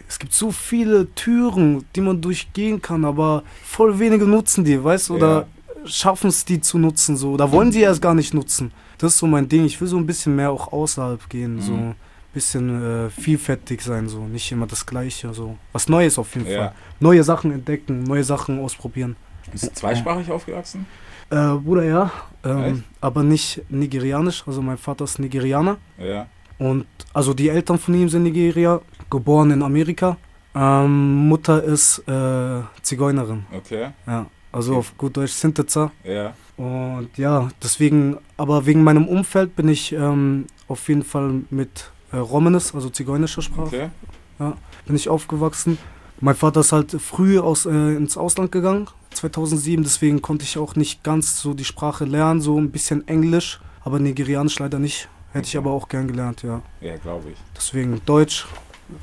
es 0.08 0.18
gibt 0.18 0.34
so 0.34 0.52
viele 0.52 1.14
Türen, 1.14 1.86
die 1.96 2.02
man 2.02 2.22
durchgehen 2.22 2.82
kann, 2.82 3.06
aber 3.06 3.44
voll 3.64 4.00
wenige 4.00 4.26
nutzen 4.26 4.64
die, 4.64 4.84
weißt 4.84 5.10
du? 5.10 5.16
Oder 5.16 5.48
schaffen 5.86 6.28
es 6.30 6.44
die 6.46 6.60
zu 6.60 6.78
nutzen, 6.80 7.18
so. 7.18 7.32
Oder 7.34 7.52
wollen 7.52 7.72
sie 7.72 7.82
erst 7.82 8.02
gar 8.02 8.14
nicht 8.16 8.34
nutzen. 8.34 8.72
Das 8.98 9.14
ist 9.14 9.20
so 9.20 9.28
mein 9.28 9.48
Ding. 9.48 9.66
Ich 9.66 9.80
will 9.80 9.88
so 9.88 9.98
ein 9.98 10.06
bisschen 10.06 10.36
mehr 10.36 10.52
auch 10.52 10.72
außerhalb 10.72 11.30
gehen, 11.30 11.62
so. 11.62 11.74
Mhm. 11.74 11.90
Ein 11.90 11.96
bisschen 12.34 12.84
äh, 13.08 13.10
vielfältig 13.10 13.82
sein, 13.82 14.08
so. 14.08 14.22
Nicht 14.26 14.52
immer 14.52 14.66
das 14.66 14.86
Gleiche, 14.86 15.34
so. 15.34 15.58
Was 15.72 15.88
Neues 15.90 16.18
auf 16.18 16.34
jeden 16.36 16.48
Ja. 16.50 16.58
Fall. 16.58 16.74
Neue 17.00 17.24
Sachen 17.24 17.52
entdecken, 17.52 18.04
neue 18.04 18.24
Sachen 18.24 18.60
ausprobieren. 18.60 19.16
Bist 19.52 19.66
du 19.66 19.74
zweisprachig 19.74 20.32
aufgewachsen? 20.32 20.86
Äh, 21.30 21.36
Bruder, 21.56 21.84
ja. 21.84 22.12
Ähm, 22.44 22.84
aber 23.02 23.24
nicht 23.24 23.62
nigerianisch. 23.70 24.44
Also 24.48 24.62
mein 24.62 24.78
Vater 24.78 25.04
ist 25.06 25.20
Nigerianer. 25.20 25.78
Ja. 25.98 26.28
Und 26.62 26.86
also 27.14 27.34
die 27.34 27.50
Eltern 27.50 27.80
von 27.80 27.94
ihm 27.96 28.08
sind 28.08 28.24
Nigeria, 28.24 28.80
geboren 29.10 29.50
in 29.52 29.64
Amerika. 29.64 30.18
Ähm, 30.54 31.28
Mutter 31.28 31.64
ist 31.64 32.00
äh, 32.08 32.62
Zigeunerin. 32.84 33.46
Okay. 33.52 33.90
Ja. 34.06 34.28
Also 34.52 34.72
Okay. 34.74 34.80
auf 34.80 34.98
gut 34.98 35.18
Deutsch 35.18 35.32
Sintetzer. 35.32 35.92
Ja. 36.04 36.34
Und 36.58 37.10
ja, 37.18 37.50
deswegen, 37.64 38.18
aber 38.38 38.66
wegen 38.68 38.84
meinem 38.84 39.08
Umfeld 39.08 39.56
bin 39.56 39.70
ich 39.70 39.92
ähm, 39.94 40.46
auf 40.68 40.88
jeden 40.88 41.04
Fall 41.04 41.42
mit 41.50 41.90
äh, 42.12 42.18
Romanes, 42.18 42.76
also 42.76 42.90
zigeunischer 42.90 43.42
Sprache, 43.42 43.90
Okay. 44.38 44.54
bin 44.86 44.96
ich 44.96 45.10
aufgewachsen. 45.10 45.78
Mein 46.20 46.36
Vater 46.36 46.60
ist 46.60 46.74
halt 46.74 46.92
früh 47.02 47.40
aus, 47.40 47.66
äh, 47.66 47.96
ins 47.96 48.18
Ausland 48.18 48.52
gegangen, 48.52 48.88
2007, 49.16 49.84
deswegen 49.84 50.22
konnte 50.22 50.44
ich 50.44 50.58
auch 50.60 50.76
nicht 50.76 51.04
ganz 51.04 51.42
so 51.42 51.56
die 51.56 51.66
Sprache 51.66 52.06
lernen, 52.06 52.42
so 52.42 52.60
ein 52.60 52.70
bisschen 52.70 53.08
Englisch, 53.08 53.60
aber 53.84 53.98
Nigerianisch 54.00 54.60
leider 54.60 54.78
nicht. 54.78 55.10
Hätte 55.34 55.48
ich 55.48 55.58
aber 55.58 55.72
auch 55.72 55.88
gern 55.88 56.08
gelernt, 56.08 56.44
ja. 56.44 56.62
Ja, 56.82 56.98
glaube 56.98 57.30
ich. 57.30 57.38
Deswegen 57.56 58.02
Deutsch, 58.06 58.46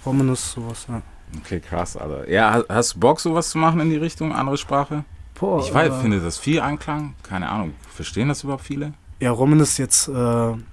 Romanus, 0.05 0.53
sowas, 0.53 0.87
ja. 0.89 1.01
Okay, 1.39 1.61
krass, 1.61 1.97
Alter. 1.97 2.29
Ja, 2.31 2.55
ha- 2.55 2.65
hast 2.69 2.95
du 2.95 3.01
Bock, 3.01 3.21
sowas 3.21 3.51
zu 3.51 3.59
machen 3.59 3.81
in 3.81 3.91
die 3.91 3.97
Richtung, 3.97 4.33
andere 4.35 4.57
Sprache? 4.57 5.05
Boah, 5.39 5.61
Ich 5.61 5.73
weiß, 5.73 5.91
aber- 5.91 6.01
finde 6.01 6.21
das 6.21 6.39
viel 6.39 6.61
Anklang. 6.61 7.15
Keine 7.23 7.49
Ahnung. 7.49 7.75
Verstehen 7.95 8.29
das 8.29 8.43
überhaupt 8.45 8.65
viele? 8.65 8.93
Ja, 9.21 9.31
Romanus 9.33 9.79
jetzt 9.79 10.09
äh, 10.09 10.13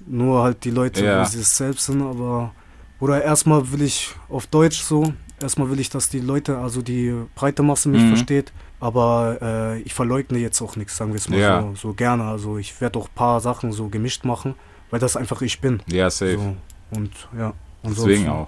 nur 0.07 0.43
halt 0.43 0.63
die 0.63 0.71
Leute, 0.71 1.03
Ja. 1.05 1.21
wo 1.21 1.25
sie 1.25 1.39
es 1.39 1.55
selbst 1.57 1.85
sind, 1.85 2.01
aber. 2.01 2.51
Oder 2.99 3.23
erstmal 3.23 3.71
will 3.71 3.81
ich 3.81 4.15
auf 4.29 4.47
Deutsch 4.47 4.81
so, 4.81 5.13
erstmal 5.41 5.69
will 5.69 5.79
ich, 5.79 5.89
dass 5.89 6.07
die 6.09 6.19
Leute, 6.21 6.57
also 6.57 6.81
die 6.81 7.13
breite 7.35 7.61
Masse 7.61 7.89
mich 7.89 8.01
Mhm. 8.01 8.09
versteht, 8.09 8.53
aber 8.79 9.37
äh, 9.41 9.79
ich 9.81 9.93
verleugne 9.93 10.37
jetzt 10.37 10.61
auch 10.61 10.75
nichts, 10.77 10.95
sagen 10.95 11.11
wir 11.11 11.17
es 11.17 11.27
mal 11.27 11.37
Ja. 11.39 11.61
so, 11.61 11.75
so 11.75 11.93
gerne. 11.93 12.23
Also 12.23 12.57
ich 12.57 12.79
werde 12.79 12.97
auch 12.99 13.07
ein 13.09 13.13
paar 13.15 13.41
Sachen 13.41 13.71
so 13.73 13.89
gemischt 13.89 14.23
machen, 14.23 14.55
weil 14.91 14.99
das 14.99 15.15
einfach 15.17 15.41
ich 15.41 15.59
bin. 15.61 15.81
Ja, 15.87 16.09
safe. 16.09 16.37
So. 16.37 16.97
Und 16.97 17.11
ja. 17.37 17.53
Und 17.83 17.97
Deswegen 17.97 18.25
so, 18.25 18.31
auch. 18.31 18.47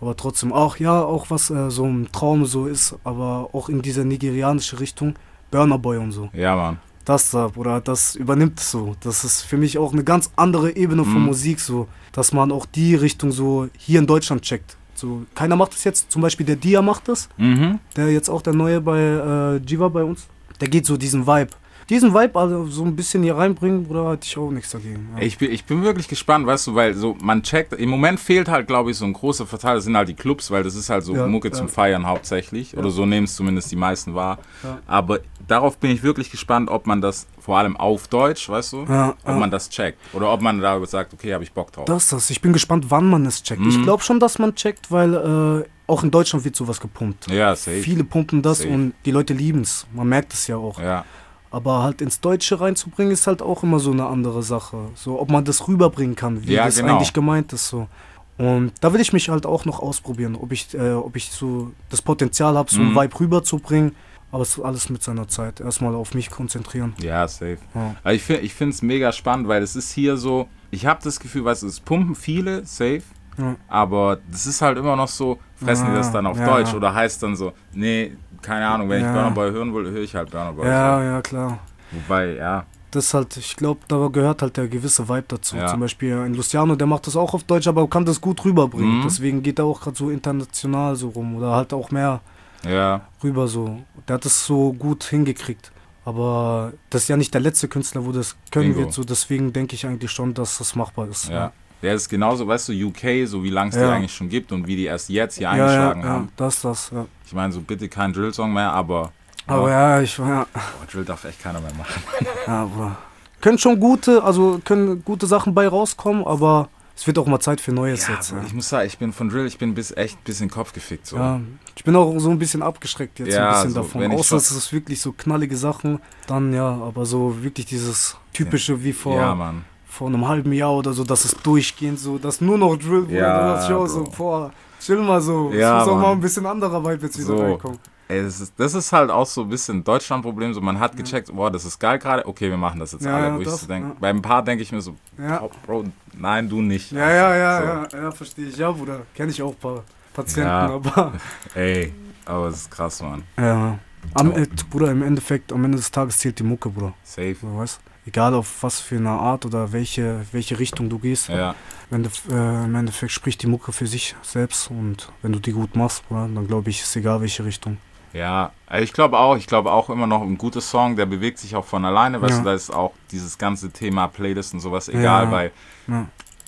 Aber 0.00 0.16
trotzdem 0.16 0.52
auch, 0.52 0.76
ja, 0.76 1.02
auch 1.02 1.28
was 1.30 1.50
äh, 1.50 1.70
so 1.70 1.84
ein 1.84 2.08
Traum 2.12 2.44
so 2.46 2.66
ist, 2.66 2.94
aber 3.04 3.50
auch 3.52 3.68
in 3.68 3.82
diese 3.82 4.04
nigerianische 4.04 4.78
Richtung, 4.80 5.14
Burner 5.50 5.78
Boy 5.78 5.98
und 5.98 6.12
so. 6.12 6.28
Ja, 6.32 6.54
Mann. 6.54 6.78
Das 7.04 7.30
da, 7.30 7.48
Bruder, 7.48 7.80
das 7.80 8.14
übernimmt 8.14 8.60
so. 8.60 8.94
Das 9.00 9.24
ist 9.24 9.42
für 9.42 9.56
mich 9.56 9.78
auch 9.78 9.92
eine 9.92 10.04
ganz 10.04 10.30
andere 10.36 10.76
Ebene 10.76 11.04
von 11.04 11.20
Mhm. 11.20 11.26
Musik 11.26 11.58
so, 11.58 11.88
dass 12.12 12.32
man 12.32 12.52
auch 12.52 12.66
die 12.66 12.94
Richtung 12.94 13.32
so 13.32 13.68
hier 13.78 13.98
in 13.98 14.06
Deutschland 14.06 14.42
checkt. 14.42 14.76
So, 14.94 15.22
keiner 15.34 15.56
macht 15.56 15.72
das 15.72 15.84
jetzt, 15.84 16.12
zum 16.12 16.22
Beispiel 16.22 16.44
der 16.44 16.56
Dia 16.56 16.82
macht 16.82 17.08
das, 17.08 17.28
Mhm. 17.38 17.78
der 17.96 18.12
jetzt 18.12 18.28
auch 18.28 18.42
der 18.42 18.52
neue 18.52 18.80
bei 18.80 18.98
äh, 18.98 19.56
Jiva 19.66 19.88
bei 19.88 20.04
uns. 20.04 20.26
Der 20.60 20.68
geht 20.68 20.86
so 20.86 20.96
diesen 20.96 21.26
Vibe. 21.26 21.50
Diesen 21.90 22.12
Vibe 22.12 22.38
also 22.38 22.66
so 22.66 22.84
ein 22.84 22.94
bisschen 22.94 23.22
hier 23.22 23.36
reinbringen, 23.36 23.84
Bruder, 23.84 24.04
hatte 24.10 24.26
ich 24.26 24.36
auch 24.36 24.50
nichts 24.50 24.70
dagegen. 24.70 25.08
Ja. 25.16 25.22
Ich 25.22 25.38
bin, 25.38 25.50
ich 25.50 25.64
bin 25.64 25.82
wirklich 25.82 26.06
gespannt, 26.06 26.46
weißt 26.46 26.66
du, 26.66 26.74
weil 26.74 26.94
so 26.94 27.16
man 27.22 27.42
checkt, 27.42 27.72
im 27.72 27.88
Moment 27.88 28.20
fehlt 28.20 28.48
halt, 28.48 28.66
glaube 28.66 28.90
ich, 28.90 28.96
so 28.98 29.06
ein 29.06 29.12
großer 29.14 29.46
Verteil, 29.46 29.76
das 29.76 29.84
sind 29.84 29.96
halt 29.96 30.08
die 30.08 30.14
Clubs, 30.14 30.50
weil 30.50 30.62
das 30.62 30.74
ist 30.74 30.90
halt 30.90 31.04
so 31.04 31.14
Ja, 31.14 31.26
Mucke 31.26 31.48
ja. 31.48 31.54
zum 31.54 31.68
Feiern 31.68 32.06
hauptsächlich, 32.06 32.76
oder 32.76 32.90
so 32.90 33.06
nehmen 33.06 33.24
es 33.24 33.36
zumindest 33.36 33.70
die 33.72 33.76
meisten 33.76 34.14
wahr. 34.14 34.38
Aber 34.86 35.20
darauf 35.46 35.78
bin 35.78 35.90
ich 35.90 36.02
wirklich 36.02 36.30
gespannt, 36.30 36.70
ob 36.70 36.86
man 36.86 37.00
das 37.00 37.26
vor 37.40 37.56
allem 37.58 37.76
auf 37.76 38.08
Deutsch, 38.08 38.48
weißt 38.48 38.72
du, 38.74 38.80
ob 38.82 39.38
man 39.38 39.50
das 39.50 39.70
checkt. 39.70 39.98
Oder 40.12 40.32
ob 40.32 40.42
man 40.42 40.60
da 40.60 40.84
sagt, 40.86 41.14
okay, 41.14 41.32
habe 41.32 41.44
ich 41.44 41.52
Bock 41.52 41.72
drauf. 41.72 41.86
Das 41.86 42.04
ist 42.04 42.12
das. 42.12 42.30
Ich 42.30 42.40
bin 42.42 42.52
gespannt, 42.52 42.86
wann 42.90 43.06
man 43.08 43.24
es 43.24 43.42
checkt. 43.42 43.60
Mhm. 43.62 43.68
Ich 43.68 43.82
glaube 43.82 44.02
schon, 44.02 44.20
dass 44.20 44.38
man 44.38 44.54
checkt, 44.54 44.90
weil 44.90 45.14
äh, 45.14 45.68
auch 45.86 46.02
in 46.02 46.10
Deutschland 46.10 46.44
wird 46.44 46.54
sowas 46.54 46.80
gepumpt. 46.80 47.28
ja, 47.30 47.56
safe. 47.56 47.80
Viele 47.82 48.04
pumpen 48.04 48.42
das 48.42 48.58
Safe. 48.58 48.70
und 48.70 48.92
die 49.06 49.10
Leute 49.10 49.32
lieben 49.32 49.62
es. 49.62 49.86
Man 49.94 50.08
merkt 50.08 50.34
es 50.34 50.46
ja 50.46 50.56
auch. 50.56 50.78
Ja, 50.78 51.04
Aber 51.50 51.82
halt 51.82 52.02
ins 52.02 52.20
Deutsche 52.20 52.60
reinzubringen, 52.60 53.12
ist 53.12 53.26
halt 53.26 53.40
auch 53.42 53.62
immer 53.62 53.78
so 53.78 53.90
eine 53.90 54.06
andere 54.06 54.42
Sache. 54.42 54.76
So, 54.94 55.18
ob 55.20 55.30
man 55.30 55.44
das 55.44 55.66
rüberbringen 55.66 56.14
kann, 56.14 56.42
wie 56.46 56.52
Ja, 56.54 56.66
das 56.66 56.76
genau. 56.76 56.96
eigentlich 56.96 57.12
gemeint 57.14 57.52
ist. 57.52 57.68
So. 57.68 57.88
Und 58.36 58.72
da 58.80 58.92
will 58.92 59.00
ich 59.00 59.12
mich 59.12 59.28
halt 59.30 59.46
auch 59.46 59.64
noch 59.64 59.80
ausprobieren, 59.80 60.36
ob 60.36 60.52
ich, 60.52 60.74
äh, 60.74 60.92
ob 60.92 61.16
ich 61.16 61.30
so 61.30 61.72
das 61.88 62.02
Potenzial 62.02 62.56
habe, 62.56 62.70
so 62.70 62.80
Mhm. 62.80 62.96
ein 62.98 63.04
Vibe 63.04 63.20
rüberzubringen. 63.20 63.94
Aber 64.30 64.42
es 64.42 64.58
ist 64.58 64.62
alles 64.62 64.90
mit 64.90 65.02
seiner 65.02 65.26
Zeit. 65.26 65.58
Erstmal 65.60 65.94
auf 65.94 66.12
mich 66.12 66.28
konzentrieren. 66.30 66.92
ja, 67.00 67.26
safe. 67.26 67.56
Ja. 67.74 67.94
Aber 68.04 68.12
ich 68.12 68.22
finde 68.22 68.74
es 68.74 68.82
mega 68.82 69.10
spannend, 69.12 69.48
weil 69.48 69.62
es 69.62 69.74
ist 69.74 69.90
hier 69.92 70.18
so, 70.18 70.48
ich 70.70 70.84
habe 70.84 71.00
das 71.02 71.18
Gefühl, 71.18 71.46
weißt 71.46 71.62
du, 71.62 71.66
es 71.66 71.80
pumpen 71.80 72.14
viele, 72.14 72.66
safe, 72.66 73.00
Ja. 73.38 73.56
aber 73.68 74.18
das 74.30 74.44
ist 74.46 74.60
halt 74.60 74.76
immer 74.76 74.96
noch 74.96 75.08
so, 75.08 75.38
fressen 75.56 75.86
die 75.86 75.94
das 75.94 76.08
Ja, 76.08 76.12
dann 76.12 76.26
auf 76.26 76.36
ja. 76.38 76.44
Deutsch 76.44 76.74
oder 76.74 76.92
heißt 76.94 77.22
dann 77.22 77.36
so, 77.36 77.52
nee, 77.72 78.16
keine 78.42 78.66
Ahnung, 78.66 78.88
wenn 78.88 79.00
Ja. 79.02 79.08
ich 79.08 79.12
Burner 79.14 79.30
Boy 79.30 79.50
hören 79.50 79.74
will, 79.74 79.90
höre 79.90 80.02
ich 80.02 80.14
halt 80.14 80.30
Burner 80.30 80.52
Boy. 80.52 80.66
Ja, 80.66 81.02
ja, 81.02 81.22
klar. 81.22 81.58
Wobei, 81.90 82.34
ja, 82.34 82.64
Das 82.90 83.12
halt, 83.12 83.36
ich 83.36 83.54
glaube, 83.56 83.80
da 83.88 84.08
gehört 84.08 84.40
halt 84.42 84.56
der 84.56 84.66
gewisse 84.68 85.08
Vibe 85.08 85.24
dazu. 85.28 85.56
Ja. 85.56 85.66
Zum 85.66 85.80
Beispiel 85.80 86.14
ein 86.16 86.34
Luciano, 86.34 86.74
der 86.74 86.86
macht 86.86 87.06
das 87.06 87.16
auch 87.16 87.34
auf 87.34 87.44
Deutsch, 87.44 87.66
aber 87.68 87.86
kann 87.88 88.04
das 88.06 88.20
gut 88.20 88.42
rüberbringen. 88.44 88.98
Mhm. 89.00 89.02
Deswegen 89.02 89.42
geht 89.42 89.58
er 89.58 89.66
auch 89.66 89.80
gerade 89.80 89.96
so 89.96 90.08
international 90.10 90.96
so 90.96 91.08
rum 91.10 91.36
oder 91.36 91.52
halt 91.52 91.72
auch 91.74 91.90
mehr 91.90 92.20
ja, 92.66 93.02
rüber 93.22 93.46
so. 93.46 93.78
Der 94.08 94.14
hat 94.14 94.24
das 94.24 94.44
so 94.46 94.72
gut 94.72 95.04
hingekriegt. 95.04 95.70
Aber 96.04 96.72
das 96.88 97.02
ist 97.02 97.08
ja 97.08 97.16
nicht 97.18 97.34
der 97.34 97.42
letzte 97.42 97.68
Künstler, 97.68 98.06
wo 98.06 98.12
das 98.12 98.36
können 98.50 98.70
Bingo. 98.70 98.80
wird. 98.86 98.94
So 98.94 99.04
deswegen 99.04 99.52
denke 99.52 99.74
ich 99.74 99.86
eigentlich 99.86 100.10
schon, 100.10 100.32
dass 100.32 100.56
das 100.58 100.74
machbar 100.74 101.08
ist. 101.08 101.28
ja. 101.28 101.52
Der 101.82 101.94
ist 101.94 102.08
genauso, 102.08 102.46
weißt 102.46 102.68
du, 102.70 102.72
UK, 102.72 103.26
so 103.26 103.42
wie 103.44 103.50
lange 103.50 103.70
es 103.70 103.76
die 103.76 103.80
Ja. 103.82 103.92
eigentlich 103.92 104.14
schon 104.14 104.28
gibt 104.28 104.50
und 104.52 104.66
wie 104.66 104.76
die 104.76 104.84
erst 104.86 105.08
jetzt 105.08 105.36
hier 105.36 105.44
ja, 105.44 105.50
eingeschlagen 105.52 106.02
ja, 106.02 106.08
haben. 106.08 106.28
das, 106.36 106.60
das, 106.62 106.90
ja. 106.92 107.06
Ich 107.26 107.32
meine, 107.32 107.52
so 107.52 107.60
bitte 107.60 107.88
kein 107.88 108.12
Drill-Song 108.12 108.52
mehr, 108.52 108.72
aber, 108.72 109.12
Aber 109.46 109.70
ja, 109.70 110.00
ich 110.00 110.18
ja, 110.18 110.46
boah, 110.52 110.86
Drill 110.90 111.04
darf 111.04 111.24
echt 111.24 111.40
keiner 111.42 111.60
mehr 111.60 111.72
machen. 111.78 112.02
ja, 112.46 112.62
aber 112.62 112.96
können 113.40 113.58
schon 113.58 113.78
gute, 113.78 114.24
also 114.24 114.60
können 114.64 115.04
gute 115.04 115.26
Sachen 115.26 115.54
bei 115.54 115.68
rauskommen, 115.68 116.26
aber 116.26 116.68
es 116.96 117.06
wird 117.06 117.16
auch 117.20 117.26
mal 117.26 117.38
Zeit 117.38 117.60
für 117.60 117.70
Neues 117.70 118.08
Ja, 118.08 118.14
jetzt. 118.14 118.32
Ja. 118.32 118.42
ich 118.44 118.52
muss 118.52 118.68
sagen, 118.68 118.88
ich 118.88 118.98
bin 118.98 119.12
von 119.12 119.28
Drill, 119.28 119.46
ich 119.46 119.56
bin 119.56 119.72
bis 119.72 119.92
echt 119.96 120.24
bis 120.24 120.40
in 120.40 120.48
den 120.48 120.52
Kopf 120.52 120.72
gefickt. 120.72 121.06
So. 121.06 121.16
Ja, 121.16 121.40
ich 121.76 121.84
bin 121.84 121.94
auch 121.94 122.18
so 122.18 122.28
ein 122.30 122.40
bisschen 122.40 122.60
abgeschreckt 122.60 123.20
jetzt 123.20 123.32
Ja, 123.32 123.50
ein 123.50 123.54
bisschen 123.54 123.70
so, 123.70 123.82
davon. 123.82 124.10
Außer 124.10 124.36
es 124.36 124.50
ist 124.50 124.72
wirklich 124.72 125.00
so 125.00 125.12
knallige 125.12 125.56
Sachen, 125.56 126.00
dann 126.26 126.52
ja, 126.52 126.66
aber 126.66 127.06
so 127.06 127.40
wirklich 127.40 127.66
dieses 127.66 128.16
typische 128.32 128.82
wie 128.82 128.92
vor, 128.92 129.16
ja, 129.16 129.32
Mann. 129.36 129.64
Vor 129.98 130.06
einem 130.06 130.28
halben 130.28 130.52
Jahr 130.52 130.72
oder 130.74 130.92
so, 130.92 131.02
dass 131.02 131.24
es 131.24 131.34
durchgehend 131.42 131.98
so, 131.98 132.18
dass 132.18 132.40
nur 132.40 132.56
noch 132.56 132.76
Drill 132.76 133.02
wurde. 133.08 133.16
Ja, 133.18 133.36
da 133.40 133.54
dachte 133.54 133.72
ich 133.72 133.76
auch 133.76 133.86
so, 133.88 134.04
boah, 134.16 134.52
chill 134.80 135.02
mal 135.02 135.20
so. 135.20 135.50
Ja, 135.52 135.80
es 135.80 135.86
muss 135.86 135.88
auch 135.88 135.94
Mann. 135.96 136.02
mal 136.04 136.12
ein 136.12 136.20
bisschen 136.20 136.46
anderer 136.46 136.80
Vibe 136.84 137.04
jetzt 137.06 137.18
wieder 137.18 137.26
So. 137.26 137.36
reinkommen. 137.42 137.78
Ey, 138.06 138.22
das, 138.22 138.40
ist, 138.40 138.54
das 138.56 138.74
ist 138.74 138.92
halt 138.92 139.10
auch 139.10 139.26
so 139.26 139.42
ein 139.42 139.48
bisschen 139.48 139.78
ein 139.78 139.84
Deutschland-Problem. 139.84 140.54
So, 140.54 140.60
man 140.60 140.78
hat 140.78 140.96
gecheckt, 140.96 141.34
boah, 141.34 141.50
das 141.50 141.64
ist 141.64 141.78
geil 141.80 141.98
gerade, 141.98 142.24
okay, 142.26 142.48
wir 142.48 142.56
machen 142.56 142.78
das 142.80 142.92
jetzt 142.92 143.04
Ja, 143.04 143.16
alle. 143.16 143.34
Wo 143.36 143.40
ich 143.40 143.44
das, 143.48 143.60
so 143.62 143.66
denk, 143.66 143.84
ja. 143.86 143.96
Bei 144.00 144.08
ein 144.10 144.22
paar 144.22 144.42
denke 144.44 144.62
ich 144.62 144.70
mir 144.72 144.80
so, 144.80 144.94
Ja. 145.18 145.42
oh, 145.42 145.50
Bro, 145.66 145.84
nein, 146.16 146.48
du 146.48 146.62
nicht. 146.62 146.92
Ja, 146.92 147.10
ja, 147.10 147.36
ja, 147.36 147.58
So. 147.90 147.96
ja, 147.96 148.02
ja, 148.04 148.10
verstehe 148.12 148.46
ich. 148.48 148.56
Ja, 148.56 148.70
Bruder, 148.70 149.00
kenne 149.14 149.30
ich 149.32 149.42
auch 149.42 149.50
ein 149.50 149.56
paar 149.56 149.82
Patienten, 150.14 150.48
Ja. 150.48 150.68
aber 150.70 151.12
Ey, 151.56 151.92
aber 152.24 152.46
es 152.46 152.56
ist 152.62 152.70
krass, 152.70 153.02
Mann. 153.02 153.24
ja, 153.36 153.78
Am, 154.14 154.30
äh, 154.32 154.46
Bruder, 154.70 154.90
im 154.92 155.02
Endeffekt, 155.02 155.52
am 155.52 155.64
Ende 155.64 155.76
des 155.76 155.90
Tages 155.90 156.18
zählt 156.18 156.38
die 156.38 156.44
Mucke, 156.44 156.70
Bruder. 156.70 156.94
Safe. 157.02 157.36
Du 157.42 157.58
weißt? 157.58 157.80
Egal 158.08 158.32
auf 158.32 158.62
was 158.62 158.80
für 158.80 158.96
eine 158.96 159.10
Art 159.10 159.44
oder 159.44 159.70
welche, 159.72 160.24
welche 160.32 160.58
Richtung 160.58 160.88
du 160.88 160.98
gehst. 160.98 161.28
Ja. 161.28 161.54
Im 161.90 161.96
Endeffekt, 161.98 162.32
äh, 162.32 162.64
Im 162.64 162.74
Endeffekt 162.74 163.12
spricht 163.12 163.42
die 163.42 163.46
Mucke 163.46 163.70
für 163.72 163.86
sich 163.86 164.16
selbst 164.22 164.70
und 164.70 165.12
wenn 165.20 165.32
du 165.32 165.38
die 165.38 165.52
gut 165.52 165.76
machst, 165.76 166.08
Bruder, 166.08 166.26
dann 166.34 166.46
glaube 166.46 166.70
ich, 166.70 166.80
ist 166.80 166.96
egal 166.96 167.20
welche 167.20 167.44
Richtung. 167.44 167.76
Ja, 168.14 168.52
also 168.66 168.82
ich 168.82 168.94
glaube 168.94 169.18
auch, 169.18 169.36
ich 169.36 169.46
glaube 169.46 169.70
auch 169.70 169.90
immer 169.90 170.06
noch 170.06 170.22
ein 170.22 170.38
guter 170.38 170.62
Song, 170.62 170.96
der 170.96 171.04
bewegt 171.04 171.38
sich 171.38 171.54
auch 171.54 171.66
von 171.66 171.84
alleine, 171.84 172.22
weißt 172.22 172.32
Ja. 172.32 172.38
du, 172.38 172.44
da 172.46 172.54
ist 172.54 172.70
auch 172.72 172.92
dieses 173.10 173.36
ganze 173.36 173.70
Thema 173.70 174.08
Playlist 174.08 174.54
und 174.54 174.60
sowas 174.60 174.88
egal, 174.88 175.24
Ja. 175.24 175.30
weil. 175.30 175.52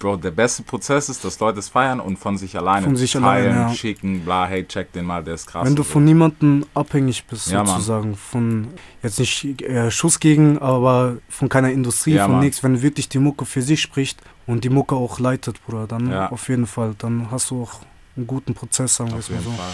Bro, 0.01 0.17
der 0.17 0.31
beste 0.31 0.63
Prozess 0.63 1.09
ist, 1.11 1.23
dass 1.25 1.39
Leute 1.41 1.59
es 1.59 1.69
feiern 1.69 2.01
und 2.01 2.19
von 2.19 2.37
sich 2.39 2.57
alleine 2.57 2.87
Von 2.87 2.97
sich 2.97 3.13
teilen, 3.13 3.25
alleine, 3.53 3.69
ja. 3.69 3.75
schicken, 3.75 4.21
bla, 4.25 4.47
hey, 4.47 4.65
check 4.67 4.91
den 4.93 5.05
mal, 5.05 5.23
der 5.23 5.35
ist 5.35 5.47
krass. 5.47 5.65
Wenn 5.67 5.77
du 5.77 5.83
von 5.85 6.05
niemandem 6.05 6.65
abhängig 6.75 7.25
bist, 7.27 7.49
Ja, 7.51 7.59
Mann. 7.59 7.67
sozusagen, 7.75 8.17
von 8.17 8.69
jetzt 9.03 9.19
nicht 9.21 9.61
äh, 9.63 9.91
Schuss 9.91 10.19
gegen, 10.19 10.59
aber 10.59 11.19
von 11.29 11.49
keiner 11.51 11.71
Industrie, 11.71 12.15
Ja, 12.15 12.25
von 12.25 12.33
Mann. 12.33 12.41
nichts, 12.45 12.63
wenn 12.63 12.81
wirklich 12.81 13.09
die 13.11 13.19
Mucke 13.19 13.45
für 13.45 13.61
sich 13.63 13.81
spricht 13.83 14.19
und 14.47 14.65
die 14.65 14.71
Mucke 14.71 14.95
auch 14.97 15.19
leitet, 15.21 15.63
Bruder, 15.67 15.87
dann 15.87 16.11
Ja. 16.11 16.31
auf 16.33 16.49
jeden 16.49 16.67
Fall, 16.67 16.95
dann 16.99 17.31
hast 17.31 17.51
du 17.51 17.63
auch 17.63 17.81
einen 18.17 18.27
guten 18.27 18.55
Prozess, 18.55 18.97
sagen 18.97 19.11
wir 19.11 19.19
es 19.19 19.27
Auf 19.27 19.31
mal 19.33 19.39
jeden 19.41 19.53
so. 19.53 19.57
Fall. 19.63 19.73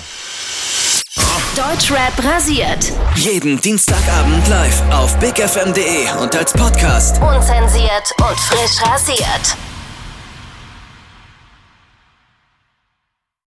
Deutschrap 1.54 2.12
rasiert. 2.24 2.92
Jeden 3.14 3.60
Dienstagabend 3.60 4.46
live 4.48 4.82
auf 4.92 5.16
bigfm.de 5.20 6.20
und 6.20 6.34
als 6.36 6.52
Podcast. 6.52 7.16
Unzensiert 7.22 8.12
und 8.18 8.38
frisch 8.40 8.82
rasiert. 8.82 9.56